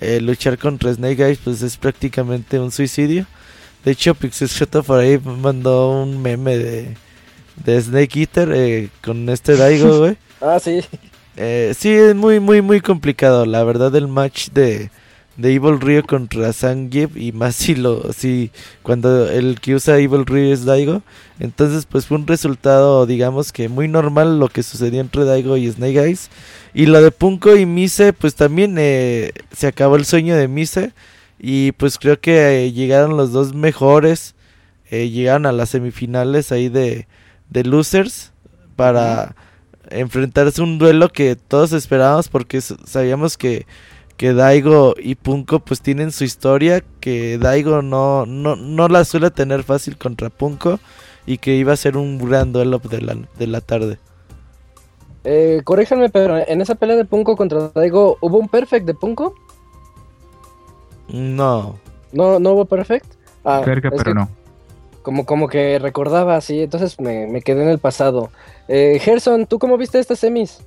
[0.00, 3.26] eh, luchar contra Snake Eyes pues es prácticamente un suicidio.
[3.84, 4.48] De hecho, Pixel
[4.84, 6.96] por ahí mandó un meme de
[7.64, 10.16] de Snake Eater eh, con este Daigo, güey.
[10.40, 10.80] ah, sí.
[11.36, 13.46] Eh, sí, es muy, muy, muy complicado.
[13.46, 14.90] La verdad, el match de,
[15.38, 18.50] de Evil Ryo contra Zangief y más si lo si
[18.82, 21.02] cuando el que usa Evil Ryo es Daigo
[21.38, 25.70] entonces pues fue un resultado digamos que muy normal lo que sucedió entre Daigo y
[25.70, 26.28] Snake Eyes
[26.74, 30.92] y lo de Punko y Mise pues también eh, se acabó el sueño de Mise
[31.38, 34.34] y pues creo que eh, llegaron los dos mejores
[34.90, 37.06] eh, llegaron a las semifinales ahí de,
[37.50, 38.32] de losers
[38.76, 39.34] para
[39.90, 43.66] enfrentarse a un duelo que todos esperábamos porque sabíamos que
[44.18, 49.30] que Daigo y Punko pues tienen su historia, que Daigo no, no, no la suele
[49.30, 50.80] tener fácil contra Punko
[51.24, 53.98] y que iba a ser un gran duelo de la, de la tarde.
[55.22, 59.34] Eh, corríjanme, pero en esa pelea de Punko contra Daigo, ¿hubo un perfect de Punko?
[61.08, 61.78] No.
[62.12, 63.06] ¿No, no hubo perfect?
[63.44, 64.28] Ah, Cerca, pero no.
[65.08, 68.28] Como, como que recordaba así, entonces me, me quedé en el pasado.
[68.68, 70.58] Eh, Gerson, ¿tú cómo viste estas semis?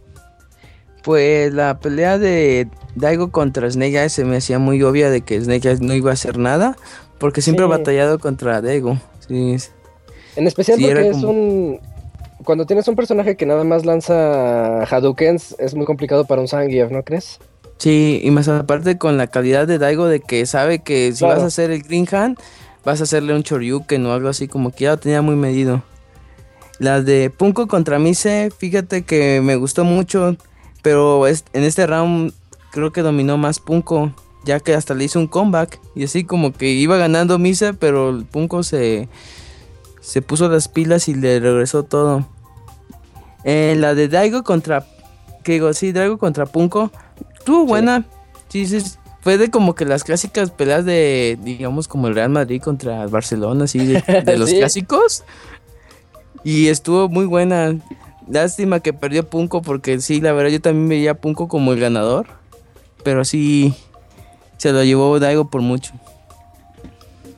[1.04, 5.40] Pues la pelea de Daigo contra Snake Eyes se me hacía muy obvia de que
[5.40, 6.76] Snake Eyes no iba a hacer nada,
[7.20, 8.98] porque siempre ha batallado contra Daigo.
[9.28, 9.58] Sí.
[10.36, 11.80] En especial porque es un...
[12.44, 16.90] Cuando tienes un personaje que nada más lanza Hadoukens, es muy complicado para un Zangief,
[16.90, 17.38] ¿no crees?
[17.78, 21.44] Sí, y más aparte con la calidad de Daigo de que sabe que si vas
[21.44, 22.40] a hacer el Green Hand,
[22.84, 25.84] vas a hacerle un Choryuken o algo así como que ya lo tenía muy medido.
[26.80, 30.36] La de Punko contra Mise, fíjate que me gustó mucho
[30.82, 32.34] pero en este round
[32.72, 34.12] creo que dominó más Punko,
[34.46, 35.80] ya que hasta le hizo un comeback.
[35.96, 39.08] Y así como que iba ganando Misa, pero Punko se,
[40.02, 42.26] se puso las pilas y le regresó todo.
[43.44, 44.86] Eh, la de Daigo contra.
[45.44, 46.92] Que digo, sí, Daigo contra Punko.
[47.38, 48.06] Estuvo buena.
[48.50, 48.66] Sí.
[48.66, 48.82] sí,
[49.22, 53.10] fue de como que las clásicas peleas de, digamos, como el Real Madrid contra el
[53.10, 54.04] Barcelona, así, de,
[54.38, 55.24] los clásicos.
[56.44, 57.78] Y estuvo muy buena.
[58.28, 61.80] Lástima que perdió Punko porque sí, la verdad yo también veía a Punko como el
[61.80, 62.28] ganador.
[63.04, 63.76] Pero sí,
[64.58, 65.94] se lo llevó Daigo por mucho.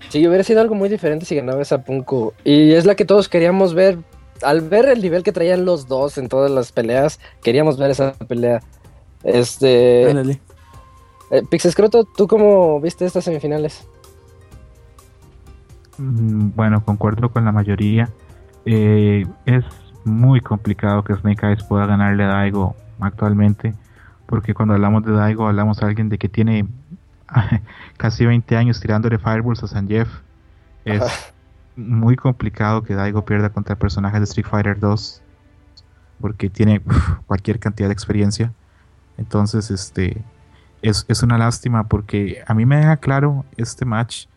[0.08, 2.34] Sí, hubiera sido algo muy diferente si ganaba esa Punko.
[2.46, 3.98] Y es la que todos queríamos ver.
[4.42, 8.14] Al ver el nivel que traían los dos en todas las peleas, queríamos ver esa
[8.14, 8.62] pelea.
[9.24, 10.40] Este.
[11.32, 13.88] Eh, Pixescroto, ¿tú cómo viste estas semifinales?
[15.98, 18.10] Mm, bueno, concuerdo con la mayoría.
[18.66, 19.66] Eh, es
[20.06, 23.74] muy complicado que Snake Eyes pueda ganarle a Daigo actualmente,
[24.26, 26.68] porque cuando hablamos de Daigo hablamos de alguien de que tiene
[27.98, 30.10] casi 20 años tirándole fireballs a San Jeff.
[30.86, 31.04] Es
[31.76, 35.22] muy complicado que Daigo pierda contra personajes de Street Fighter 2
[36.20, 36.82] porque tiene
[37.26, 38.54] cualquier cantidad de experiencia.
[39.18, 40.22] Entonces, este
[40.84, 44.28] es, es una lástima porque a mí me deja claro este match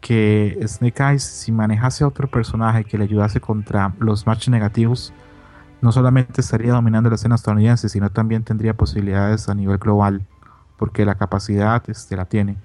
[0.00, 5.12] que Snake Eyes, si manejase a otro personaje que le ayudase contra los matches negativos,
[5.82, 10.22] no solamente estaría dominando la escena estadounidense, sino también tendría posibilidades a nivel global,
[10.78, 12.56] porque la capacidad este, la tiene.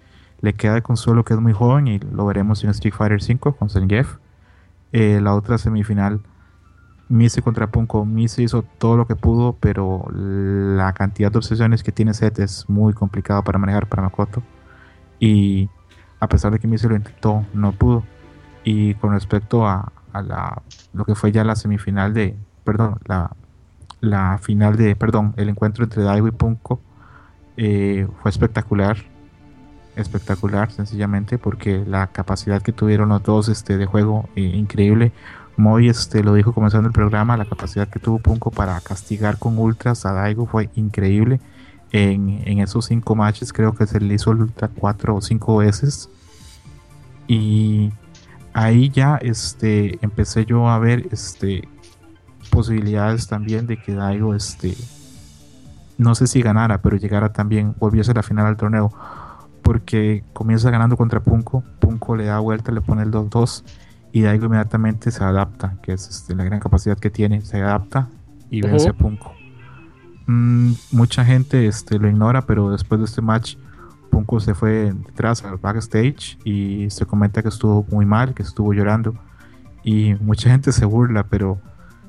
[0.41, 3.53] Le queda de consuelo que es muy joven y lo veremos en Street Fighter V
[3.57, 4.17] con Zangief.
[4.91, 6.21] Eh, la otra semifinal,
[7.09, 8.05] Mise contra Punko.
[8.05, 12.69] Mise hizo todo lo que pudo, pero la cantidad de obsesiones que tiene Seth es
[12.69, 14.43] muy complicado para manejar para Makoto.
[15.19, 15.69] Y
[16.19, 18.03] a pesar de que Missy lo intentó, no pudo.
[18.63, 20.61] Y con respecto a, la,
[20.93, 23.31] lo que fue ya la semifinal de, perdón, la,
[24.01, 26.81] la final de, perdón, el encuentro entre Daigo y Punko
[27.57, 28.97] eh, fue espectacular,
[29.95, 35.11] espectacular sencillamente porque la capacidad que tuvieron los dos este, de juego eh, increíble.
[35.57, 39.57] Moy este, lo dijo comenzando el programa, la capacidad que tuvo Punko para castigar con
[39.57, 41.39] ultras a Daigo fue increíble.
[41.91, 46.09] En, esos cinco matches creo que se le hizo el ultra cuatro o cinco veces.
[47.27, 47.91] Y
[48.53, 51.67] ahí ya este empecé yo a ver este
[52.51, 54.75] posibilidades también de que Daigo este
[55.97, 58.91] no sé si ganara pero llegara también volviese a la final del torneo.
[59.61, 63.63] Porque comienza ganando contra Punko Punko le da vuelta le pone el 2-2
[64.15, 68.07] y Daigo inmediatamente se adapta que es este, la gran capacidad que tiene se adapta
[68.49, 69.35] y vence a Punko
[70.27, 73.57] Mm, mucha gente este, lo ignora, pero después de este match,
[74.09, 78.73] Punko se fue detrás al backstage y se comenta que estuvo muy mal, que estuvo
[78.73, 79.15] llorando.
[79.83, 81.59] Y mucha gente se burla, pero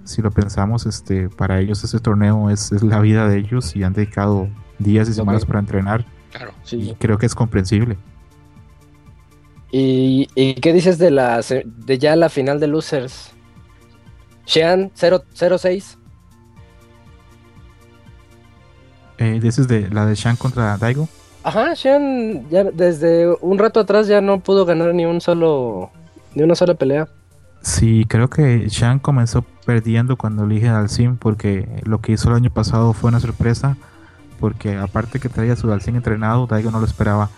[0.04, 3.92] si lo pensamos, este, para ellos ese torneo es, la vida de ellos y han
[3.92, 6.06] dedicado días y semanas para entrenar.
[6.30, 7.98] Claro, Y creo que es comprensible.
[9.78, 13.32] ¿Y, qué dices de, la, de ya la final de Losers?
[14.46, 15.96] Shean 0-6.
[19.18, 21.08] Eh, dices de la de Shan contra Daigo.
[21.42, 25.90] Ajá, Shan ya desde un rato atrás ya no pudo ganar ni un solo
[26.34, 27.08] ni una sola pelea.
[27.60, 32.36] Sí, creo que Shan comenzó perdiendo cuando elige al Sim porque lo que hizo el
[32.36, 33.76] año pasado fue una sorpresa
[34.40, 37.28] porque aparte que traía su Dalsim entrenado, Daigo no lo esperaba.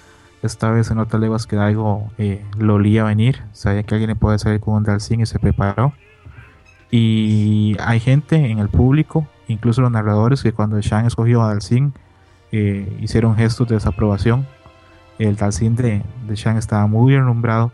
[0.43, 4.17] Esta vez se nota leguas que Daigo eh, lo olía venir, sabía que alguien le
[4.17, 5.93] puede salir con un Dalsin y se preparó.
[6.91, 11.93] Y hay gente en el público, incluso los narradores, que cuando Shang escogió a Dalsin
[12.53, 14.47] eh, hicieron gestos de desaprobación.
[15.19, 17.73] El Dalsin de, de Shang estaba muy bien nombrado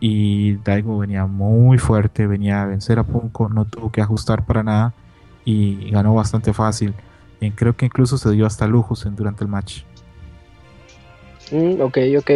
[0.00, 4.62] y Daigo venía muy fuerte, venía a vencer a Punko, no tuvo que ajustar para
[4.62, 4.94] nada
[5.44, 6.94] y ganó bastante fácil.
[7.40, 9.82] Y creo que incluso se dio hasta lujos durante el match.
[11.50, 12.30] Mm, ok, ok.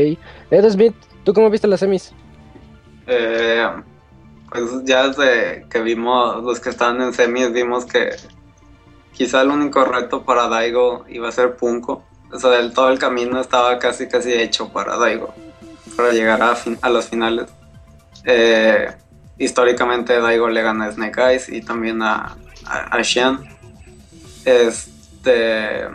[0.51, 2.13] Ed Smith, ¿tú cómo viste las semis?
[3.07, 3.67] Eh,
[4.51, 8.11] pues ya desde que vimos los que estaban en semis, vimos que
[9.13, 12.05] quizá el único reto para Daigo iba a ser Punko.
[12.33, 15.33] O sea, del todo el camino estaba casi casi hecho para Daigo,
[15.97, 17.47] para llegar a, fin- los finales.
[18.25, 18.89] Eh,
[19.39, 22.37] históricamente Daigo le gana a Snake Eyes y también a,
[22.67, 23.39] a, a Xian.
[24.45, 25.87] Este,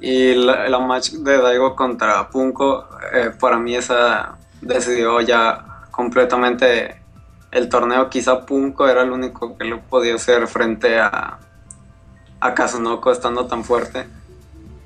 [0.00, 7.00] y la, match de Daigo contra Punko, eh, para mí esa decidió ya completamente
[7.50, 8.10] el torneo.
[8.10, 11.38] Quizá Punko era el único que lo podía hacer frente a,
[12.40, 14.06] a Kazunoko estando tan fuerte.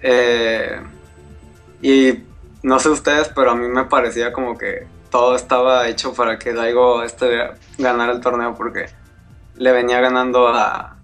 [0.03, 0.81] Eh,
[1.83, 2.21] y
[2.63, 6.53] no sé ustedes, pero a mí me parecía como que todo estaba hecho para que
[6.53, 8.87] Daigo este, ganara el torneo porque
[9.57, 10.97] le venía ganando a,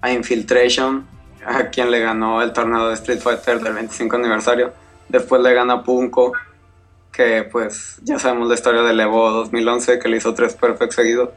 [0.00, 1.06] a Infiltration,
[1.44, 4.72] a quien le ganó el torneo de Street Fighter del 25 aniversario.
[5.08, 6.32] Después le gana Punko,
[7.12, 11.30] que pues ya sabemos la historia del Evo 2011, que le hizo tres perfects seguidos.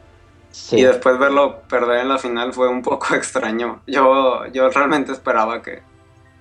[0.52, 0.80] Sí.
[0.80, 3.82] Y después verlo perder en la final fue un poco extraño.
[3.88, 5.84] Yo, yo realmente esperaba que,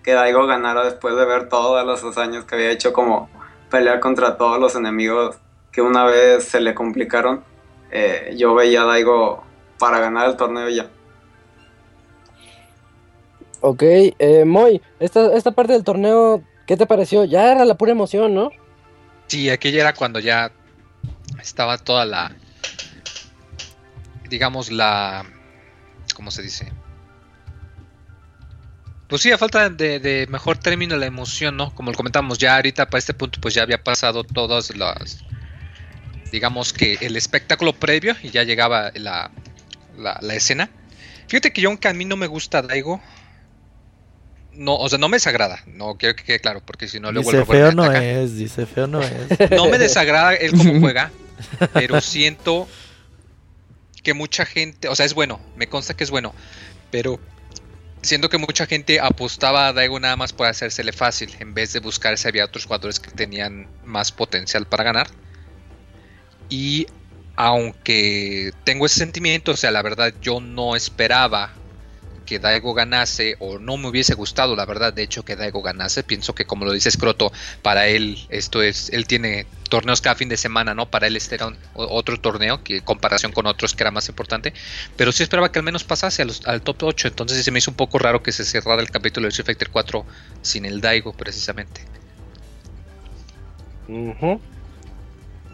[0.03, 3.28] que Daigo ganara después de ver todas las hazañas que había hecho, como
[3.70, 5.36] pelear contra todos los enemigos
[5.73, 7.43] que una vez se le complicaron.
[7.91, 9.43] Eh, yo veía a Daigo
[9.78, 10.86] para ganar el torneo ya.
[13.66, 17.24] Ok, eh, Moy, esta, esta parte del torneo, ¿qué te pareció?
[17.24, 18.51] Ya era la pura emoción, ¿no?
[19.27, 20.53] Sí, aquella era cuando ya
[21.41, 22.36] estaba toda la,
[24.28, 25.24] digamos, la,
[26.15, 26.70] ¿cómo se dice?
[29.09, 31.74] Pues sí, a falta de, de mejor término, la emoción, ¿no?
[31.74, 35.24] Como lo comentamos, ya ahorita para este punto, pues ya había pasado todas las,
[36.31, 39.31] digamos que el espectáculo previo y ya llegaba la,
[39.97, 40.69] la, la escena.
[41.28, 43.01] Fíjate que yo aunque a mí no me gusta Daigo,
[44.56, 47.31] no, o sea, no me desagrada, no quiero que quede claro, porque si no luego
[47.31, 49.51] Dice feo no es, dice feo no es.
[49.51, 51.10] No me desagrada él como juega,
[51.72, 52.68] pero siento
[54.02, 56.35] que mucha gente, o sea, es bueno, me consta que es bueno,
[56.90, 57.18] pero
[58.02, 61.81] siento que mucha gente apostaba a Daigo nada más por hacérsele fácil, en vez de
[61.81, 65.09] buscar si había otros jugadores que tenían más potencial para ganar.
[66.48, 66.86] Y
[67.36, 71.52] aunque tengo ese sentimiento, o sea, la verdad yo no esperaba
[72.25, 76.03] que Daigo ganase o no me hubiese gustado, la verdad, de hecho que Daigo ganase,
[76.03, 77.33] pienso que como lo dice Scroto,
[77.63, 80.91] para él esto es, él tiene torneos cada fin de semana, ¿no?
[80.91, 84.53] Para él este era otro torneo que en comparación con otros que era más importante,
[84.97, 87.71] pero sí esperaba que al menos pasase al top 8, entonces sí se me hizo
[87.71, 90.05] un poco raro que se cerrara el capítulo de Street Fighter 4
[90.43, 91.83] sin el Daigo precisamente.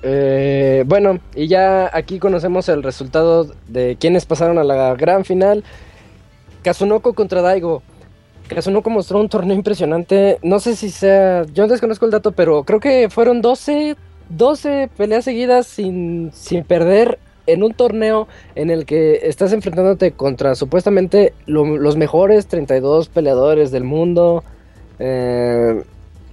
[0.03, 5.65] Eh, bueno, y ya aquí conocemos el resultado de quienes pasaron a la gran final.
[6.63, 7.83] Kazunoko contra Daigo.
[8.49, 10.39] Kazunoko mostró un torneo impresionante.
[10.43, 11.45] No sé si sea.
[11.55, 13.97] Yo desconozco el dato, pero creo que fueron 12,
[14.29, 20.55] 12 peleas seguidas sin, sin perder en un torneo en el que estás enfrentándote contra
[20.55, 24.45] supuestamente lo- los mejores 32 peleadores del mundo.
[24.99, 25.83] Eh,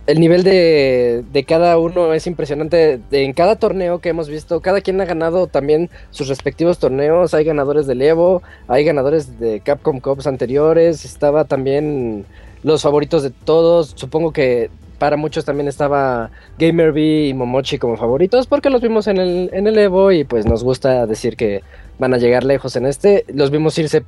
[0.07, 3.01] el nivel de, de cada uno es impresionante.
[3.11, 7.33] En cada torneo que hemos visto, cada quien ha ganado también sus respectivos torneos.
[7.33, 11.03] Hay ganadores del Evo, hay ganadores de Capcom Cups anteriores.
[11.03, 12.25] Estaba también
[12.63, 13.93] los favoritos de todos.
[13.95, 19.07] Supongo que para muchos también estaba Gamer B y Momochi como favoritos porque los vimos
[19.07, 21.61] en el, en el Evo y pues nos gusta decir que
[21.99, 23.25] van a llegar lejos en este.
[23.27, 24.05] Los vimos irse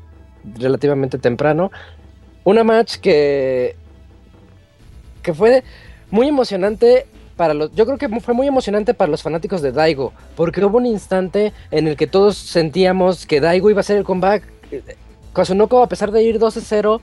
[0.57, 1.71] relativamente temprano.
[2.45, 3.75] Una match que
[5.21, 5.63] que fue
[6.11, 7.05] muy emocionante
[7.35, 10.77] para los yo creo que fue muy emocionante para los fanáticos de Daigo, porque hubo
[10.77, 14.43] un instante en el que todos sentíamos que Daigo iba a ser el comeback.
[15.33, 16.99] Kazunoko a pesar de ir 12-0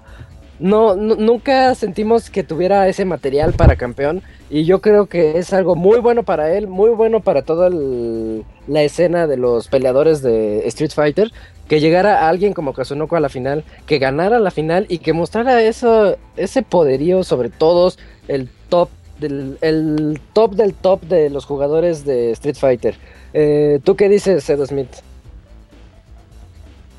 [0.59, 5.53] no, nu- nunca sentimos que tuviera ese material para campeón y yo creo que es
[5.53, 10.67] algo muy bueno para él, muy bueno para toda la escena de los peleadores de
[10.69, 11.31] Street Fighter,
[11.69, 15.63] que llegara alguien como Kazunoko a la final, que ganara la final y que mostrara
[15.63, 18.89] eso, ese poderío sobre todos, el top
[19.19, 22.99] del, el top del top de los jugadores de Street Fighter.
[23.33, 24.91] Eh, ¿Tú qué dices, Edo Smith?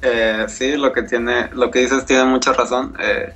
[0.01, 2.95] Eh, sí, lo que tiene, lo que dices tiene mucha razón.
[2.99, 3.33] Eh,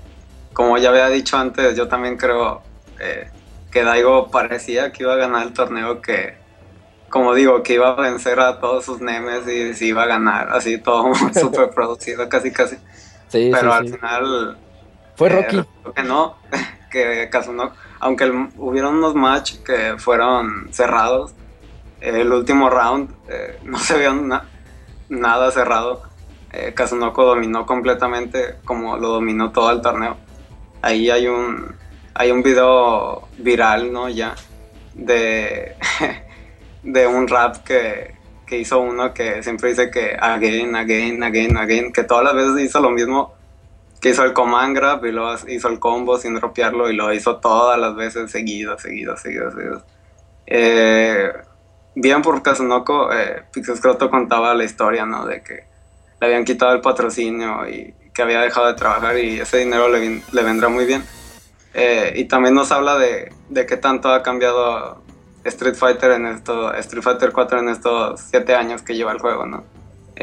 [0.53, 2.68] como ya había dicho antes, yo también creo
[2.99, 3.32] eh,
[3.72, 6.40] que Daigo parecía que iba a ganar el torneo, que
[7.10, 10.49] como digo, que iba a vencer a todos sus nemes y se iba a ganar,
[10.53, 12.78] así todo súper producido, casi casi.
[13.28, 13.90] Sí, Pero sí, al sí.
[13.90, 14.58] final
[15.16, 15.68] Fue Rocky.
[15.95, 16.38] que no,
[16.91, 21.34] que Kazunoko, aunque el- hubieron unos match que fueron cerrados,
[22.02, 24.45] el último round eh, no se vio na-
[25.10, 26.03] nada cerrado.
[26.52, 30.18] Eh, Kazunoko dominó completamente como lo dominó todo el torneo.
[30.82, 31.76] Ahí hay un
[32.14, 34.10] hay un video viral, ¿no?
[34.10, 34.36] Ya
[34.95, 35.76] de
[36.84, 38.15] de un rap que,
[38.45, 42.68] que hizo uno que siempre dice que again, again, again, again, que todas las veces
[42.68, 43.34] hizo lo mismo
[44.02, 47.38] que hizo el command grab y luego hizo el combo sin dropearlo y lo hizo
[47.38, 49.53] todas las veces seguidas, seguidas, seguidas.
[50.48, 51.32] Eh,
[51.94, 55.26] bien por Kazunoko, eh, Pixescroto contaba la historia, ¿no?
[55.28, 55.65] De que
[56.19, 60.23] le habían quitado el patrocinio y que había dejado de trabajar y ese dinero le,
[60.32, 61.03] le vendrá muy bien.
[61.76, 65.03] Eh, y también nos habla de, de qué tanto ha cambiado
[65.44, 69.45] Street Fighter en esto, Street Fighter 4 en estos siete años que lleva el juego,
[69.45, 69.64] ¿no?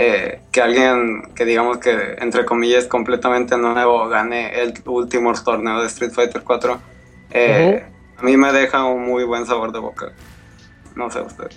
[0.01, 5.89] Eh, que alguien que digamos que entre comillas completamente nuevo gane el último torneo de
[5.89, 6.79] Street Fighter 4
[7.33, 7.83] eh,
[8.17, 10.13] a mí me deja un muy buen sabor de boca
[10.95, 11.49] no sé usted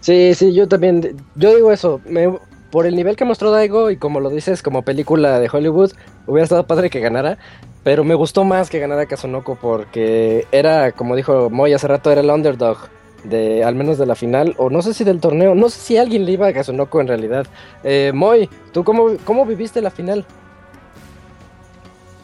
[0.00, 1.16] Sí, sí, yo también.
[1.34, 2.02] Yo digo eso.
[2.04, 2.38] me-
[2.70, 5.92] por el nivel que mostró Daigo y como lo dices, como película de Hollywood,
[6.26, 7.38] hubiera estado padre que ganara.
[7.84, 12.20] Pero me gustó más que ganara Kazunoko porque era, como dijo Moy hace rato, era
[12.20, 12.76] el underdog.
[13.24, 15.96] De, al menos de la final, o no sé si del torneo, no sé si
[15.96, 17.46] alguien le iba a Kazunoko en realidad.
[17.82, 20.26] Eh, Moy, ¿tú cómo, cómo viviste la final?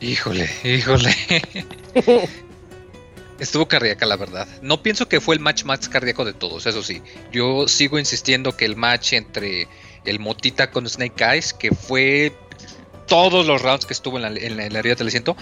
[0.01, 1.15] Híjole, híjole.
[3.39, 4.47] Estuvo cardíaca, la verdad.
[4.61, 7.03] No pienso que fue el match más cardíaco de todos, eso sí.
[7.33, 9.67] Yo sigo insistiendo que el match entre
[10.05, 12.35] el Motita con Snake Eyes, que fue
[13.07, 15.37] todos los rounds que estuvo en la, en la, en la Ría Teleciento.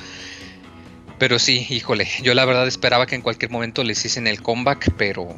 [1.18, 4.92] Pero sí, híjole, yo la verdad esperaba que en cualquier momento les hiciesen el comeback,
[4.96, 5.28] pero...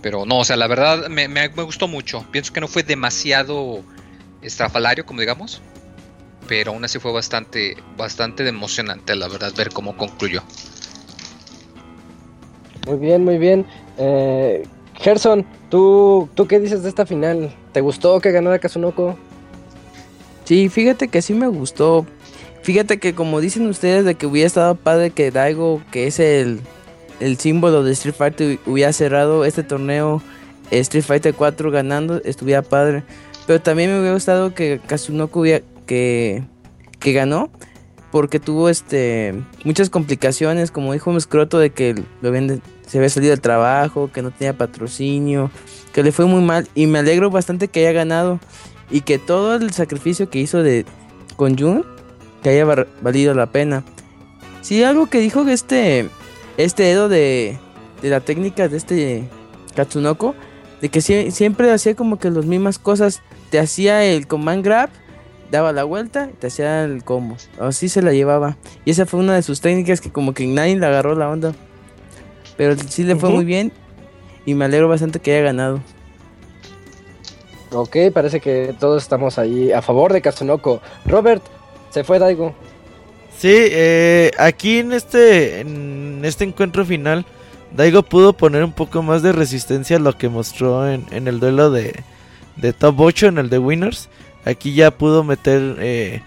[0.00, 2.24] Pero no, o sea, la verdad me, me- me gustó mucho.
[2.30, 3.82] Pienso que no fue demasiado
[4.42, 5.60] estrafalario, como digamos.
[6.46, 10.42] Pero aún así fue bastante, bastante emocionante, la verdad, ver cómo concluyó.
[12.86, 13.66] Muy bien, muy bien.
[13.98, 14.64] Eh,
[14.94, 17.54] Gerson, ¿tú, ¿tú qué dices de esta final?
[17.72, 19.18] ¿Te gustó que ganara Kazunoko?
[20.44, 22.06] Sí, fíjate que sí me gustó.
[22.62, 26.60] Fíjate que como dicen ustedes de que hubiera estado padre que Daigo, que es el,
[27.20, 30.22] el símbolo de Street Fighter, hubiera cerrado este torneo
[30.70, 33.04] Street Fighter 4 ganando, estuviera padre.
[33.46, 36.44] Pero también me hubiera gustado que Kazunoko hubiera, que,
[36.98, 37.50] que ganó,
[38.10, 42.98] porque tuvo este muchas complicaciones, como dijo un escroto de que lo habían de- se
[42.98, 45.50] había salido del trabajo, que no tenía patrocinio,
[45.92, 46.68] que le fue muy mal.
[46.74, 48.40] Y me alegro bastante que haya ganado
[48.90, 50.84] y que todo el sacrificio que hizo de
[51.36, 51.84] con Jun
[52.42, 52.64] que haya
[53.02, 53.84] valido la pena.
[54.62, 56.08] Sí, algo que dijo que este
[56.56, 57.58] este Edo de,
[58.02, 59.28] de la técnica de este
[59.76, 60.34] Katsunoko
[60.80, 64.90] de que sie- siempre hacía como que las mismas cosas, te hacía el command grab,
[65.50, 67.36] daba la vuelta, y te hacía el combo.
[67.58, 68.56] Así se la llevaba.
[68.84, 71.52] Y esa fue una de sus técnicas que como que nadie le agarró la onda.
[72.56, 73.72] Pero sí le fue muy bien
[74.46, 75.80] y me alegro bastante que haya ganado.
[77.70, 80.80] Ok, parece que todos estamos ahí a favor de Kazunoko.
[81.04, 81.42] Robert,
[81.98, 82.54] se fue Daigo.
[83.36, 87.26] Sí, eh, aquí en este, en este encuentro final,
[87.76, 91.72] Daigo pudo poner un poco más de resistencia a lo que mostró en, el duelo
[91.72, 92.04] de,
[92.54, 94.08] de Top 8, en el de Winners.
[94.44, 96.22] Aquí ya pudo meter, eh,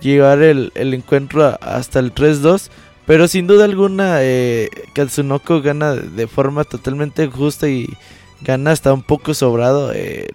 [0.00, 2.70] llevar el, el encuentro hasta el 3-2.
[3.06, 4.70] Pero sin duda alguna, eh,
[5.62, 7.88] gana de, de forma totalmente justa y
[8.40, 9.92] gana hasta un poco sobrado.
[9.94, 10.26] eh,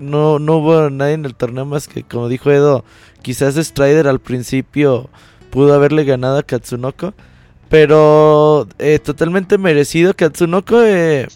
[0.00, 2.84] no, no hubo nadie en el torneo más que, como dijo Edo,
[3.22, 5.08] quizás Strider al principio
[5.50, 7.14] pudo haberle ganado a Katsunoko.
[7.68, 10.14] Pero eh, totalmente merecido.
[10.14, 11.28] Katsunoko, eh,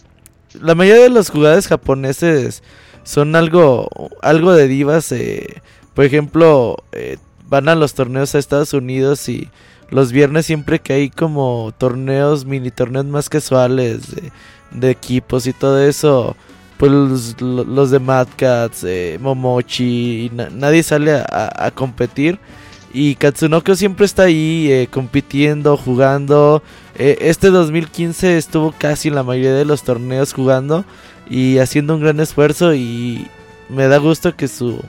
[0.61, 2.63] la mayoría de los jugadores japoneses
[3.05, 3.89] son algo,
[4.23, 5.13] algo de divas.
[5.13, 5.63] eh,
[5.95, 9.49] por ejemplo, eh, van a los torneos a Estados Unidos y
[9.91, 14.33] los viernes siempre que hay como torneos, mini torneos más casuales de,
[14.73, 16.37] de equipos y todo eso.
[16.77, 22.39] Pues los, los de Mad Cats, eh, Momochi, nadie sale a competir.
[22.95, 26.63] Y Katsunoko siempre está ahí eh, compitiendo, jugando.
[26.95, 30.85] Eh, este 2015 estuvo casi en la mayoría de los torneos jugando
[31.29, 33.27] y haciendo un gran esfuerzo y
[33.69, 34.81] me da gusto que su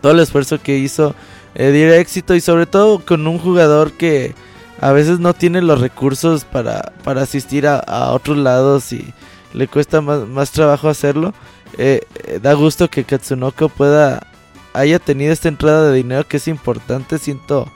[0.00, 1.14] todo el esfuerzo que hizo
[1.54, 4.34] eh, diera éxito y sobre todo con un jugador que
[4.80, 9.14] a veces no tiene los recursos para, para asistir a, a otros lados y
[9.52, 11.34] le cuesta más, trabajo hacerlo.
[11.78, 14.26] Eh, eh, da gusto que Katsunoko pueda
[14.74, 17.70] haya tenido esta entrada de dinero que es importante, ciento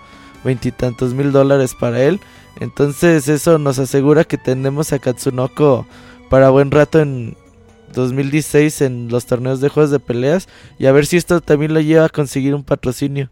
[0.44, 2.20] veintitantos mil dólares para él.
[2.60, 5.86] Entonces eso nos asegura que tenemos a Katsunoko
[6.30, 7.36] para buen rato en
[7.92, 10.48] 2016 en los torneos de juegos de peleas
[10.78, 13.30] y a ver si esto también lo lleva a conseguir un patrocinio.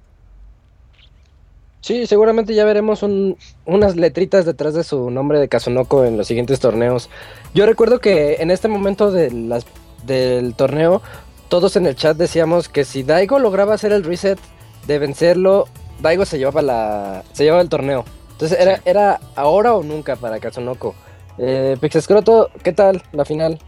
[1.85, 6.59] Sí, seguramente ya veremos unas letritas detrás de su nombre de Kazunoko en los siguientes
[6.59, 7.11] torneos.
[7.52, 9.66] Yo recuerdo que en este momento de las,
[10.06, 11.02] del torneo,
[11.51, 14.39] todos en el chat decíamos que si Daigo lograba hacer el reset
[14.86, 15.66] de vencerlo,
[16.01, 18.06] Daigo se llevaba la se llevaba el torneo.
[18.32, 20.94] Entonces era, era ahora o nunca para Kazunoko.
[21.36, 23.59] Eh, Pixescroto, ¿qué tal la final?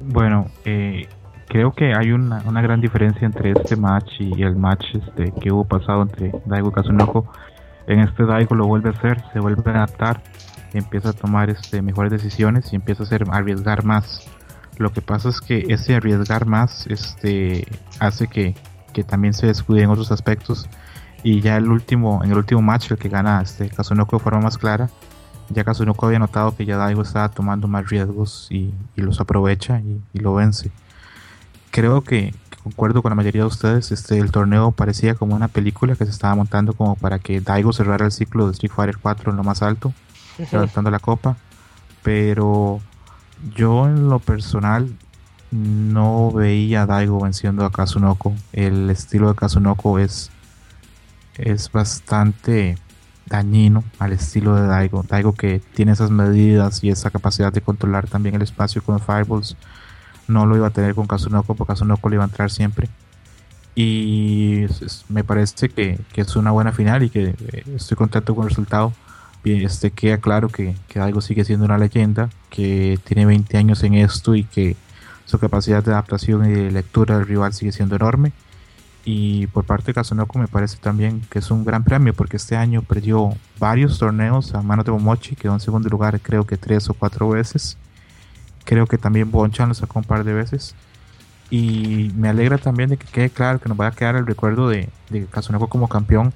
[0.00, 1.06] Bueno, eh,
[1.48, 5.50] creo que hay una, una, gran diferencia entre este match y el match este, que
[5.50, 7.32] hubo pasado entre Daigo y Kazunoko.
[7.86, 10.22] En este Daigo lo vuelve a hacer, se vuelve a adaptar,
[10.74, 14.28] empieza a tomar este, mejores decisiones y empieza a hacer, arriesgar más.
[14.76, 17.66] Lo que pasa es que ese arriesgar más este,
[17.98, 18.54] hace que,
[18.92, 20.68] que también se descuide en otros aspectos.
[21.22, 24.40] Y ya el último, en el último match, el que gana este, Kazunoko de forma
[24.40, 24.90] más clara,
[25.48, 29.80] ya Kazunoko había notado que ya Daigo estaba tomando más riesgos y, y los aprovecha
[29.80, 30.70] y, y lo vence
[31.70, 35.94] creo que, concuerdo con la mayoría de ustedes, este el torneo parecía como una película
[35.94, 39.30] que se estaba montando como para que Daigo cerrara el ciclo de Street Fighter 4
[39.30, 39.92] en lo más alto,
[40.52, 41.36] levantando la copa,
[42.02, 42.80] pero
[43.54, 44.94] yo en lo personal
[45.50, 48.34] no veía a Daigo venciendo a Kazunoko.
[48.52, 50.30] El estilo de Kazunoko es
[51.38, 52.76] es bastante
[53.26, 55.04] dañino al estilo de Daigo.
[55.08, 59.56] Daigo que tiene esas medidas y esa capacidad de controlar también el espacio con fireballs
[60.28, 62.88] no lo iba a tener con Kazunoko porque Kazunoko le iba a entrar siempre.
[63.74, 64.66] Y
[65.08, 68.92] me parece que, es una buena final y que eh, estoy contento con el resultado.
[69.44, 73.94] Este, queda claro que, que algo sigue siendo una leyenda, que tiene 20 años en
[73.94, 74.76] esto y que
[75.24, 78.32] su capacidad de adaptación y de lectura del rival sigue siendo enorme.
[79.04, 82.56] Y por parte de Kazunoko me parece también que es un gran premio porque este
[82.56, 86.90] año perdió varios torneos a mano de Momochi, quedó en segundo lugar creo que tres
[86.90, 87.78] o cuatro veces
[88.68, 90.74] Creo que también Bonchan lo sacó un par de veces.
[91.48, 94.68] Y me alegra también de que quede claro que nos vaya a quedar el recuerdo
[94.68, 96.34] de, de Kazunoko como campeón,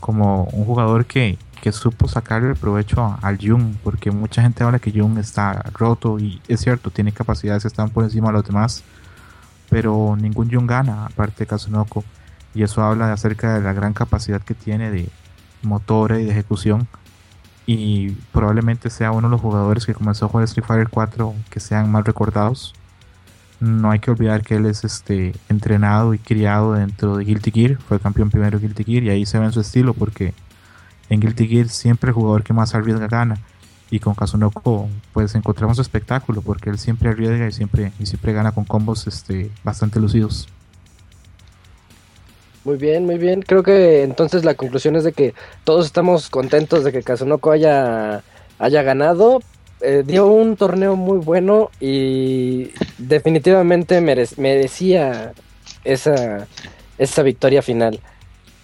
[0.00, 4.78] como un jugador que, que supo sacarle el provecho al Jung, porque mucha gente habla
[4.78, 8.82] que Jung está roto y es cierto, tiene capacidades, están por encima de los demás,
[9.68, 12.04] pero ningún Jung gana aparte de Kazunoko.
[12.54, 15.10] Y eso habla acerca de la gran capacidad que tiene de
[15.60, 16.88] motor y de ejecución
[17.66, 21.60] y probablemente sea uno de los jugadores que comenzó a jugar Street Fighter 4 que
[21.60, 22.74] sean más recordados.
[23.58, 27.78] No hay que olvidar que él es este entrenado y criado dentro de Guilty Gear,
[27.88, 30.34] fue campeón primero de Guilty Gear y ahí se ve en su estilo porque
[31.08, 33.38] en Guilty Gear siempre el jugador que más arriesga gana
[33.90, 38.52] y con Kazunoko pues encontramos espectáculo porque él siempre arriesga y siempre y siempre gana
[38.52, 40.48] con combos este bastante lucidos.
[42.66, 43.42] Muy bien, muy bien.
[43.42, 48.24] Creo que entonces la conclusión es de que todos estamos contentos de que Kazunoko haya,
[48.58, 49.40] haya ganado.
[49.80, 55.32] Eh, dio un torneo muy bueno y definitivamente merecía
[55.84, 56.48] esa,
[56.98, 58.00] esa victoria final.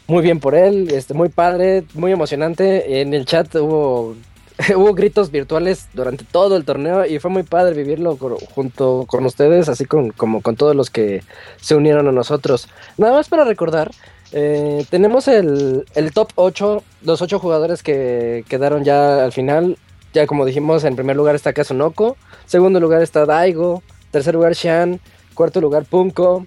[0.09, 3.03] Muy bien por él, este, muy padre, muy emocionante.
[3.03, 4.17] En el chat hubo
[4.77, 8.17] hubo gritos virtuales durante todo el torneo y fue muy padre vivirlo
[8.55, 11.23] junto con ustedes, así como con todos los que
[11.61, 12.69] se unieron a nosotros.
[12.97, 13.91] Nada más para recordar,
[14.33, 15.85] eh, tenemos el,
[16.15, 19.79] top 8, los 8 jugadores que quedaron ya al final.
[20.15, 25.01] Ya como dijimos, en primer lugar está Kazunoko, segundo lugar está Daigo, tercer lugar Shan,
[25.33, 26.45] cuarto lugar Punko,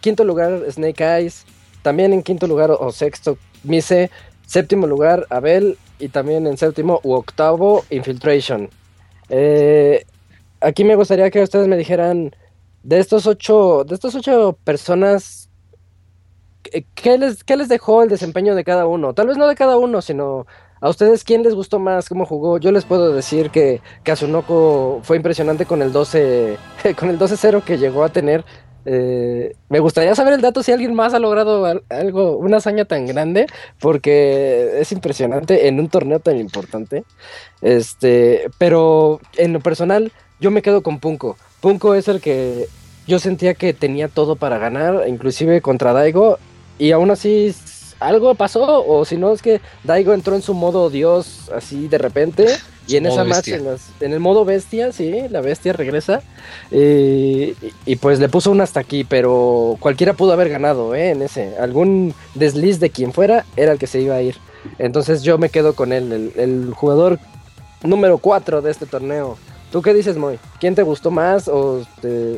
[0.00, 1.44] quinto lugar Snake Eyes,
[1.82, 4.12] también en quinto lugar o sexto Mise,
[4.46, 8.70] séptimo lugar Abel y también en séptimo u octavo Infiltration.
[9.28, 10.04] Eh,
[10.60, 12.34] aquí me gustaría que ustedes me dijeran
[12.82, 15.50] de estos ocho, de estos ocho personas,
[16.94, 19.14] ¿qué les, ¿qué les dejó el desempeño de cada uno?
[19.14, 20.46] Tal vez no de cada uno, sino
[20.80, 22.58] a ustedes quién les gustó más, cómo jugó.
[22.58, 26.56] Yo les puedo decir que Kazunoko fue impresionante con el 12,
[26.98, 28.44] con el 12-0 que llegó a tener
[28.90, 33.04] eh, me gustaría saber el dato si alguien más ha logrado algo, una hazaña tan
[33.04, 33.46] grande,
[33.80, 37.04] porque es impresionante en un torneo tan importante.
[37.60, 40.10] Este, pero en lo personal,
[40.40, 41.36] yo me quedo con Punko.
[41.60, 42.66] Punko es el que
[43.06, 46.38] yo sentía que tenía todo para ganar, inclusive contra Daigo,
[46.78, 47.54] y aún así
[48.00, 51.98] algo pasó, o si no es que Daigo entró en su modo Dios así de
[51.98, 52.46] repente
[52.88, 56.22] y en esa match, en, el modo bestia, sí, la bestia regresa.
[56.70, 61.10] y, pues le puso un hasta aquí, pero cualquiera pudo haber ganado, ¿eh?
[61.10, 61.56] En ese.
[61.58, 64.36] Algún desliz de quien fuera era el que se iba a ir.
[64.78, 67.18] Entonces yo me quedo con él, el, jugador
[67.82, 69.36] número 4 de este torneo.
[69.70, 70.38] ¿Tú qué dices, Moy?
[70.58, 71.46] ¿Quién te gustó más?
[71.46, 71.86] O,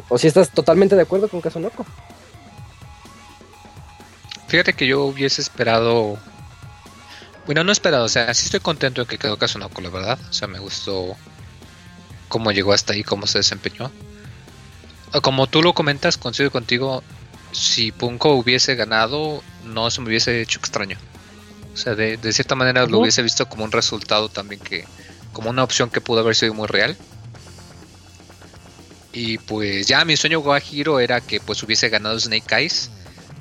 [0.09, 1.87] o si estás totalmente de acuerdo con Kazunoko?
[4.49, 6.19] Fíjate que yo hubiese esperado
[7.51, 10.21] Bueno, no esperado, o sea, sí estoy contento de que quedó Kazunoko, la verdad.
[10.31, 11.17] O sea, me gustó
[12.29, 13.91] cómo llegó hasta ahí, cómo se desempeñó.
[15.13, 17.03] Ah, Como tú lo comentas, coincido contigo,
[17.51, 20.97] si Punko hubiese ganado, no se me hubiese hecho extraño.
[21.75, 24.85] O sea, de, de cierta manera lo hubiese visto como un resultado también que,
[25.33, 26.97] como una opción que pudo haber sido muy real.
[29.13, 32.93] Y pues ya mi sueño Guajiro era que pues hubiese ganado Snake Eyes.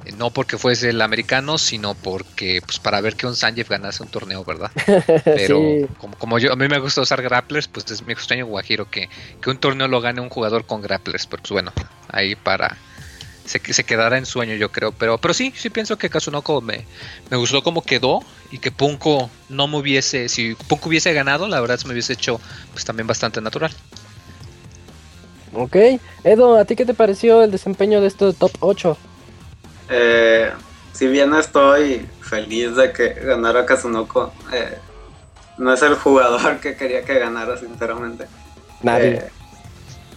[0.06, 4.04] Eh, No porque fuese el americano, sino porque pues para ver que un Sanjeev ganase
[4.04, 4.72] un torneo, ¿verdad?
[5.26, 5.86] Pero Sí.
[5.98, 9.10] como, como yo a mí me gusta usar grapplers, pues es mi sueño Guajiro que,
[9.42, 11.28] que un torneo lo gane un jugador con grapplers.
[11.28, 11.72] Pero pues bueno,
[12.10, 12.78] ahí para
[13.46, 14.92] se, se quedará en sueño yo creo.
[14.92, 16.86] Pero, pero sí, sí pienso que Kazunoko me,
[17.30, 18.20] me gustó cómo quedó
[18.52, 22.14] y que Punko no me hubiese, si Punko hubiese ganado, la verdad se me hubiese
[22.14, 22.40] hecho
[22.74, 23.72] pues también bastante natural.
[25.54, 25.76] Ok.
[26.24, 28.98] Edo, ¿a ti qué te pareció el desempeño de este top 8?
[29.90, 30.52] Eh,
[30.94, 34.78] si bien estoy feliz de que ganara Kazunoko, eh,
[35.57, 38.28] no es el jugador que quería que ganara, sinceramente.
[38.82, 39.16] Nadie.
[39.16, 39.30] Eh,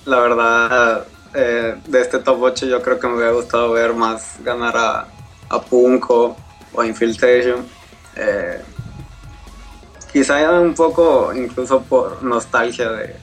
[0.04, 4.36] la verdad, eh, de este top 8 yo creo que me hubiera gustado ver más
[4.42, 5.06] ganar a,
[5.48, 6.36] a Punko
[6.72, 7.66] o a Infiltration.
[8.16, 8.60] Eh,
[10.12, 13.16] quizá un poco incluso por nostalgia de,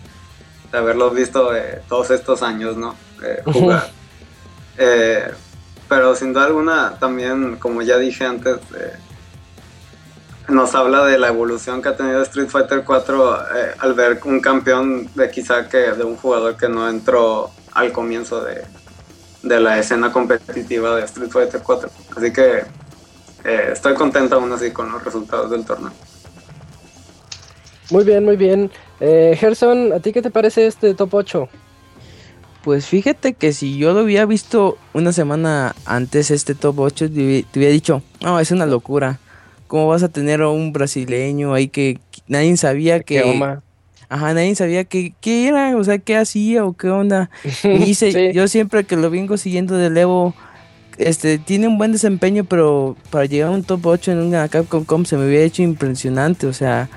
[0.71, 1.51] de haberlos visto
[1.87, 2.95] todos estos años, ¿no?
[3.45, 3.91] Jugar.
[4.77, 5.31] Eh,
[5.89, 8.93] pero sin duda alguna, también, como ya dije antes, eh,
[10.47, 14.39] nos habla de la evolución que ha tenido Street Fighter 4 eh, al ver un
[14.39, 18.63] campeón de quizá que de un jugador que no entró al comienzo de,
[19.43, 21.89] de la escena competitiva de Street Fighter 4.
[22.15, 22.63] Así que
[23.43, 25.91] eh, estoy contento aún así con los resultados del torneo.
[27.91, 28.71] Muy bien, muy bien.
[28.99, 31.49] Eh, Gerson, ¿a ti qué te parece este top 8?
[32.63, 37.15] Pues fíjate que si yo lo hubiera visto una semana antes este top 8, te
[37.15, 39.19] hubi- te hubiera dicho, no, es una locura.
[39.67, 43.21] ¿Cómo vas a tener a un brasileño ahí que nadie sabía que...
[43.21, 43.61] Keoma.
[44.09, 47.29] Ajá, nadie sabía que, qué era, o sea, qué hacía o qué onda.
[47.63, 48.33] Y dice, Sí.
[48.33, 50.33] yo siempre que lo vengo siguiendo del Evo,
[50.97, 54.83] este, tiene un buen desempeño, pero para llegar a un top 8 en una Capcom
[54.83, 56.89] Com se me hubiera hecho impresionante, o sea,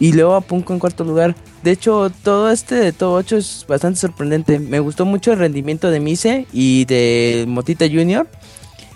[0.00, 1.36] y luego a Punko en cuarto lugar.
[1.62, 4.58] De hecho, todo este de top 8 es bastante sorprendente.
[4.58, 8.26] Me gustó mucho el rendimiento de Mise y de Motita Junior,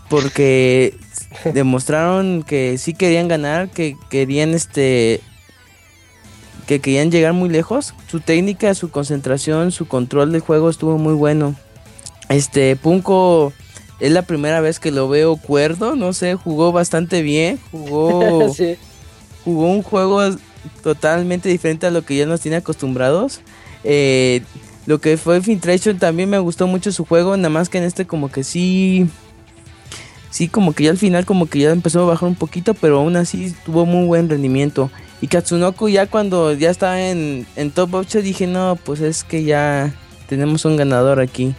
[0.08, 0.96] porque
[1.54, 5.20] demostraron que sí querían ganar, que querían este
[6.66, 7.94] que querían llegar muy lejos.
[8.10, 11.54] Su técnica, su concentración, su control del juego estuvo muy bueno.
[12.30, 13.52] Este Punko
[14.00, 18.76] es la primera vez que lo veo cuerdo, no sé, jugó bastante bien, jugó sí.
[19.44, 20.22] jugó un juego
[20.82, 23.40] totalmente diferente a lo que ya nos tiene acostumbrados.
[23.84, 24.42] Eh,
[24.86, 28.06] lo que fue Infiltration también me gustó mucho su juego, nada más que en este
[28.06, 29.08] como que sí,
[30.30, 32.98] sí como que ya al final como que ya empezó a bajar un poquito, pero
[32.98, 34.90] aún así tuvo muy buen rendimiento.
[35.20, 39.44] Y Katsunoko ya cuando ya estaba en, en top 8 dije, no, pues es que
[39.44, 39.94] ya
[40.28, 41.54] tenemos un ganador aquí.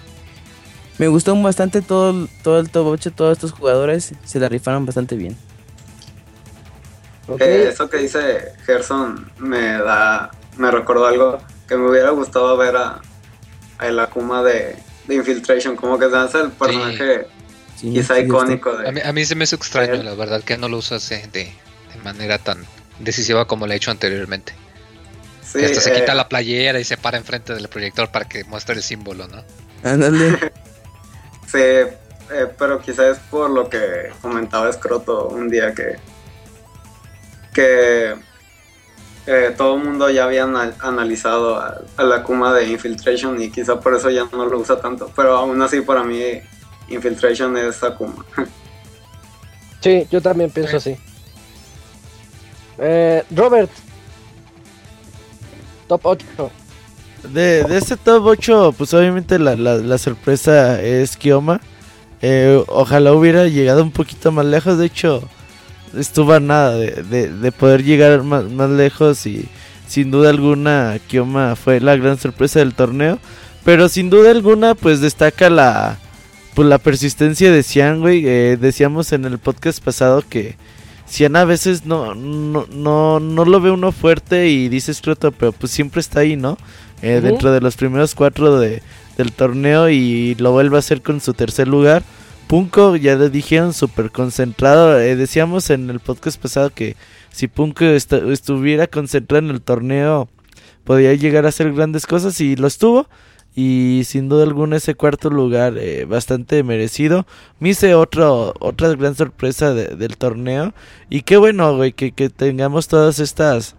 [0.98, 5.16] Me gustó bastante todo, todo el top 8, todos estos jugadores se la rifaron bastante
[5.16, 5.36] bien.
[7.40, 12.76] Eh, eso que dice Gerson me da, me recordó algo que me hubiera gustado ver
[12.78, 13.02] a,
[13.80, 14.76] a el Akuma de,
[15.08, 17.28] de Infiltration, como que se hace el personaje
[17.76, 19.08] Sí, quizá sí, icónico A mí, de...
[19.08, 22.38] a mí se me hizo extraño, la verdad, que no lo usase de, de manera
[22.38, 22.66] tan
[23.00, 24.54] decisiva como lo he hecho anteriormente.
[25.44, 28.26] Sí, que hasta se eh, quita la playera y se para enfrente del proyector para
[28.26, 29.44] que muestre el símbolo, ¿no?
[29.84, 30.52] Ándale.
[31.48, 35.96] Sí, eh, pero quizás es por lo que comentaba Scroto un día que
[37.56, 38.14] que
[39.28, 43.50] eh, todo el mundo ya había ana- analizado a, a la Kuma de Infiltration y
[43.50, 46.22] quizá por eso ya no lo usa tanto, pero aún así para mí
[46.90, 48.24] Infiltration es Akuma.
[49.82, 50.98] Sí, yo también pienso así.
[52.80, 53.70] Eh, Robert.
[55.88, 56.26] Top 8.
[57.32, 61.62] De, de este top 8, pues obviamente la, la, la sorpresa es Kioma.
[62.24, 64.80] Eh, ojalá hubiera llegado un poquito más lejos.
[64.80, 65.22] De hecho,
[65.98, 69.26] estuvo a nada de, de, de poder llegar más, más lejos.
[69.26, 69.48] Y
[69.88, 73.20] sin duda alguna, Kioma fue la gran sorpresa del torneo.
[73.64, 75.98] Pero sin duda alguna, pues destaca la,
[76.54, 78.24] pues, la persistencia de Cian, güey.
[78.26, 80.56] Eh, decíamos en el podcast pasado que
[81.08, 85.52] Cian a veces no, no, no, no lo ve uno fuerte y dice escroto, pero
[85.52, 86.58] pues siempre está ahí, ¿no?
[87.02, 87.22] Eh.
[87.22, 88.82] Dentro de los primeros cuatro de,
[89.18, 92.04] del torneo y lo vuelve a hacer con su tercer lugar.
[92.48, 95.00] Punko, ya le dijeron, súper concentrado.
[95.00, 96.96] Eh, decíamos en el podcast pasado que
[97.32, 100.30] si Punko estu- estuviera concentrado en el torneo,
[100.84, 103.08] podía llegar a hacer grandes cosas y lo estuvo.
[103.58, 107.26] y sin duda alguna ese cuarto lugar eh, bastante merecido.
[107.60, 110.74] Me hice otro, otra gran sorpresa del torneo
[111.10, 113.76] y qué bueno, güey, que, que tengamos todas estas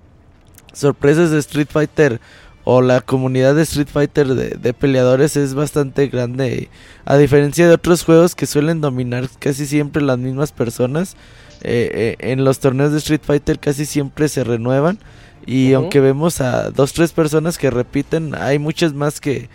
[0.72, 2.20] sorpresas de Street Fighter
[2.68, 6.68] o la comunidad de Street Fighter de, peleadores es bastante grande.
[7.05, 11.14] A diferencia de otros juegos que suelen dominar casi siempre las mismas personas,
[11.62, 14.98] eh, eh, en los torneos de Street Fighter casi siempre se renuevan.
[15.47, 19.48] Y aunque vemos a dos, tres personas que repiten, hay muchas más que,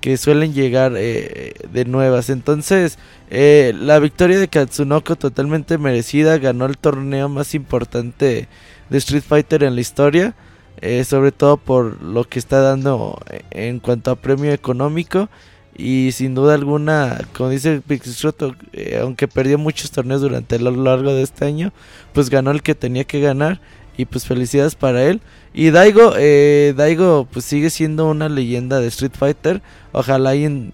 [0.00, 2.30] que suelen llegar eh, de nuevas.
[2.30, 2.98] Entonces,
[3.30, 8.48] la victoria de Katsunoko totalmente merecida, ganó el torneo más importante
[8.90, 10.34] de Street Fighter en la historia.
[10.82, 13.18] Eh, sobre todo por lo que está dando
[13.50, 15.30] en cuanto a premio económico
[15.74, 21.14] y sin duda alguna, como dice Pixisroto, eh, aunque perdió muchos torneos durante lo largo
[21.14, 21.72] de este año,
[22.12, 23.60] pues ganó el que tenía que ganar
[23.96, 25.20] y pues felicidades para él.
[25.54, 29.62] Y Daigo, eh, Daigo pues sigue siendo una leyenda de Street Fighter,
[29.92, 30.72] ojalá en,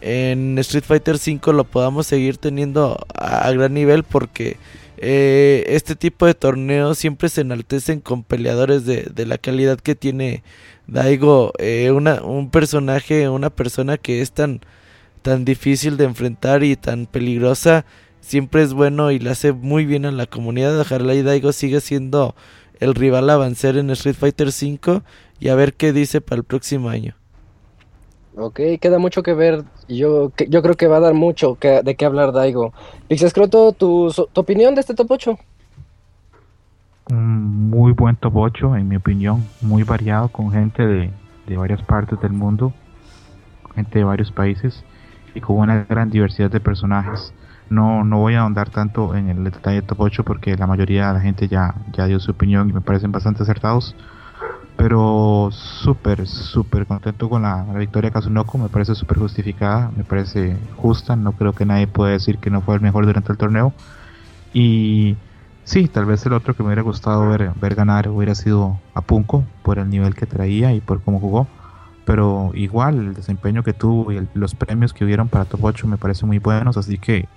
[0.00, 4.56] en Street Fighter 5 lo podamos seguir teniendo a gran nivel porque
[5.04, 10.44] eh, este tipo de torneos siempre se enaltecen con peleadores de, la calidad que tiene
[10.86, 14.60] Daigo, eh, una, un personaje, una persona que es tan,
[15.22, 17.84] tan difícil de enfrentar y tan peligrosa,
[18.20, 20.78] siempre es bueno y le hace muy bien a la comunidad.
[20.78, 22.36] Ojalá y Daigo sigue siendo
[22.78, 25.02] el rival a vencer en Street Fighter V
[25.40, 27.16] y a ver qué dice para el próximo año.
[28.36, 29.64] Ok, queda mucho que ver.
[29.88, 32.72] Yo, yo creo que va a dar mucho de qué hablar Daigo.
[33.08, 35.38] Pixescroto, ¿tu, ¿tu opinión de este top 8?
[37.10, 39.44] Un muy buen top 8, en mi opinión.
[39.60, 41.10] Muy variado, con gente de,
[41.46, 42.72] de varias partes del mundo,
[43.74, 44.82] gente de varios países
[45.34, 47.34] y con una gran diversidad de personajes.
[47.68, 51.08] No, no voy a ahondar tanto en el detalle de top 8 porque la mayoría
[51.08, 53.94] de la gente ya, ya dio su opinión y me parecen bastante acertados
[54.76, 60.56] pero súper, súper contento con la, victoria de Kazunoko, me parece súper justificada, me parece
[60.76, 63.72] justa, no creo que nadie pueda decir que no fue el mejor durante el torneo.
[64.52, 65.16] Y
[65.64, 69.02] sí, tal vez el otro que me hubiera gustado ver, ver ganar hubiera sido a
[69.02, 71.46] Punko, por el nivel que traía y por cómo jugó.
[72.04, 75.96] Pero igual el desempeño que tuvo y los premios que hubieron para Top 8 me
[75.96, 77.28] parecen muy buenos, así que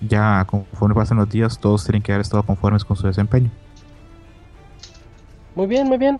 [0.00, 3.50] ya conforme pasan los días todos tienen que haber estado conformes con su desempeño.
[5.54, 6.18] Muy bien, muy bien.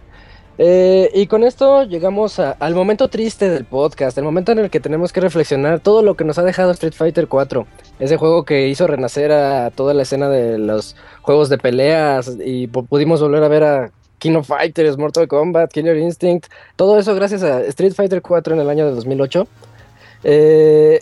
[0.58, 4.80] Eh, y con esto llegamos al momento triste del podcast, el momento en el que
[4.80, 7.66] tenemos que reflexionar todo lo que nos ha dejado Street Fighter 4,
[7.98, 12.66] ese juego que hizo renacer a toda la escena de los juegos de peleas y
[12.66, 16.46] pudimos volver a ver a King of Fighters, Mortal Kombat, Killer Instinct,
[16.76, 19.48] todo eso gracias a Street Fighter 4 en el año de 2008.
[20.24, 21.00] Eh,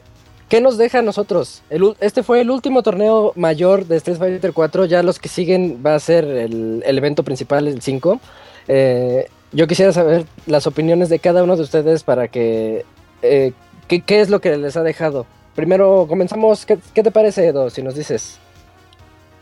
[0.48, 1.62] ¿Qué nos deja a nosotros?
[2.00, 5.94] este fue el último torneo mayor de Street Fighter 4, ya los que siguen va
[5.94, 8.20] a ser el, evento principal, el 5.
[8.66, 12.84] Eh, yo quisiera saber las opiniones de cada uno de ustedes para que...
[13.22, 13.52] Eh,
[13.88, 15.26] ¿qué, es lo que les ha dejado?
[15.54, 18.38] Primero comenzamos, ¿qué, te parece Edo, si nos dices?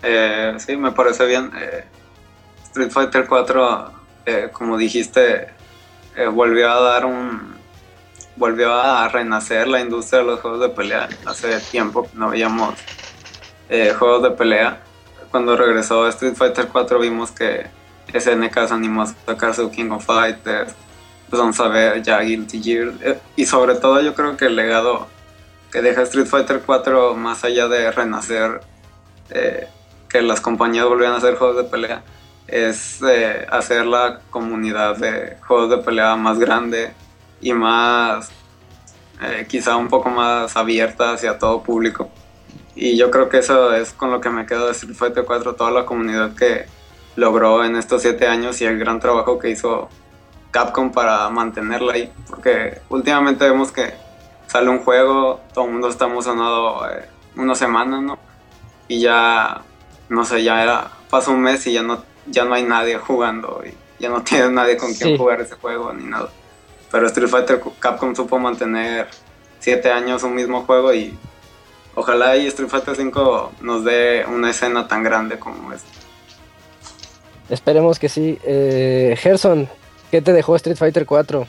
[0.02, 1.50] Eh, sí, me parece bien.
[1.60, 1.84] Eh,
[2.64, 3.92] Street Fighter 4,
[4.52, 5.48] como dijiste,
[6.32, 7.56] volvió a dar un...
[8.36, 11.08] Volvió a renacer la industria de los juegos de pelea.
[11.26, 12.74] Hace tiempo no veíamos
[13.98, 14.80] juegos de pelea.
[15.30, 17.66] Cuando regresó Street Fighter 4 vimos que
[18.12, 20.74] SNK se animó a sacar su King of Fighters,
[21.28, 24.56] pues vamos a ver ya Guilty Gear, eh, y sobre todo yo creo que el
[24.56, 25.06] legado
[25.70, 28.62] que deja Street Fighter 4, más allá de renacer,
[29.30, 29.68] eh,
[30.08, 32.02] que las compañías volvieran a hacer juegos de pelea,
[32.46, 36.92] es eh, hacer la comunidad de juegos de pelea más grande
[37.42, 38.30] y más,
[39.48, 42.08] quizá un poco más abierta hacia todo público.
[42.74, 45.56] Y yo creo que eso es con lo que me quedo de Street Fighter 4,
[45.56, 46.66] toda la comunidad que,
[47.18, 49.88] logró en estos siete años y el gran trabajo que hizo
[50.52, 52.12] Capcom para mantenerla ahí.
[52.30, 53.92] Porque últimamente vemos que
[54.46, 58.20] sale un juego, todo el mundo está emocionado eh, una semana, ¿no?
[58.86, 59.62] Y ya,
[60.08, 63.62] no sé, ya era, pasa un mes y ya no, ya no hay nadie jugando
[63.66, 66.28] y ya no tiene nadie con quien jugar ese juego ni nada.
[66.88, 69.08] Pero Street Fighter Capcom supo mantener
[69.58, 71.18] siete años un mismo juego y
[71.96, 75.97] ojalá y Street Fighter 5 nos dé una escena tan grande como esta.
[77.50, 78.38] Esperemos que sí.
[78.44, 79.68] Eh, Gerson,
[80.10, 81.46] ¿qué te dejó Street Fighter 4?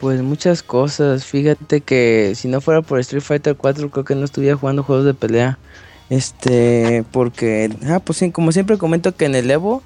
[0.00, 1.24] Pues muchas cosas.
[1.24, 5.04] Fíjate que si no fuera por Street Fighter 4 creo que no estuviera jugando juegos
[5.04, 5.58] de pelea.
[6.10, 9.82] Este, porque, ah, pues sí, como siempre comento que en el Evo,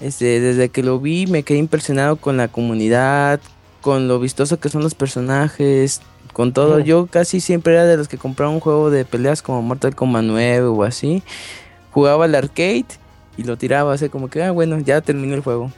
[0.00, 3.40] este, desde que lo vi me quedé impresionado con la comunidad,
[3.80, 6.00] con lo vistoso que son los personajes,
[6.32, 6.80] con todo.
[6.80, 10.24] Yo casi siempre era de los que compraban un juego de peleas como Mortal Kombat
[10.24, 11.22] 9 o así.
[11.92, 12.86] Jugaba el arcade
[13.36, 15.70] y lo tiraba, así como que, ah, bueno, ya terminó el juego.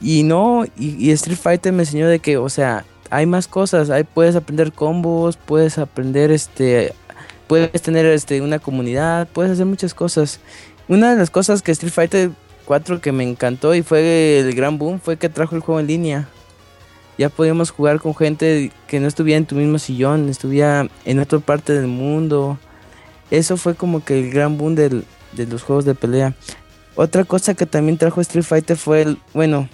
[0.00, 4.04] Y no, y, Street Fighter me enseñó de que, o sea, hay más cosas, hay,
[4.04, 6.92] puedes aprender combos, puedes aprender este
[7.46, 10.40] puedes tener este una comunidad, puedes hacer muchas cosas.
[10.88, 12.30] Una de las cosas que Street Fighter
[12.64, 15.86] 4 que me encantó y fue el gran boom fue que trajo el juego en
[15.86, 16.28] línea.
[17.18, 21.38] Ya podíamos jugar con gente que no estuviera en tu mismo sillón, estuviera en otra
[21.40, 22.58] parte del mundo.
[23.30, 25.04] Eso fue como que el gran boom de
[25.46, 26.34] los juegos de pelea.
[26.94, 29.68] Otra cosa que también trajo Street Fighter fue el, bueno,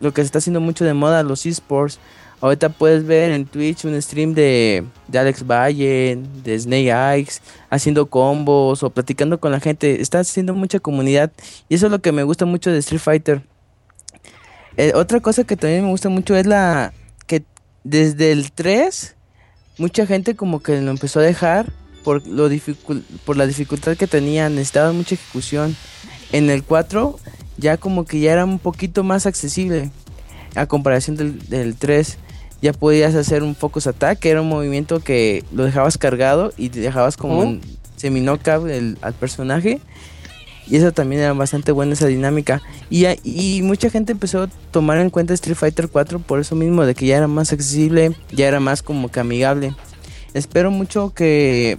[0.00, 1.98] lo que se está haciendo mucho de moda, los esports.
[2.40, 8.06] Ahorita puedes ver en Twitch un stream de, de Alex Valle, de Snake Eyes, haciendo
[8.06, 10.00] combos o platicando con la gente.
[10.00, 11.32] Está haciendo mucha comunidad
[11.68, 13.42] y eso es lo que me gusta mucho de Street Fighter.
[14.76, 16.92] Eh, otra cosa que también me gusta mucho es la
[17.26, 17.42] que
[17.82, 19.16] desde el 3
[19.78, 21.72] mucha gente como que lo empezó a dejar
[22.04, 22.48] por, lo
[23.24, 25.76] por la dificultad que tenía, necesitaba mucha ejecución.
[26.32, 27.18] En el 4
[27.56, 29.90] ya como que ya era un poquito más accesible
[30.54, 32.18] a comparación del, del 3
[32.60, 36.70] ya podías hacer un focus attack, que era un movimiento que lo dejabas cargado y
[36.70, 37.60] te dejabas como un
[37.96, 39.80] semi al personaje.
[40.66, 42.60] Y eso también era bastante buena esa dinámica.
[42.90, 46.84] Y, y mucha gente empezó a tomar en cuenta Street Fighter 4 por eso mismo,
[46.84, 49.74] de que ya era más accesible, ya era más como que amigable.
[50.34, 51.78] Espero mucho que,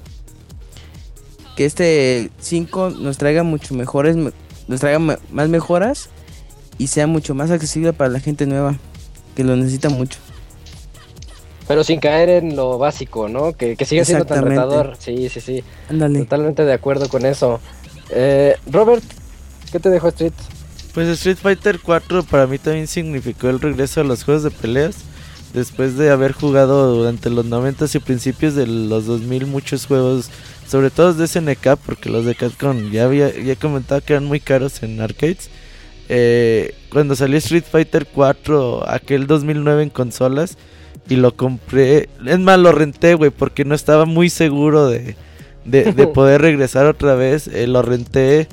[1.59, 6.09] que este 5 nos traiga mucho mejores, nos traiga más mejoras
[6.77, 8.77] y sea mucho más accesible para la gente nueva,
[9.35, 10.19] que lo necesita mucho.
[11.67, 13.51] Pero sin caer en lo básico, ¿no?
[13.51, 14.95] Que, que siga siendo tan retador.
[14.99, 15.61] Sí, sí, sí.
[15.89, 17.59] Totalmente de acuerdo con eso.
[18.09, 19.03] Eh, Robert,
[19.69, 20.31] ¿qué te dejó Street?
[20.93, 24.95] Pues Street Fighter 4 para mí también significó el regreso a los juegos de peleas.
[25.53, 30.29] Después de haber jugado durante los 90 y principios de los 2000 muchos juegos,
[30.69, 34.39] sobre todo de SNK, porque los de Capcom ya había ya comentado que eran muy
[34.39, 35.49] caros en arcades.
[36.09, 40.57] Eh, cuando salió Street Fighter 4, aquel 2009 en consolas,
[41.07, 42.09] y lo compré.
[42.25, 45.15] Es más, lo renté, güey, porque no estaba muy seguro de,
[45.65, 47.47] de, poder regresar otra vez.
[47.47, 48.47] Eh, lo renté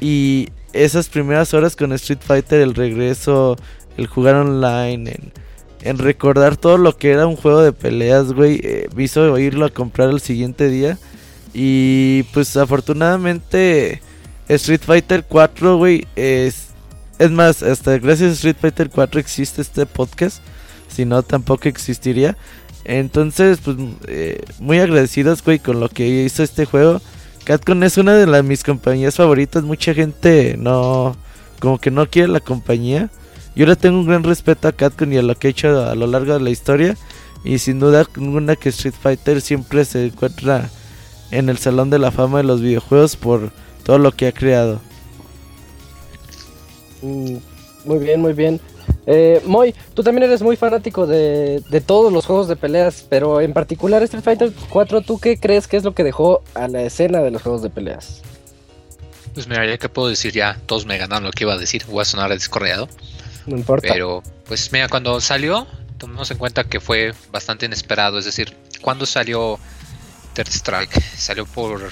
[0.00, 3.56] y esas primeras horas con Street Fighter, el regreso,
[3.96, 5.14] el jugar online,
[5.82, 9.64] en, recordar todo lo que era un juego de peleas, güey, eh, me hizo irlo
[9.64, 10.98] a comprar el siguiente día.
[11.54, 14.00] Y pues afortunadamente
[14.48, 16.68] Street Fighter 4, güey, es...
[17.18, 20.42] Es más, hasta gracias a Street Fighter 4 existe este podcast
[20.92, 22.36] si no tampoco existiría.
[22.84, 23.76] Entonces, pues
[24.06, 27.00] eh, muy agradecidos, güey, con lo que hizo este juego.
[27.44, 29.62] Catcon es una de las, mis compañías favoritas.
[29.62, 31.16] Mucha gente no,
[31.60, 33.10] como que no quiere la compañía.
[33.54, 35.94] Yo le tengo un gran respeto a Catcon y a lo que ha hecho a
[35.94, 36.96] lo largo de la historia.
[37.44, 40.70] Y sin duda ninguna que Street Fighter siempre se encuentra
[41.32, 43.50] en el salón de la fama de los videojuegos por
[43.82, 44.80] todo lo que ha creado.
[47.00, 47.36] Mm,
[47.84, 48.60] muy bien, muy bien.
[49.06, 53.52] Eh, Moy, tú también eres muy fanático de, todos los juegos de peleas, pero en
[53.52, 57.20] particular Street Fighter 4, ¿tú qué crees que es lo que dejó a la escena
[57.20, 58.22] de los juegos de peleas?
[59.34, 61.82] Pues mira, ya que puedo decir ya, todos me ganaron lo que iba a decir,
[61.88, 62.88] voy a sonar descorreado.
[63.46, 63.88] No importa.
[63.90, 65.66] Pero, pues mira, cuando salió,
[65.98, 69.58] tomemos en cuenta que fue bastante inesperado, es decir, cuando salió
[70.34, 71.02] Third Strike?
[71.16, 71.90] Salió por...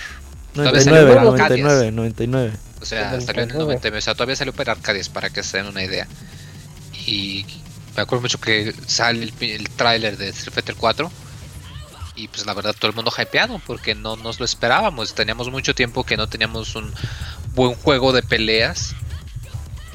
[0.54, 2.52] 99, 99, 99.
[2.80, 5.58] O sea, salió en el 99, o sea, todavía salió por Arcades, para que se
[5.58, 6.08] den una idea.
[7.06, 7.46] Y
[7.96, 11.10] me acuerdo mucho que sale el, el tráiler de Street Fighter 4
[12.20, 15.14] y pues la verdad todo el mundo hypeado porque no nos lo esperábamos.
[15.14, 16.92] Teníamos mucho tiempo que no teníamos un
[17.54, 18.94] buen juego de peleas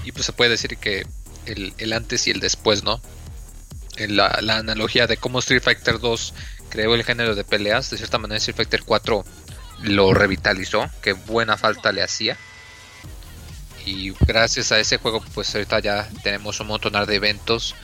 [0.03, 1.05] y pues se puede decir que
[1.45, 2.99] el, antes y el después, ¿no?
[3.97, 6.33] La, la, analogía de cómo Street Fighter 2
[6.75, 9.23] creó el género de peleas, de cierta manera Street Fighter 4
[9.83, 12.37] lo revitalizó, que buena falta le hacía.
[13.85, 17.75] Y gracias a ese juego pues ahorita ya tenemos un montón de eventos.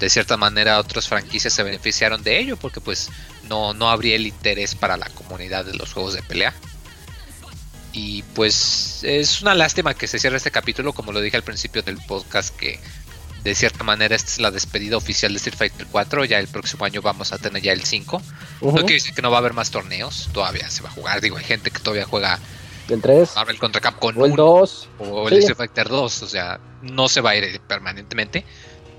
[0.00, 3.08] De cierta manera otras franquicias se beneficiaron de ello porque pues
[3.44, 6.52] no, no habría el interés para la comunidad de los juegos de pelea.
[7.92, 11.82] Y pues es una lástima que se cierre este capítulo como lo dije al principio
[11.82, 12.80] del podcast que
[13.44, 16.84] de cierta manera esta es la despedida oficial de Street Fighter 4 ya el próximo
[16.84, 18.22] año vamos a tener ya el 5
[18.62, 21.20] no quiere decir que no va a haber más torneos todavía se va a jugar
[21.20, 22.40] digo hay gente que todavía juega
[22.88, 23.32] el 3.
[23.36, 24.88] Marvel contra Capcom o el 2.
[24.98, 26.22] O el Street Fighter 2.
[26.22, 28.44] O sea, no se va a ir permanentemente.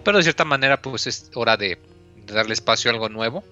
[0.03, 1.79] Pero de cierta manera, pues es hora de,
[2.25, 3.43] darle espacio a algo nuevo.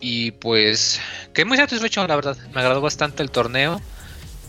[0.00, 1.00] Y pues,
[1.32, 2.36] que muy satisfecho, la verdad.
[2.54, 3.80] Me agradó bastante el torneo.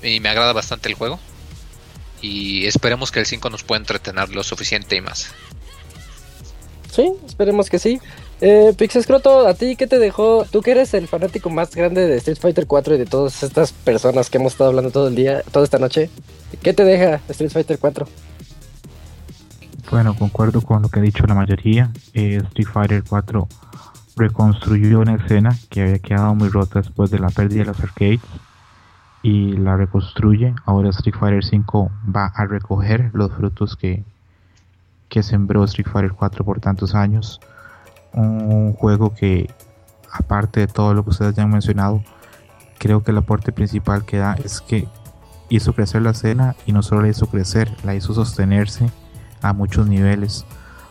[0.02, 1.20] Y me agrada bastante el juego.
[2.24, 5.30] Y esperemos que el 5 nos pueda entretener lo suficiente y más.
[6.90, 8.00] Sí, esperemos que sí.
[8.40, 10.46] Eh, Pixescroto, ¿a ti qué te dejó?
[10.50, 13.74] Tú que eres el fanático más grande de Street Fighter 4 y de todas estas
[13.74, 16.10] personas que hemos estado hablando todo el día, toda esta noche.
[16.62, 18.08] ¿Qué te deja Street Fighter 4?
[19.92, 21.92] Bueno, concuerdo con lo que ha dicho la mayoría.
[22.14, 23.50] Eh, Street Fighter 4
[24.16, 28.22] reconstruyó una escena que había quedado muy rota después de la pérdida de las arcades
[29.24, 30.54] y la reconstruye.
[30.66, 34.04] Ahora Street Fighter 5 va a recoger los frutos que,
[35.10, 37.40] que sembró Street Fighter 4 por tantos años.
[38.14, 39.50] Un juego que,
[40.12, 42.04] aparte de todo lo que ustedes ya han mencionado,
[42.78, 44.88] creo que el aporte principal que da es que
[45.50, 48.92] hizo crecer la escena y no solo la hizo crecer, la hizo sostenerse
[49.42, 50.46] a muchos niveles.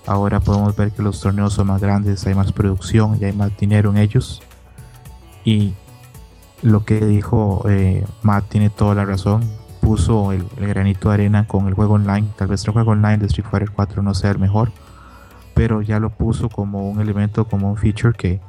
[0.06, 3.56] Ahora podemos ver que los torneos son más grandes, hay más producción y hay más
[3.56, 4.42] dinero en ellos.
[5.44, 5.74] Y
[6.62, 9.42] lo que dijo eh, Matt tiene toda la razón.
[9.80, 12.28] Puso el, granito de arena con el juego online.
[12.36, 14.70] Tal vez el juego online de Street Fighter 4 no sea el mejor,
[15.54, 18.40] pero ya lo puso como un elemento, como un feature que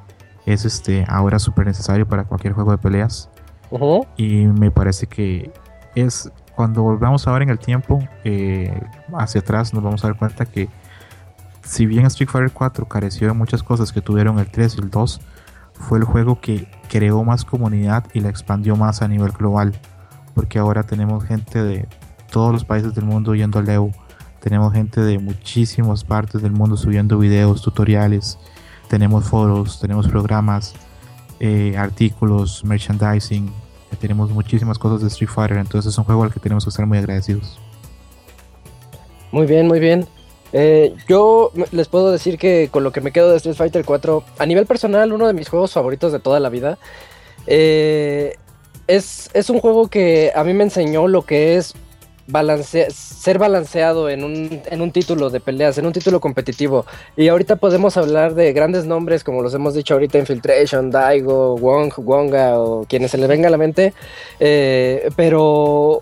[0.45, 3.29] es este ahora súper necesario para cualquier juego de peleas.
[4.15, 5.51] Y me parece que
[5.95, 8.79] es cuando volvamos a ver en el tiempo eh,
[9.15, 10.69] hacia atrás, nos vamos a dar cuenta que
[11.63, 14.89] si bien Street Fighter 4 careció de muchas cosas que tuvieron el 3 y el
[14.91, 15.21] 2,
[15.73, 19.73] fue el juego que creó más comunidad y la expandió más a nivel global.
[20.33, 21.87] Porque ahora tenemos gente de
[22.31, 23.91] todos los países del mundo yendo al Evo.
[24.39, 28.39] Tenemos gente de muchísimas partes del mundo subiendo videos, tutoriales.
[28.89, 30.73] Tenemos foros, tenemos programas,
[31.39, 33.51] eh, artículos, merchandising.
[33.99, 35.57] Tenemos muchísimas cosas de Street Fighter.
[35.57, 37.59] Entonces es un juego al que tenemos que estar muy agradecidos.
[39.31, 40.05] Muy bien, muy bien.
[40.53, 44.23] Eh, yo les puedo decir que con lo que me quedo de Street Fighter 4,
[44.37, 46.77] a nivel personal, uno de mis juegos favoritos de toda la vida,
[47.47, 48.35] eh,
[48.87, 51.73] es, es, un juego que a mí me enseñó lo que es
[52.89, 56.85] ser balanceado en un, en un título de peleas, en un título competitivo.
[57.17, 61.93] Y ahorita podemos hablar de grandes nombres, como los hemos dicho ahorita, Infiltration, Daigo, Wong,
[61.97, 63.93] Wonga o quienes se le venga a la mente.
[64.39, 66.01] Eh, pero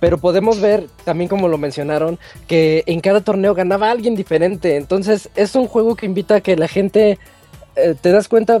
[0.00, 4.76] pero podemos ver, también como lo mencionaron, que en cada torneo ganaba alguien diferente.
[4.76, 7.18] Entonces es un juego que invita a que la gente,
[7.76, 8.60] eh, te das cuenta,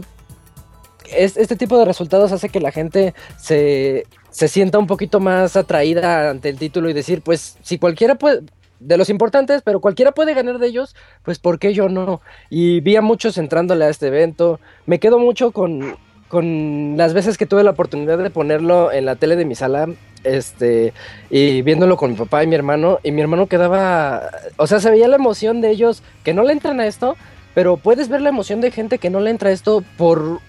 [1.10, 5.56] es, este tipo de resultados hace que la gente se, se sienta un poquito más
[5.56, 8.42] atraída ante el título y decir, pues si cualquiera puede,
[8.80, 12.20] de los importantes, pero cualquiera puede ganar de ellos, pues ¿por qué yo no?
[12.50, 14.60] Y vi a muchos entrándole a este evento.
[14.86, 15.96] Me quedo mucho con,
[16.28, 19.88] con las veces que tuve la oportunidad de ponerlo en la tele de mi sala,
[20.24, 20.92] este,
[21.30, 24.90] y viéndolo con mi papá y mi hermano, y mi hermano quedaba, o sea, se
[24.90, 27.16] veía la emoción de ellos que no le entran a esto,
[27.54, 30.40] pero puedes ver la emoción de gente que no le entra a esto por,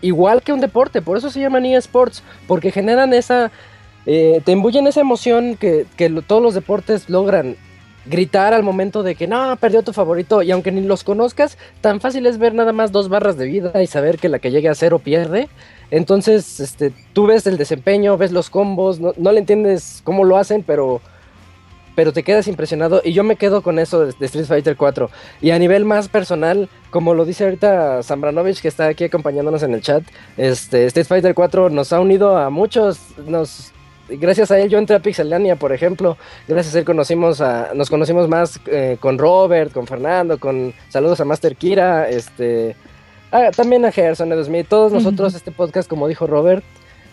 [0.00, 3.50] igual que un deporte, por eso se llaman eSports, porque generan esa,
[4.06, 7.56] eh, te embullen esa emoción que, que todos los deportes logran
[8.06, 12.00] gritar al momento de que no, perdió tu favorito y aunque ni los conozcas, tan
[12.00, 14.68] fácil es ver nada más dos barras de vida y saber que la que llegue
[14.68, 15.48] a cero pierde.
[15.90, 20.62] Entonces, este, tú ves el desempeño, ves los combos, no, le entiendes cómo lo hacen,
[20.62, 21.00] pero,
[21.94, 25.10] pero te quedas impresionado y yo me quedo con eso de, Street Fighter 4.
[25.40, 29.74] Y a nivel más personal, como lo dice ahorita Zambranovich que está aquí acompañándonos en
[29.74, 30.02] el chat,
[30.36, 33.72] este, Street Fighter 4 nos ha unido a muchos, nos
[34.08, 36.16] gracias a él yo entré a Pixelania, por ejemplo.
[36.48, 41.20] Gracias a él conocimos a, nos conocimos más eh, con Robert, con Fernando, con saludos
[41.20, 42.76] a Master Kira, este,
[43.36, 46.64] ah, también a Gerson, a Smith, todos nosotros este podcast, como dijo Robert,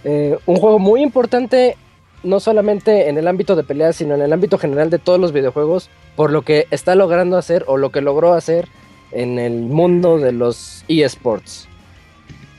[0.04, 1.78] eh, un juego muy importante
[2.24, 5.34] no solamente en el ámbito de peleas, sino en el ámbito general de todos los
[5.34, 8.68] videojuegos, por lo que está logrando hacer o lo que logró hacer
[9.12, 11.68] en el mundo de los eSports.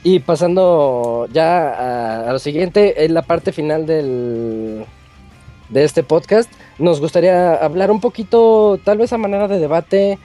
[0.03, 4.85] Y pasando ya a, lo siguiente, en la parte final del,
[5.69, 10.19] de este podcast, nos gustaría hablar un poquito, tal vez a manera de debate,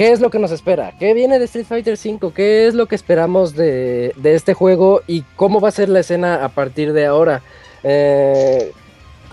[0.00, 2.86] qué es lo que nos espera, qué viene de Street Fighter V, qué es lo
[2.86, 7.04] que esperamos de, este juego y cómo va a ser la escena a partir de
[7.04, 7.42] ahora.
[7.82, 8.72] Eh,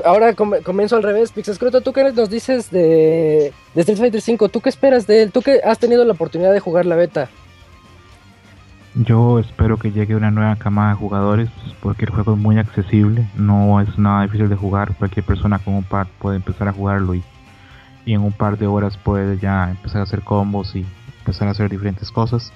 [0.03, 4.49] ahora comienzo al revés, Pixescroto, ¿tú qué nos dices de, de Street Fighter V?
[4.49, 5.31] ¿Tú qué esperas de él?
[5.31, 7.29] ¿Tú que has tenido la oportunidad de jugar la beta?
[8.93, 11.49] Yo espero que llegue una nueva camada de jugadores
[11.79, 15.75] porque el juego es muy accesible, no es nada difícil de jugar, cualquier persona con
[15.75, 17.23] un pad puede empezar a jugarlo y,
[18.13, 20.85] en un par de horas puede ya empezar a hacer combos y
[21.19, 22.53] empezar a hacer diferentes cosas.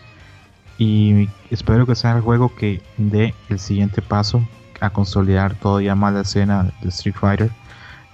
[0.77, 4.41] Y espero que sea el juego que dé el siguiente paso
[4.79, 7.51] a consolidar todavía más la escena de Street Fighter.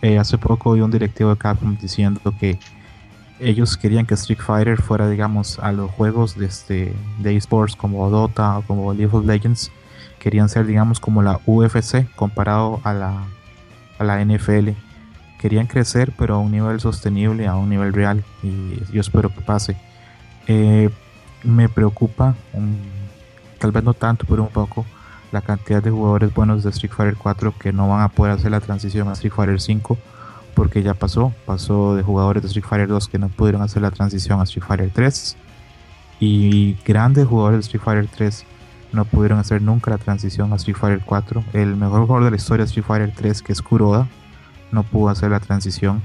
[0.02, 2.60] Eh, hace poco vi un directivo de Capcom diciendo que
[3.40, 8.10] ellos querían que Street Fighter fuera, digamos, a los juegos de, este, de esports como
[8.10, 9.72] Dota o como League of Legends.
[10.20, 13.24] Querían ser, digamos, como la UFC comparado a la,
[14.00, 14.72] a la NFL.
[15.40, 18.24] Querían crecer, pero a un nivel sostenible, a un nivel real.
[18.44, 19.78] Y yo espero que pase.
[20.48, 20.90] Eh,
[21.44, 22.36] me preocupa,
[23.60, 24.86] tal vez no tanto, pero un poco,
[25.32, 28.52] la cantidad de jugadores buenos de Street Fighter 4 que no van a poder hacer
[28.52, 29.98] la transición a Street Fighter 5
[30.56, 33.92] porque ya pasó, pasó de jugadores de Street Fighter 2 que no pudieron hacer la
[33.92, 35.38] transición a Street Fighter 3
[36.20, 38.46] y grandes jugadores de Street Fighter 3
[38.92, 41.44] no pudieron hacer nunca la transición a Street Fighter 4.
[41.54, 44.08] El mejor jugador de la historia de Street Fighter 3, que es Kuroda,
[44.72, 46.02] no pudo hacer la transición.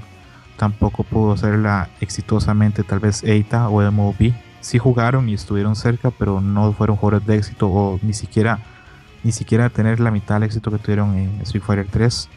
[0.57, 4.33] Tampoco pudo hacerla exitosamente tal vez Eita o MOB.
[4.61, 8.59] Sí jugaron y estuvieron cerca, pero no fueron jugadores de éxito o ni siquiera
[9.23, 12.29] ni siquiera tener la mitad del éxito que tuvieron en Street Fighter 3.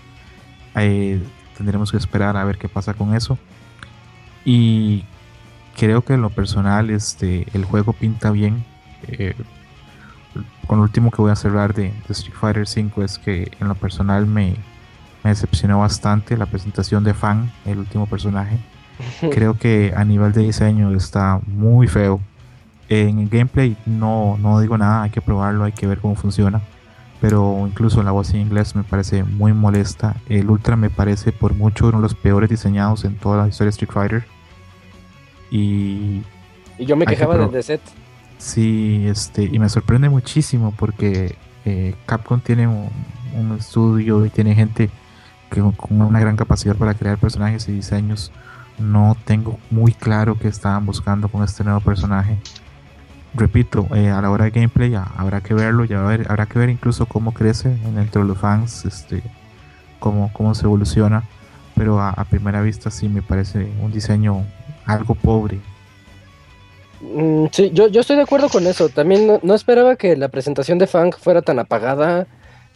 [0.76, 1.22] Eh,
[1.56, 3.38] tendremos que esperar a ver qué pasa con eso.
[4.44, 5.04] Y
[5.76, 8.64] creo que en lo personal este, el juego pinta bien.
[9.08, 9.34] Eh,
[10.66, 13.74] con lo último que voy a cerrar de, Street Fighter 5 es que en lo
[13.74, 14.56] personal me,
[15.26, 18.58] me decepcionó bastante la presentación de Fan, el último personaje.
[19.32, 22.20] Creo que a nivel de diseño está muy feo.
[22.88, 26.62] En el gameplay no, no digo nada, hay que probarlo, hay que ver cómo funciona.
[27.20, 30.14] Pero incluso la voz en inglés me parece muy molesta.
[30.28, 33.66] El Ultra me parece por mucho uno de los peores diseñados en toda la historia
[33.66, 34.24] de Street Fighter.
[35.50, 36.22] Y,
[36.78, 37.80] y yo me quejaba del de set.
[38.38, 41.34] Sí, este, y me sorprende muchísimo porque
[41.64, 44.88] eh, Capcom tiene un, estudio y tiene gente
[45.50, 48.32] que, con una gran capacidad para crear personajes y diseños.
[48.78, 52.36] No tengo muy claro qué estaban buscando con este nuevo personaje.
[53.34, 56.70] Repito, eh, a la hora de gameplay ya habrá que verlo, ya habrá que ver
[56.70, 59.22] incluso cómo crece entre los fans, este,
[59.98, 61.24] cómo, cómo se evoluciona.
[61.74, 64.44] Pero a primera vista sí me parece un diseño
[64.86, 65.60] algo pobre,
[67.00, 68.88] Mm, sí, yo, yo estoy de acuerdo con eso.
[68.88, 72.26] También no, esperaba que la presentación de Funk fuera tan apagada.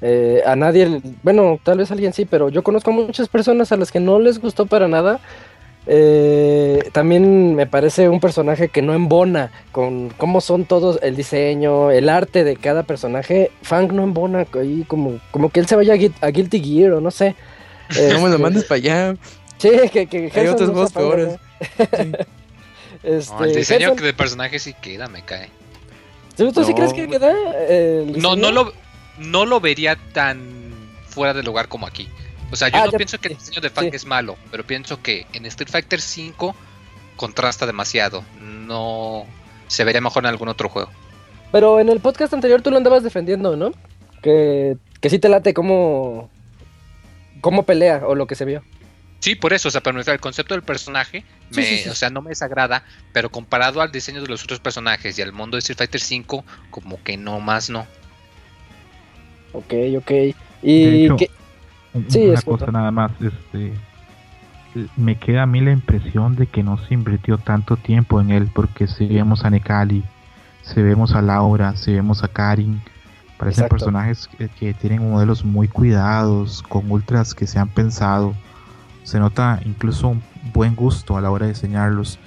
[0.02, 3.76] Eh, a nadie, bueno, tal vez a alguien sí, pero yo conozco muchas personas a
[3.76, 5.20] las que no les gustó para nada.
[5.86, 11.90] Eh, también me parece un personaje que no embona con cómo son todos el diseño,
[11.90, 13.50] el arte de cada personaje.
[13.62, 17.10] Funk no embona ahí como, como que él se vaya a, Guilty Gear o no
[17.10, 17.34] sé.
[17.90, 19.16] no me lo este, mandes para allá.
[19.58, 21.36] Sí, que, que hay otros juegos peores.
[23.02, 25.50] el diseño del personaje sí queda, me cae.
[26.36, 27.34] ¿Tú, sí crees que queda?
[28.16, 28.72] no, no lo,
[29.18, 30.40] no lo vería tan
[31.08, 32.08] fuera de lugar como aquí.
[32.52, 35.00] O sea, yo ah, no pienso que el diseño de Fang es malo, pero pienso
[35.02, 36.54] que en Street Fighter 5
[37.16, 38.24] contrasta demasiado.
[38.40, 39.26] No
[39.68, 40.90] se vería mejor en algún otro juego.
[41.52, 43.72] Pero en el podcast anterior tú lo andabas defendiendo, ¿no?
[44.22, 46.30] Que, que sí te late como,
[47.40, 48.62] como pelea o lo que se vio.
[49.20, 51.24] Sí, por eso, o sea, pero el concepto del personaje,
[51.90, 55.32] o sea, no me desagrada, pero comparado al diseño de los otros personajes y al
[55.32, 57.86] mundo de Street Fighter V, como que no más no.
[59.52, 60.10] Ok, ok.
[60.62, 61.08] Y
[62.08, 63.72] sí, una cosa nada más, este,
[64.96, 68.50] me queda a mí la impresión de que no se invirtió tanto tiempo en él,
[68.54, 70.04] porque si vemos a Nekali,
[70.62, 72.80] si vemos a Laura, si vemos a Karin,
[73.38, 74.28] parecen personajes
[74.58, 78.34] que tienen modelos muy cuidados, con ultras que se han pensado.
[79.02, 80.22] Se nota incluso un
[80.52, 82.18] buen gusto a la hora de diseñarlos.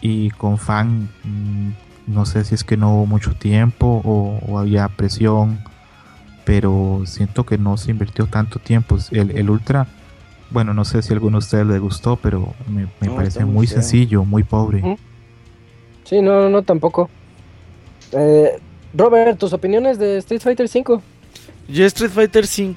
[0.00, 1.70] Y con fan, mm,
[2.08, 5.60] no sé si es que no hubo mucho tiempo o, había presión,
[6.48, 8.96] pero siento que no se invirtió tanto tiempo.
[9.10, 9.86] El, Ultra,
[10.48, 14.24] bueno, no sé si a alguno de ustedes le gustó, pero me, parece muy sencillo,
[14.24, 14.96] muy pobre.
[16.04, 17.10] Sí, no, no, tampoco.
[18.12, 18.58] Eh,
[18.94, 21.02] Robert, tus opiniones de Street Fighter V.
[21.68, 22.74] Yo Street Fighter V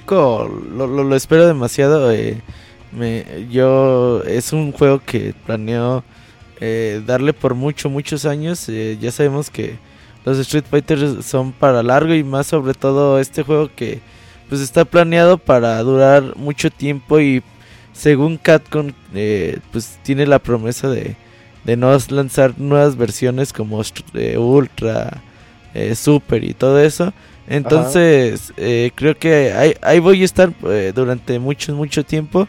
[0.76, 2.12] lo, lo, espero demasiado.
[2.12, 2.42] Eh,
[2.94, 6.04] me, yo es un juego que planeo
[6.60, 8.68] eh, darle por mucho, muchos años.
[8.68, 9.78] Eh, ya sabemos que
[10.24, 14.00] los Street Fighters son para largo y más sobre todo este juego que
[14.48, 17.42] pues está planeado para durar mucho tiempo y
[17.92, 21.16] según Catcon eh, pues tiene la promesa de,
[21.64, 23.82] de no lanzar nuevas versiones como
[24.36, 25.22] Ultra,
[25.94, 27.12] Super y todo eso.
[27.48, 28.52] Entonces
[28.94, 30.52] creo que ahí, ahí voy a estar
[30.94, 32.46] durante mucho, mucho tiempo.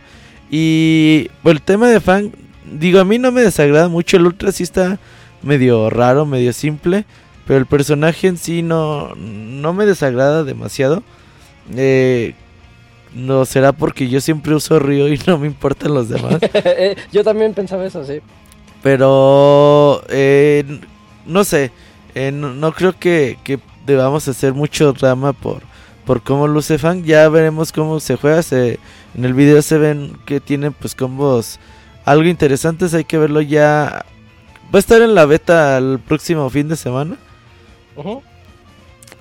[0.55, 2.31] Y por el tema de fan,
[2.71, 4.17] digo, a mí no me desagrada mucho.
[4.17, 4.99] El Ultra sí está
[5.41, 7.05] medio raro, medio simple.
[7.45, 11.03] Pero el personaje en sí no, no me desagrada demasiado.
[11.76, 12.34] Eh,
[13.14, 16.38] no será porque yo siempre uso Río y no me importan los demás.
[17.11, 18.22] yo también pensaba eso, sí.
[18.82, 20.80] Pero eh,
[21.26, 21.72] no sé,
[22.15, 25.61] eh, no, creo que, que, debamos hacer mucho drama por,
[26.06, 27.03] por cómo luce fan.
[27.03, 28.41] Ya veremos cómo se juega.
[28.44, 28.80] Se,
[29.15, 31.60] en el video se ven que tienen pues combos
[32.06, 32.94] algo interesantes.
[32.94, 34.06] Hay que verlo ya.
[34.74, 37.18] Va a estar en la beta el próximo fin de semana.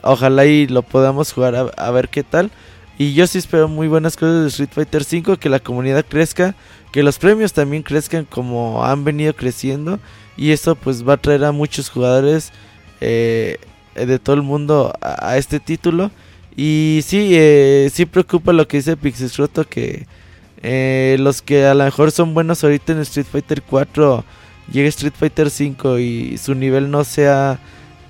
[0.03, 2.51] Ojalá y lo podamos jugar a, ver qué tal.
[2.99, 6.55] Y yo sí espero muy buenas cosas de Street Fighter V, que la comunidad crezca,
[6.93, 9.99] que los premios también crezcan como han venido creciendo.
[10.37, 12.53] Y esto pues va a traer a muchos jugadores
[13.01, 13.59] eh,
[13.95, 16.11] de todo el mundo a este título.
[16.57, 20.07] Y sí, eh, sí preocupa lo que dice Pixisroto que
[20.63, 24.25] eh, los que a lo mejor son buenos ahorita en Street Fighter 4,
[24.71, 27.59] llegue Street Fighter 5 y su nivel no sea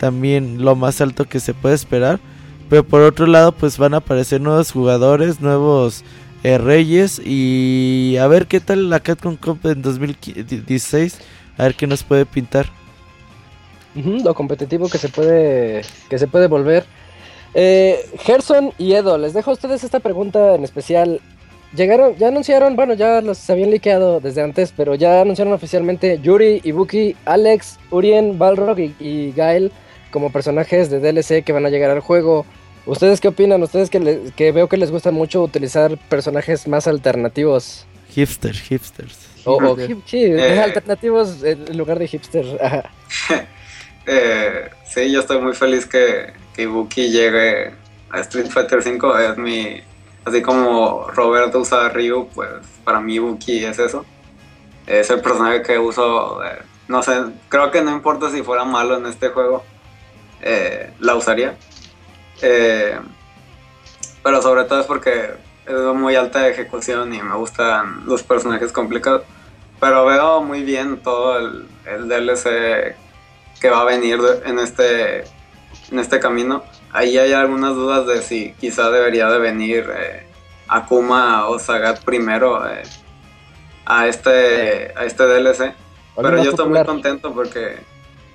[0.03, 2.19] también lo más alto que se puede esperar.
[2.69, 6.03] Pero por otro lado, pues van a aparecer nuevos jugadores, nuevos
[6.43, 11.21] eh, reyes y a ver qué tal la Capcom Cup en 2016,
[11.57, 12.67] a ver qué nos puede pintar.
[13.95, 16.85] lo competitivo que se puede que se puede volver.
[17.55, 21.21] Eh, Gerson y Edo, les dejo a ustedes esta pregunta en especial.
[21.77, 26.61] Llegaron, ya anunciaron, bueno, ya los habían liqueado desde antes, pero ya anunciaron oficialmente Yuri,
[26.65, 29.71] Ibuki, Alex, Urien, Balrog y, y Gael
[30.13, 32.47] como personajes de DLC que van a llegar al juego.
[32.87, 33.63] ¿Ustedes qué opinan?
[33.63, 37.87] Ustedes que, veo que les gusta mucho utilizar personajes más alternativos.
[38.11, 39.19] Hipster, hipsters.
[39.45, 39.77] O,
[40.07, 42.45] sí, eh, alternativos en lugar de hipster.
[44.07, 47.73] eh, sí, yo estoy muy feliz que, que Ibuki llegue
[48.11, 49.27] a Street Fighter V.
[49.27, 49.81] Es mi.
[50.25, 52.49] Así como Roberto usa Ryu, pues
[52.85, 54.05] para mí Ibuki es eso.
[54.87, 56.45] Es el personaje que uso.
[56.45, 56.59] Eh,
[56.89, 57.13] no sé,
[57.49, 59.65] creo que no importa si fuera malo en este juego,
[60.43, 61.57] eh, la usaría.
[62.43, 62.99] Eh,
[64.23, 65.31] pero sobre todo es porque
[65.67, 69.23] es muy alta ejecución y me gustan los personajes complicados.
[69.81, 71.69] Pero veo muy bien todo el,
[72.09, 72.95] DLC
[73.61, 75.25] que va a venir en este,
[75.91, 76.63] en este camino.
[76.93, 80.27] Ahí hay algunas dudas de si quizá debería de venir eh,
[80.69, 82.83] Akuma o Sagat primero eh,
[83.85, 85.75] a, este, a este DLC.
[86.15, 87.79] Pero yo estoy muy contento porque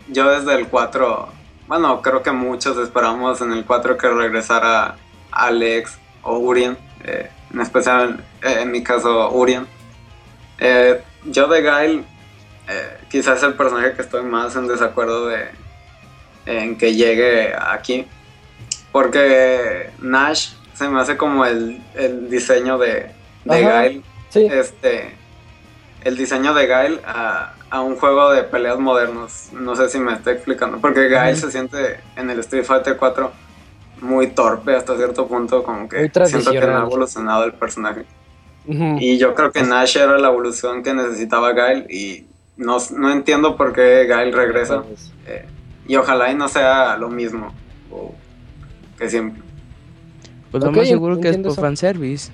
[0.09, 1.36] yo desde el 4
[1.67, 4.95] bueno, creo que muchos esperamos en el 4 que regresara
[5.31, 9.67] Alex o Urien, eh, en especial eh, en mi caso Urien.
[10.59, 12.05] Eh, yo de Gail,
[13.09, 15.49] quizás es el personaje que estoy más en desacuerdo de
[16.45, 18.07] en que llegue aquí,
[18.91, 21.81] porque Nash se me hace como el,
[22.29, 23.11] diseño de,
[23.43, 24.03] de Gail.
[24.33, 25.15] Este,
[26.03, 29.49] el diseño de Gail a, a un juego de peleas modernos.
[29.53, 30.79] No sé si me estoy explicando.
[30.79, 33.31] Porque Gail se siente en el Street Fighter 4
[34.01, 38.05] muy torpe hasta cierto punto, como que siento que no ha evolucionado el personaje.
[38.99, 42.25] Y yo creo que Nash era la evolución que necesitaba Gail y
[42.57, 44.83] no, no entiendo por qué Gail regresa.
[45.25, 45.45] Eh,
[45.87, 47.53] y ojalá y no sea lo mismo
[48.99, 49.41] que siempre.
[50.51, 52.29] Pues lo más seguro que es por fanservice.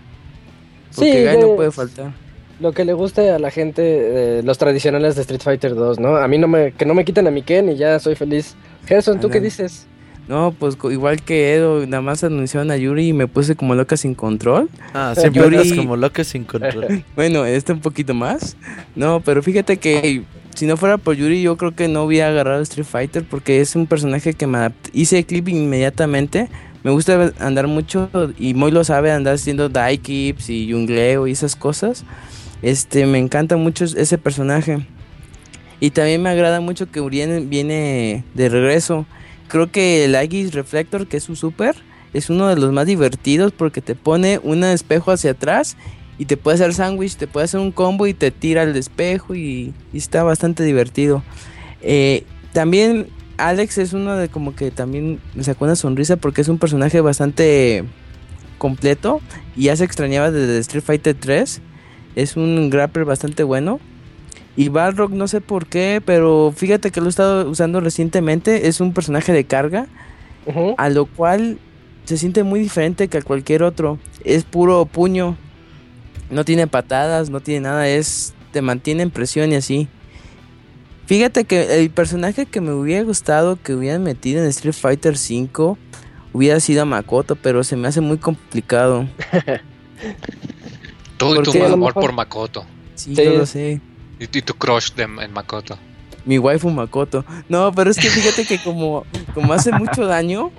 [0.96, 2.23] Porque sí, Gail no puede faltar
[2.60, 6.18] lo que le guste a la gente de los tradicionales de Street Fighter 2, ¿no?
[6.18, 8.56] A mí no me, que no me quiten a mi Ken y ya soy feliz.
[8.86, 9.88] Gerson, ¿tú qué dices?
[10.28, 13.98] No, pues igual que Edo, nada más anunciaron a Yuri y me puse como loca
[13.98, 14.70] sin control.
[14.94, 15.76] Ah, siempre Yuri...
[15.76, 17.04] como loca sin control.
[17.16, 18.56] bueno, este un poquito más.
[18.96, 20.24] No, pero fíjate que
[20.56, 23.76] si no fuera por Yuri, yo creo que no hubiera agarrado Street Fighter porque es
[23.76, 26.48] un personaje que me hice clip inmediatamente.
[26.84, 31.56] Me gusta andar mucho y muy lo sabe, andar haciendo die y jungleo y esas
[31.56, 32.06] cosas.
[32.64, 34.88] Este, me encanta mucho ese personaje.
[35.82, 39.06] Y también me agrada mucho que Urien viene de regreso.
[39.50, 41.76] Creo que el Aegis Reflector, que es su super,
[42.14, 45.76] es uno de los más divertidos porque te pone un espejo hacia atrás
[46.18, 49.36] y te puede hacer sándwich, te puede hacer un combo y te tira el espejo
[49.36, 51.22] y, está bastante divertido.
[51.82, 52.24] Eh,
[52.54, 56.60] también Alex es uno de como que también me sacó una sonrisa porque es un
[56.60, 57.84] personaje bastante
[58.58, 59.20] completo
[59.58, 61.62] y ya se extrañaba desde Street Fighter 3
[62.16, 63.80] es un grappler bastante bueno.
[64.56, 68.68] Y Balrog no sé por qué, pero fíjate que lo he estado usando recientemente.
[68.68, 69.88] Es un personaje de carga,
[70.78, 71.58] a lo cual
[72.06, 73.98] se siente muy diferente que a cualquier otro.
[74.24, 75.38] Es puro puño,
[76.30, 79.88] no tiene patadas, no tiene nada, es te mantiene en presión y así.
[81.08, 85.78] Fíjate que el personaje que me hubiera gustado que hubieran metido en Street Fighter 5
[86.32, 89.08] hubiera sido a Makoto, pero se me hace muy complicado.
[91.18, 92.66] Tú y tu amor por Makoto.
[92.96, 93.82] Sí, yo lo sé.
[94.20, 95.78] Y, tu crush en Makoto.
[96.26, 97.26] Mi waifu Makoto.
[97.50, 100.52] No, pero es que fíjate que como, como hace mucho daño,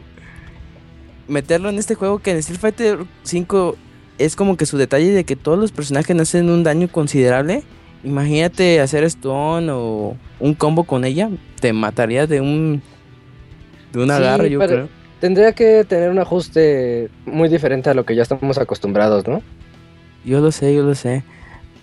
[1.28, 3.76] meterlo en este juego que en Street Fighter 5
[4.18, 7.62] es como que su detalle de que todos los personajes hacen un daño considerable.
[8.02, 12.82] Imagínate hacer stone o un combo con ella, te mataría de un
[13.92, 14.88] de un agarre, yo creo.
[15.20, 19.42] Tendría que tener un ajuste muy diferente a lo que ya estamos acostumbrados, ¿no?
[20.24, 21.24] Yo lo sé, yo lo sé.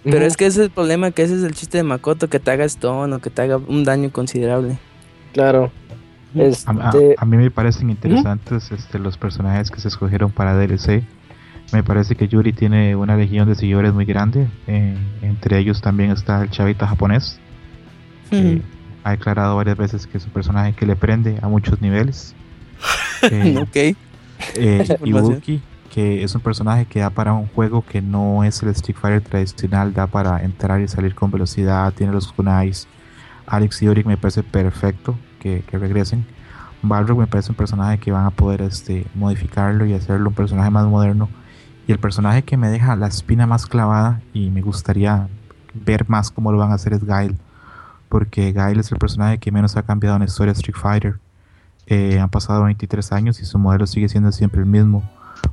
[0.03, 2.39] Pero es que ese es el problema, que ese es el chiste de Makoto, que
[2.39, 4.77] te haga stone o que te haga un daño considerable.
[5.33, 5.71] Claro.
[6.33, 11.03] Este a, mí me parecen interesantes este, los personajes que se escogieron para DLC.
[11.73, 14.47] Me parece que Yuri tiene una legión de seguidores muy grande.
[14.67, 17.39] Eh, entre ellos también está el chavita japonés.
[18.29, 18.61] Que
[19.03, 22.33] ha declarado varias veces que es un personaje que le prende a muchos niveles.
[23.23, 23.97] eh, ok.
[24.55, 25.61] Eh, Ibuki
[25.91, 29.21] que es un personaje que da para un juego que no es el Street Fighter
[29.21, 32.87] tradicional, da para entrar y salir con velocidad, tiene los kunais.
[33.45, 36.25] Alex y Yorick me parece perfecto que, regresen.
[36.81, 40.69] Balrog me parece un personaje que van a poder este, modificarlo y hacerlo un personaje
[40.69, 41.27] más moderno.
[41.87, 45.27] Y el personaje que me deja la espina más clavada y me gustaría
[45.73, 47.35] ver más cómo lo van a hacer es Guile.
[48.07, 51.19] Porque Guile es el personaje que menos ha cambiado en la historia de Street Fighter.
[51.87, 55.03] Eh, han pasado 23 años y su modelo sigue siendo siempre el mismo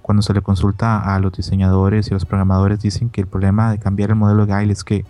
[0.09, 3.71] cuando se le consulta a los diseñadores y a los programadores dicen que el problema
[3.71, 5.05] de cambiar el modelo de Guile es que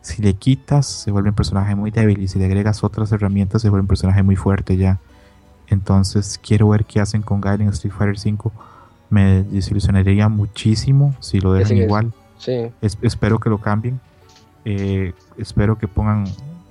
[0.00, 3.62] si le quitas se vuelve un personaje muy débil y si le agregas otras herramientas
[3.62, 4.98] se vuelve un personaje muy fuerte ya.
[5.68, 8.52] Entonces quiero ver qué hacen con Guile en Street Fighter 5.
[9.08, 12.12] Me desilusionaría muchísimo si lo dejan igual.
[12.36, 12.72] Sí.
[12.80, 14.00] espero que lo cambien.
[14.64, 16.24] Eh, espero que pongan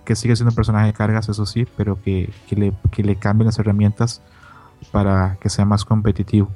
[0.03, 3.15] que siga siendo un personaje de cargas, eso sí, pero que, que, le, que le
[3.15, 4.21] cambien las herramientas
[4.91, 6.49] para que sea más competitivo.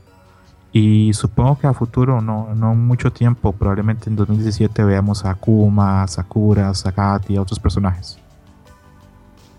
[0.76, 6.08] Y supongo que a futuro, no, no mucho tiempo, probablemente en 2017 veamos a Akuma,
[6.08, 8.18] Sakura, Sakati, a otros personajes.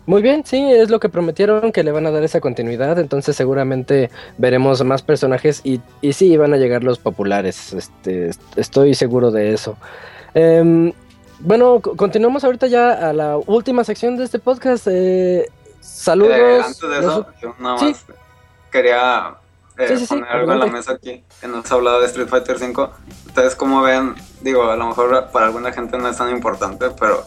[0.06, 3.36] Muy bien, sí, es lo que prometieron que le van a dar esa continuidad, entonces
[3.36, 9.30] seguramente veremos más personajes y, y sí, van a llegar los populares, este, estoy seguro
[9.30, 9.76] de eso.
[10.34, 10.92] Eh,
[11.38, 14.86] bueno, continuamos ahorita ya a la última sección de este podcast.
[14.90, 15.46] Eh,
[15.80, 16.32] saludos.
[16.32, 18.04] Eh, antes de eso, yo nada más
[18.70, 19.36] quería
[19.78, 22.88] eh, poner algo en la mesa aquí, que nos ha hablado de Street Fighter V.
[23.26, 27.24] Ustedes como ven, digo, a lo mejor para alguna gente no es tan importante, pero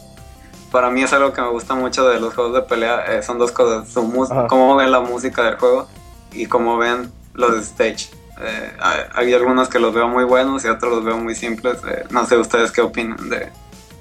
[0.72, 3.18] para mí es algo que me gusta mucho de los juegos de pelea.
[3.18, 4.02] Eh, son dos cosas, su
[4.48, 5.88] cómo ven la música del juego
[6.32, 8.10] y cómo ven los stage.
[8.40, 8.72] Eh,
[9.14, 11.80] hay, algunos que los veo muy buenos y otros los veo muy simples.
[12.10, 13.50] no sé ustedes qué opinan de,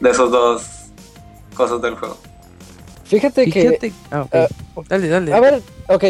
[0.01, 0.63] de esos dos
[1.57, 2.19] cosas del juego.
[3.05, 3.93] Fíjate, que...
[4.11, 4.47] Ah, ah,
[4.89, 5.33] dale, dale.
[5.33, 6.05] A ver, ok.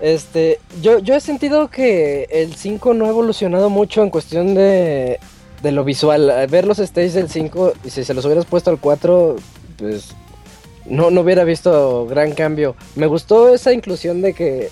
[0.00, 5.18] Este, yo, yo he sentido que el 5 no ha evolucionado mucho en cuestión de,
[5.62, 6.46] de lo visual.
[6.50, 9.36] Ver los stages del 5 y si se los hubieras puesto al 4,
[9.78, 10.14] pues
[10.88, 12.76] no, no hubiera visto gran cambio.
[12.94, 14.70] Me gustó esa inclusión de que,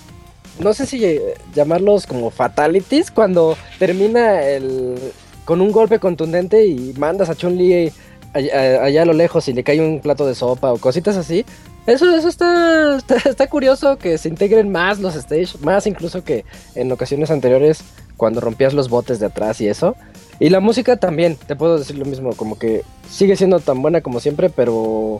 [0.59, 1.19] no sé si
[1.53, 4.95] llamarlos como fatalities, cuando termina el,
[5.43, 7.91] con un golpe contundente y mandas a Chun-Li
[8.33, 11.45] allá, a lo lejos y le cae un plato de sopa o cositas así.
[11.87, 16.45] Eso, eso está, está, curioso que se integren más los stage, más incluso que
[16.75, 17.83] en ocasiones anteriores
[18.17, 19.95] cuando rompías los botes de atrás y eso.
[20.39, 24.01] Y la música también, te puedo decir lo mismo, como que sigue siendo tan buena
[24.01, 25.19] como siempre, pero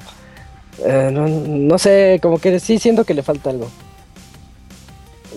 [0.84, 3.70] eh, no, sé, como que sí siento que le falta algo.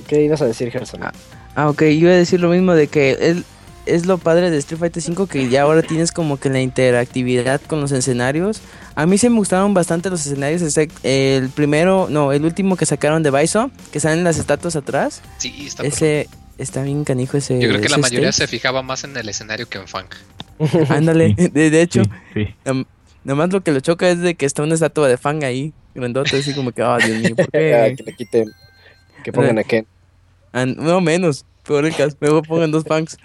[0.08, 1.04] ¿Qué ibas a decir, Gerson?
[1.04, 1.12] Ah,
[1.54, 3.44] ah, ok, yo iba a decir lo mismo de que él
[3.86, 7.60] es lo padre de Street Fighter 5 que ya ahora tienes como que la interactividad
[7.60, 8.60] con los escenarios.
[8.98, 13.22] A mí se me gustaron bastante los escenarios, el primero, no, el último que sacaron
[13.22, 15.22] de Baiso, que salen las estatuas atrás.
[15.36, 17.60] Sí, está Ese está bien canijo ese.
[17.60, 20.16] Yo creo que la mayoría se fijaba más en el escenario que en Funk.
[20.88, 22.02] Ándale, de, hecho,
[23.22, 26.36] nomás lo que lo choca es de que está una estatua de Fang ahí, grandote,
[26.36, 27.94] así como que, oh, Dios mío, ¿por qué?
[27.96, 28.50] que le quiten,
[29.22, 29.86] que pongan a Ken.
[30.52, 33.16] no menos, peor el caso, mejor pongan dos Fangs.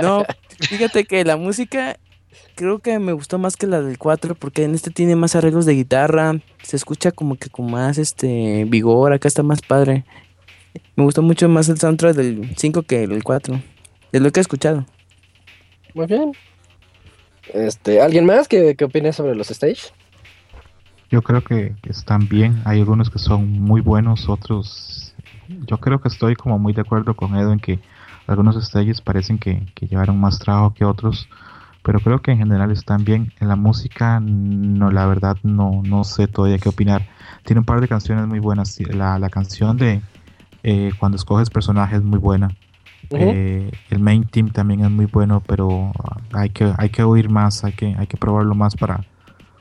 [0.00, 0.24] No,
[0.60, 1.98] fíjate que la música
[2.54, 5.66] creo que me gustó más que la del 4 porque en este tiene más arreglos
[5.66, 10.04] de guitarra, se escucha como que con más este vigor, acá está más padre.
[10.96, 13.60] Me gustó mucho más el soundtrack del 5 que el 4,
[14.12, 14.86] de lo que he escuchado.
[15.94, 16.32] Muy bien.
[17.52, 19.92] Este, ¿alguien más que, que opine sobre los stage?
[21.10, 25.02] Yo creo que están bien, hay algunos que son muy buenos, otros
[25.66, 27.78] yo creo que estoy como muy de acuerdo con Edo en que
[28.26, 31.28] algunos stages parecen que, llevaron más trabajo que otros,
[31.82, 33.32] pero creo que en general están bien.
[33.40, 37.08] En la música, no, la verdad, no, no sé todavía qué opinar.
[37.44, 38.78] Tiene un par de canciones muy buenas.
[38.80, 40.02] La, la canción de
[40.62, 42.50] eh, cuando escoges personajes es muy buena.
[43.10, 45.92] Eh, el main team también es muy bueno, pero
[46.32, 49.04] hay que, hay que oír más, hay que, hay que probarlo más para,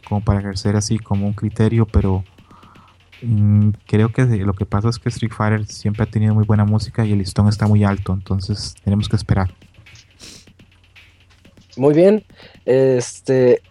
[0.05, 2.23] como para ejercer así como un criterio, pero
[3.21, 6.65] Mm, creo que lo que pasa es que Street Fighter siempre ha tenido muy buena
[6.65, 9.51] música y el listón está muy alto, entonces tenemos que esperar.
[11.77, 12.23] Muy bien.
[12.65, 13.61] Este.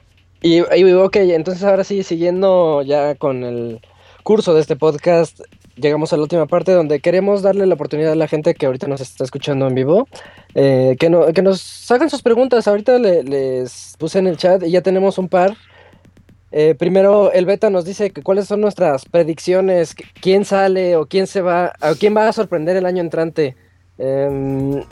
[0.43, 3.81] Y, y, ok, entonces ahora sí, siguiendo ya con el
[4.22, 5.40] curso de este podcast,
[5.77, 8.86] llegamos a la última parte donde queremos darle la oportunidad a la gente que ahorita
[8.86, 10.09] nos está escuchando en vivo,
[10.55, 12.66] eh, que, no, que nos hagan sus preguntas.
[12.68, 15.56] Ahorita les puse en el chat y ya tenemos un par
[16.52, 21.27] eh, primero, el beta nos dice que cuáles son nuestras predicciones, quién sale o quién
[21.27, 23.56] se va, o quién va a sorprender el año entrante.
[23.98, 24.82] Em,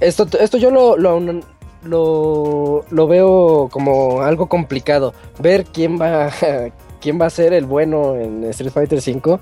[0.00, 1.40] esto, esto yo lo, lo,
[1.84, 5.14] lo, veo como algo complicado.
[5.38, 6.30] Ver quién va,
[7.00, 9.38] quién va a ser el bueno en Street Fighter V,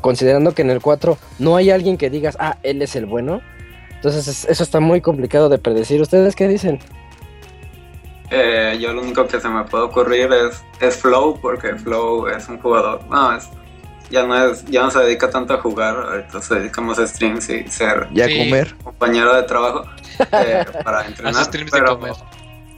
[0.00, 3.40] considerando que en el 4 no hay alguien que digas, ah, él es el bueno.
[3.96, 6.00] Entonces es- eso está muy complicado de predecir.
[6.00, 6.78] ¿Ustedes qué dicen?
[8.30, 12.48] Eh, yo lo único que se me puede ocurrir es, es Flow, porque Flow es
[12.48, 13.00] un jugador.
[13.10, 13.48] No, es,
[14.10, 17.06] ya, no es, ya no se dedica tanto a jugar, ahorita se dedica más a
[17.06, 18.38] streams y ser Ya Sí.
[18.38, 18.74] comer.
[18.82, 19.84] compañero de trabajo
[20.32, 21.34] eh, para entrenar.
[21.34, 22.12] Hace streams de pero, comer.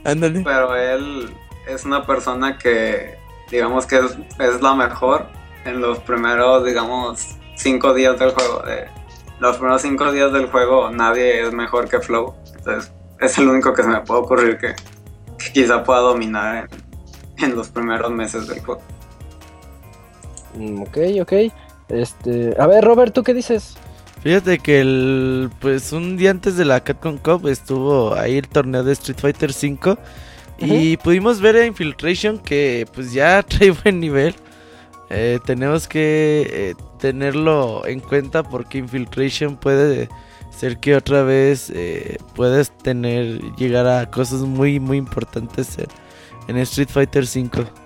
[0.05, 0.41] Ándale.
[0.43, 1.33] pero él
[1.67, 3.17] es una persona que,
[3.51, 5.27] digamos que es, es la mejor
[5.65, 8.61] en los primeros, digamos, cinco días del juego.
[8.63, 8.87] De,
[9.39, 12.35] los primeros cinco días del juego nadie es mejor que Flow.
[12.57, 14.75] Entonces, es el único que se me puede ocurrir que,
[15.37, 16.67] que quizá pueda dominar
[17.37, 18.81] en, en los primeros meses del juego.
[20.55, 21.33] Mm, ok, ok.
[21.89, 23.75] Este, a ver, Robert, ¿tú qué dices?
[24.23, 28.81] Fíjate que el, pues un día antes de la Capcom Cup estuvo ahí el torneo
[28.83, 29.97] de Street Fighter V
[30.59, 34.33] y pudimos ver a Infiltration que pues ya trae buen nivel.
[35.09, 40.07] Eh, tenemos que eh, tenerlo en cuenta porque Infiltration puede
[40.49, 45.87] ser que otra vez eh, puedas tener llegar a cosas muy muy importantes en,
[46.47, 47.82] en Street Fighter V.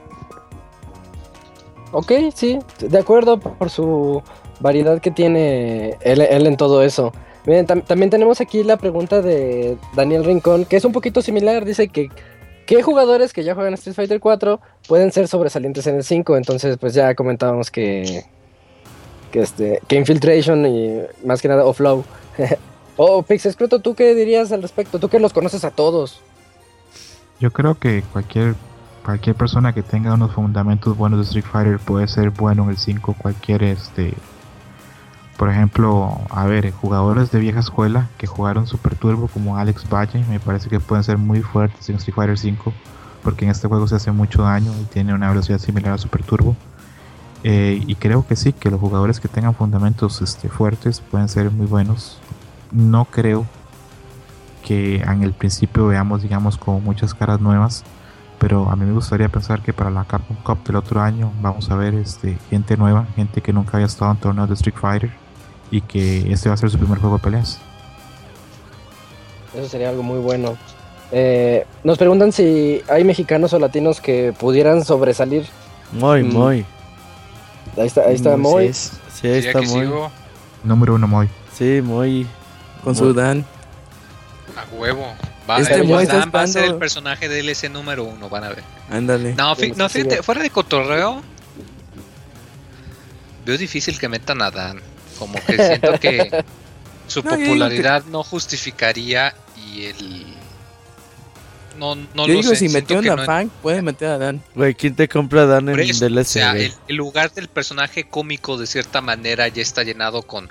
[1.91, 4.22] Ok, sí, de acuerdo por su
[4.59, 7.14] variedad que tiene él, en todo eso.
[7.45, 11.64] Miren, tam- también tenemos aquí la pregunta de Daniel Rincón, que es un poquito similar.
[11.64, 12.09] Dice que
[12.65, 16.35] ¿qué jugadores que ya juegan Street Fighter 4 pueden ser sobresalientes en el 5?
[16.35, 18.26] Entonces, pues ya comentábamos que
[19.31, 22.03] que este que Infiltration y más que nada o Flow.
[22.97, 24.99] oh, Pixescroto, ¿tú qué dirías al respecto?
[24.99, 26.19] Tú que los conoces a todos.
[27.39, 28.55] Yo creo que cualquier
[29.08, 32.78] cualquier persona que tenga unos fundamentos buenos de Street Fighter puede ser bueno en el
[32.78, 33.14] 5.
[33.14, 34.14] Cualquier este.
[35.38, 40.26] Por ejemplo, a ver, jugadores de vieja escuela que jugaron Super Turbo como Alex Valle,
[40.28, 42.74] me parece que pueden ser muy fuertes en Street Fighter 5,
[43.24, 46.24] porque en este juego se hace mucho daño y tiene una velocidad similar a Super
[46.24, 46.58] Turbo.
[47.46, 51.50] Eh, y creo que sí, que los jugadores que tengan fundamentos este, fuertes pueden ser
[51.50, 52.20] muy buenos.
[52.74, 53.46] No creo
[54.66, 57.86] que en el principio veamos, digamos, como muchas caras nuevas,
[58.48, 61.69] pero a mí me gustaría pensar que para la Capcom Cup del otro año vamos
[61.69, 65.11] a ver este, gente nueva, gente que nunca había estado en torneos de Street Fighter
[65.69, 67.60] y que este va a ser su primer juego de peleas.
[69.53, 70.56] Eso sería algo muy bueno.
[71.11, 75.45] Eh, nos preguntan si hay mexicanos o latinos que pudieran sobresalir.
[75.91, 76.34] Muy, Mm.
[76.34, 76.65] muy.
[77.76, 78.64] Ahí está, ahí está Moy.
[78.68, 80.10] Moisés, Sí, ahí está sigo
[80.64, 81.28] Número uno, Moy.
[81.53, 82.26] Sí, muy.
[82.82, 83.44] Con su Dan.
[84.56, 85.06] a huevo.
[85.49, 88.64] Va, Este está va a ser el personaje de DLC número uno, van a ver.
[88.90, 89.34] Ándale.
[89.36, 90.24] No, Sí, no, sí, fíjate, sí.
[90.24, 91.22] fuera de cotorreo,
[93.45, 94.82] veo difícil que metan a Dan.
[95.18, 96.44] Como que siento que
[97.07, 100.26] su No, popularidad no justificaría y el.
[101.78, 102.56] No, no Yo lo digo, sé.
[102.56, 104.41] si metió que una no- fan, puede meter a Dan.
[104.56, 106.19] Güey, ¿quién te compra Dan en eso, DLC?
[106.22, 110.49] o sea, el, el lugar del personaje cómico de cierta manera ya está llenado con,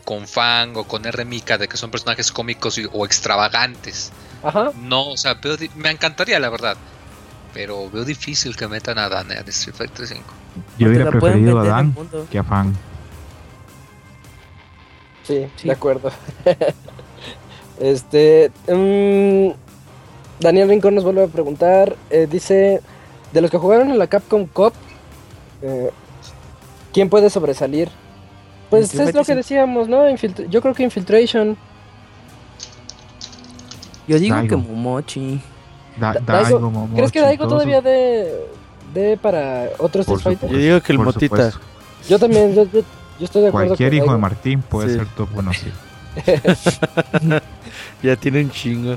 [0.00, 1.24] con Fang o con R.
[1.24, 4.12] Mika, de que son personajes cómicos y- o extravagantes.
[4.42, 4.70] Ajá.
[4.80, 6.76] No, o sea, veo me encantaría la verdad.
[7.54, 10.22] Pero veo difícil que metan a Dan en Street Fighter 5.
[10.78, 11.96] Yo hubiera preferido a Dan
[12.30, 12.74] que a Fan.
[15.22, 15.66] Sí, Sí.
[15.68, 16.10] de acuerdo.
[17.80, 18.50] este.
[18.68, 19.50] mm,
[20.40, 21.96] Daniel Rincón nos vuelve a preguntar.
[22.10, 22.80] eh, dice:
[23.32, 24.72] De los que jugaron en la Capcom Cup,
[25.62, 25.90] eh,
[26.92, 27.90] ¿quién puede sobresalir?
[28.70, 30.08] Pues es lo que decíamos, ¿no?
[30.48, 31.56] Yo creo que Infiltration.
[34.08, 34.48] Yo digo Daigo.
[34.48, 35.40] que Momochi.
[35.96, 38.32] Da- Da- Daigo, Daigo- Momochi, ¿Crees que Daigo todavía de,
[38.94, 40.50] de para otro por Street Fighter?
[40.50, 41.36] Yo digo que el Motita.
[41.50, 41.60] supuesto.
[42.08, 42.80] Yo también, yo, yo-
[43.18, 44.18] yo estoy de acuerdo Cualquier con hijo de.
[44.18, 44.94] Martín puede Sí.
[44.96, 45.72] ser top 1, sí.
[48.02, 48.96] Ya tiene un chingo.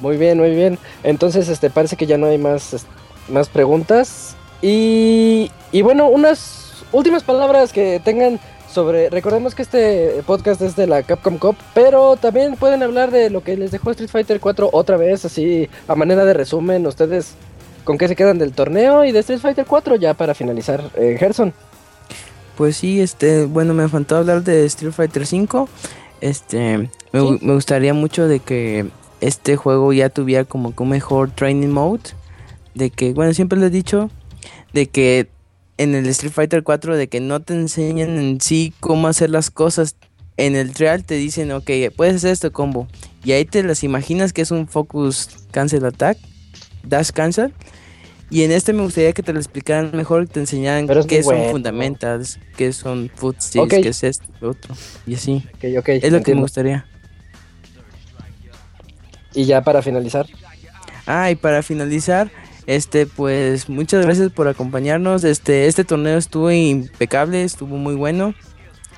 [0.00, 0.78] Muy bien, muy bien.
[1.02, 2.86] Entonces, este, parece que ya no hay más,
[3.28, 4.36] más preguntas.
[4.60, 6.61] Y, y bueno, unas
[6.92, 8.38] últimas palabras que tengan
[8.70, 9.10] sobre...
[9.10, 13.42] Recordemos que este podcast es de la Capcom Cup, pero también pueden hablar de lo
[13.42, 16.86] que les dejó Street Fighter 4 otra vez, así a manera de resumen.
[16.86, 17.34] Ustedes,
[17.84, 20.82] ¿con qué se quedan del torneo y de Street Fighter 4 ya para finalizar?
[20.96, 21.52] Eh, Gerson.
[22.56, 25.68] Pues sí, este, bueno, me faltó hablar de Street Fighter 5.
[26.20, 26.78] Este,
[27.12, 27.38] me, Sí.
[27.42, 28.86] me gustaría mucho de que
[29.20, 32.02] este juego ya tuviera como que un mejor training mode.
[32.74, 34.08] De que, bueno, siempre lo he dicho,
[34.72, 35.28] de que
[35.82, 39.50] en el Street Fighter 4 de que no te enseñan en sí cómo hacer las
[39.50, 39.96] cosas.
[40.36, 42.88] En el trial te dicen, ok, puedes hacer este combo.
[43.24, 46.18] Y ahí te las imaginas que es un focus cancel attack,
[46.84, 47.52] dash cancel.
[48.30, 51.36] Y en este me gustaría que te lo explicaran mejor, que te enseñaran qué son
[51.36, 51.50] bueno.
[51.52, 53.82] fundamentals, qué son footsticks, Ok.
[53.82, 54.74] qué es esto, lo otro.
[55.06, 55.44] Y así.
[55.56, 55.88] Ok, ok.
[55.88, 56.42] Es lo que me entiendo.
[56.42, 56.86] gustaría.
[59.34, 60.26] Y ya para finalizar.
[61.06, 62.30] Ah, y para finalizar,
[62.66, 65.24] este, pues muchas gracias por acompañarnos.
[65.24, 68.34] Este, este torneo estuvo impecable, estuvo muy bueno.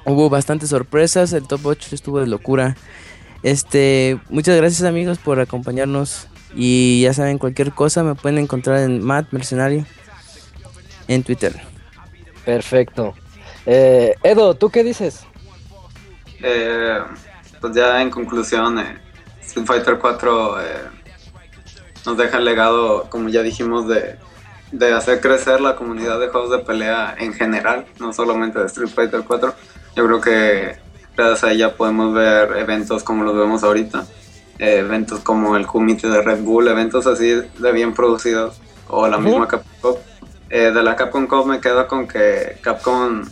[0.04, 2.76] Hubo bastantes sorpresas, el top 8 estuvo de locura.
[3.42, 9.02] Este, muchas gracias amigos por acompañarnos y ya saben cualquier cosa me pueden encontrar en
[9.02, 9.86] Matt Mercenario
[11.08, 11.60] en Twitter.
[12.44, 13.14] Perfecto.
[13.66, 15.26] Eh, Edo, ¿tú qué dices?
[16.42, 16.98] Eh,
[17.60, 18.98] pues ya en conclusión, eh,
[19.40, 20.64] Street Fighter 4 eh,
[22.06, 24.16] nos deja el legado, como ya dijimos, de,
[24.72, 28.88] de hacer crecer la comunidad de juegos de pelea en general, no solamente de Street
[28.88, 29.54] Fighter 4.
[29.96, 30.76] Yo creo que
[31.16, 34.04] gracias a ella podemos ver eventos como los vemos ahorita,
[34.58, 39.18] eh, eventos como el comité de Red Bull, eventos así de bien producidos, o la
[39.18, 39.96] misma Capcom.
[40.50, 43.24] Eh, de la Capcom Cup me quedo con que Capcom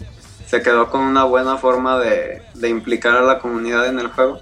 [0.47, 4.41] se quedó con una buena forma de, de implicar a la comunidad en el juego.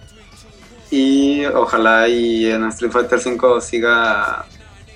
[0.90, 4.44] Y ojalá y en Street Fighter 5 siga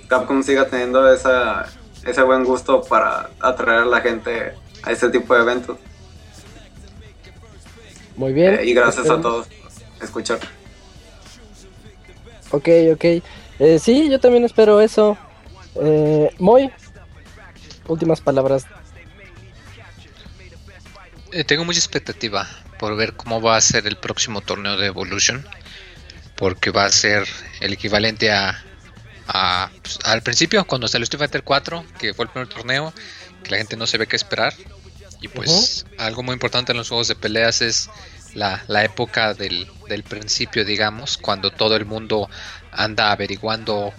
[0.08, 1.66] Capcom siga teniendo esa,
[2.04, 5.78] ese buen gusto para atraer a la gente a este tipo de eventos.
[8.16, 8.54] Muy bien.
[8.54, 10.38] Eh, y gracias a todos por escuchar.
[12.50, 13.04] Ok, ok.
[13.58, 15.16] Eh, sí, yo también espero eso.
[15.76, 16.70] Eh, Moy,
[17.88, 18.66] últimas palabras.
[21.32, 22.46] Eh, tengo mucha expectativa
[22.78, 25.44] por ver cómo va a ser el próximo torneo de Evolution.
[26.36, 27.26] Porque va a ser
[27.60, 28.62] el equivalente a,
[29.28, 32.92] a, pues, al principio, cuando salió Street Fighter 4, que fue el primer torneo,
[33.42, 34.54] que la gente no sabe qué esperar.
[35.20, 37.88] Y pues algo muy importante en los juegos de peleas es
[38.34, 42.28] la, la época del, del principio, digamos, cuando todo el mundo
[42.72, 43.94] anda averiguando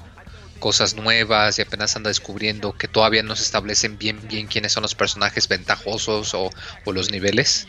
[0.65, 4.81] cosas nuevas y apenas anda descubriendo que todavía no se establecen bien bien quiénes son
[4.81, 6.49] los personajes ventajosos o,
[6.91, 7.67] los niveles.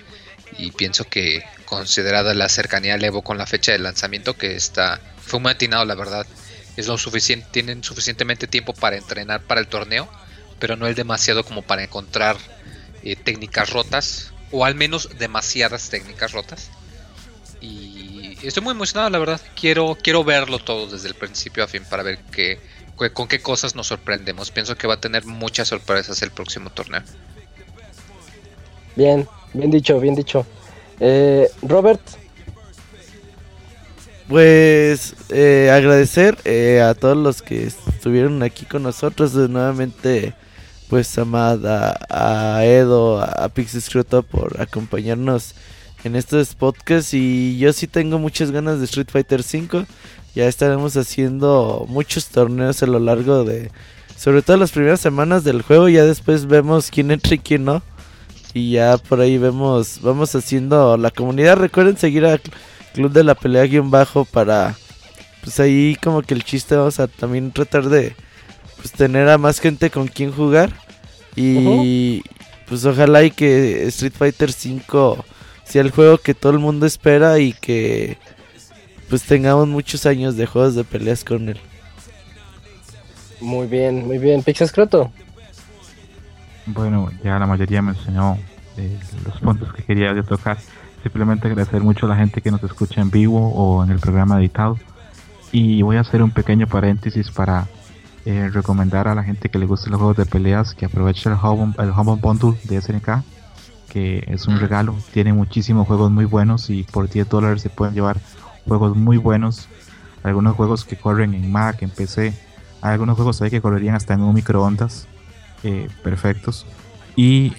[0.57, 4.99] Y pienso que considerada la cercanía al Evo con la fecha de lanzamiento que está
[5.19, 6.27] fue muy atinado la verdad.
[6.79, 10.09] Es lo suficiente tienen suficientemente tiempo para entrenar para el torneo
[10.59, 12.39] pero no es demasiado como para encontrar
[13.03, 16.71] eh, técnicas rotas o al menos demasiadas técnicas rotas.
[17.61, 19.41] Y estoy muy emocionado la verdad.
[19.55, 22.59] Quiero quiero verlo todo desde el principio a fin para ver qué
[23.15, 24.51] con qué cosas nos sorprendemos.
[24.51, 27.03] Pienso que va a tener muchas sorpresas el próximo torneo.
[28.95, 30.47] Bien, bien dicho, bien dicho.
[30.99, 32.03] Eh, Robert,
[34.29, 39.35] Pues eh, agradecer eh, a todos los que estuvieron aquí con nosotros.
[39.37, 40.37] Eh, nuevamente,
[40.89, 45.55] pues a Mad, a, a Edo, a Pixescroto por acompañarnos
[46.03, 47.15] en estos podcasts.
[47.15, 49.87] Y yo sí tengo muchas ganas de Street Fighter 5.
[50.37, 53.71] Ya estaremos haciendo muchos torneos a lo largo de,
[54.19, 57.83] sobre todo las primeras semanas del juego, ya después vemos quién entra y quién no.
[58.53, 61.57] Y ya por ahí vemos, vamos haciendo la comunidad.
[61.57, 62.39] Recuerden seguir a
[62.93, 64.77] Club de la Pelea guion bajo para
[65.41, 68.15] pues ahí como que el chiste vamos a también tratar de
[68.77, 70.71] pues tener a más gente con quien jugar
[71.35, 72.23] y
[72.69, 75.25] pues ojalá y que Street Fighter 5
[75.65, 78.19] sea el juego que todo el mundo espera y que
[79.09, 81.61] pues tengamos muchos años de juegos de peleas con él.
[83.41, 84.43] muy bien, muy bien.
[84.43, 85.11] Pixescroto.
[86.67, 88.39] Bueno, ya la mayoría mencionó
[88.77, 90.59] eh, los puntos que quería yo tocar.
[91.03, 94.41] Simplemente agradecer mucho a la gente que nos escucha en vivo o en el programa
[94.41, 94.79] editado.
[95.53, 97.69] Y voy a hacer un pequeño paréntesis para
[98.25, 101.37] eh, recomendar a la gente que le guste los juegos de peleas que aproveche el
[101.37, 103.23] Humble, el Humble Bundle de SNK,
[103.89, 104.97] que es un regalo.
[105.13, 108.19] Tiene muchísimos juegos muy buenos y por 10 dólares se pueden llevar
[108.67, 109.69] juegos muy buenos.
[110.23, 112.33] Algunos juegos que corren en Mac, en PC.
[112.83, 115.07] Hay algunos juegos ahí que correrían hasta en un microondas.
[115.63, 116.67] eh, perfectos.
[117.17, 117.55] Y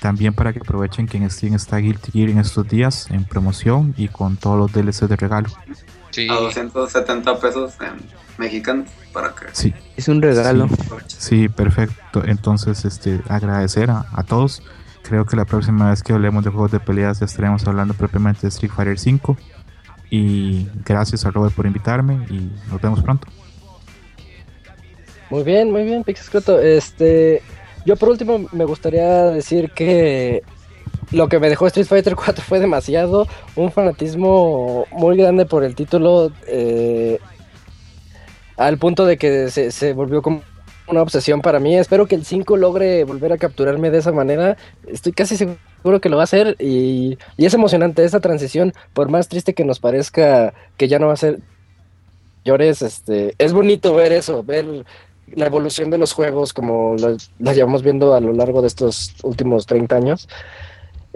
[0.00, 3.94] también para que aprovechen que en Steam está Guilty Gear en estos días en promoción
[3.96, 5.48] y con todos los DLC de regalo.
[6.10, 7.94] sí A 270 pesos en
[8.36, 10.68] mexicanos para que Sí, Es un regalo.
[11.06, 12.22] sí, perfecto.
[12.26, 14.62] Entonces, este, agradecer a, a todos.
[15.02, 18.42] Creo que la próxima vez que hablemos de juegos de peleas ya estaremos hablando propiamente
[18.42, 19.36] de Street Fighter 5.
[20.10, 23.26] Y gracias a Robert por invitarme y nos vemos pronto.
[25.30, 26.60] Muy bien, muy bien, Pixescroto.
[26.60, 27.42] Este,
[27.84, 30.42] yo por último me gustaría decir que
[31.10, 33.26] lo que me dejó Street Fighter 4 fue demasiado,
[33.56, 37.18] un fanatismo muy grande por el título, eh,
[38.56, 40.42] al punto de que se, se volvió como
[40.88, 41.76] una obsesión para mí.
[41.76, 44.56] Espero que el 5 logre volver a capturarme de esa manera.
[44.86, 49.08] Estoy casi seguro que lo va a hacer y, y es emocionante esa transición, por
[49.08, 51.40] más triste que nos parezca que ya no va a ser
[52.44, 54.84] llores, este, es bonito ver eso, ver
[55.34, 59.14] la evolución de los juegos como la, la llevamos viendo a lo largo de estos
[59.22, 60.28] últimos 30 años.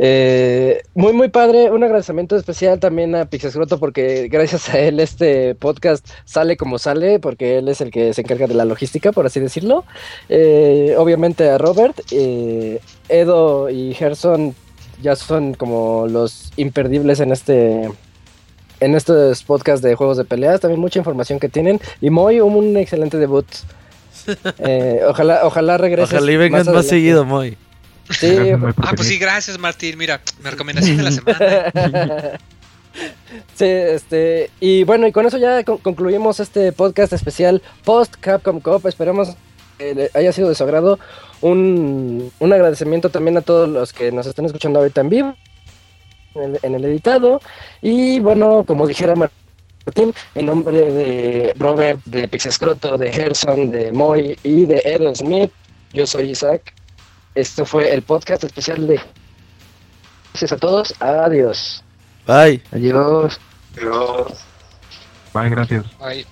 [0.02, 1.70] Eh, muy, muy padre.
[1.70, 7.18] Un agradecimiento especial también a Pixescroto porque gracias a él este podcast sale como sale
[7.18, 9.84] porque él es el que se encarga de la logística, por así decirlo.
[10.30, 12.80] Eh, obviamente a Robert, eh,
[13.10, 14.54] Edo y Gerson
[15.02, 17.90] ya son como los imperdibles en este
[18.80, 22.76] en estos podcasts de juegos de peleas, también mucha información que tienen y Moy un
[22.78, 23.46] excelente debut.
[24.58, 27.56] Eh, ojalá ojalá regreses Ojalá y vengas más, seguido, Moy.
[28.10, 28.36] Sí,
[28.78, 29.97] Ah, pues sí, gracias Martín.
[29.98, 32.39] Mira, mi recomendación de la semana.
[33.55, 38.60] sí, este, y bueno, y con eso ya con- concluimos este podcast especial post Capcom
[38.60, 38.86] Cup.
[38.86, 39.30] Esperamos
[39.78, 40.98] que le haya sido de su agrado.
[41.40, 45.36] Un, un agradecimiento también a todos los que nos están escuchando ahorita en vivo,
[46.34, 47.40] en el, en el editado.
[47.80, 54.36] Y bueno, como dijera Martín, en nombre de Robert, de Pixescroto, de Gerson, de Moy
[54.42, 55.50] y de Ed Smith,
[55.94, 56.74] yo soy Isaac.
[57.34, 59.00] Esto fue el podcast especial de.
[60.33, 60.94] Gracias a todos.
[61.00, 61.83] Adiós.
[62.26, 62.62] Bye.
[62.73, 63.41] Adiós.
[63.75, 64.26] Pero
[65.33, 65.84] Bye, gracias.
[66.00, 66.26] Ay,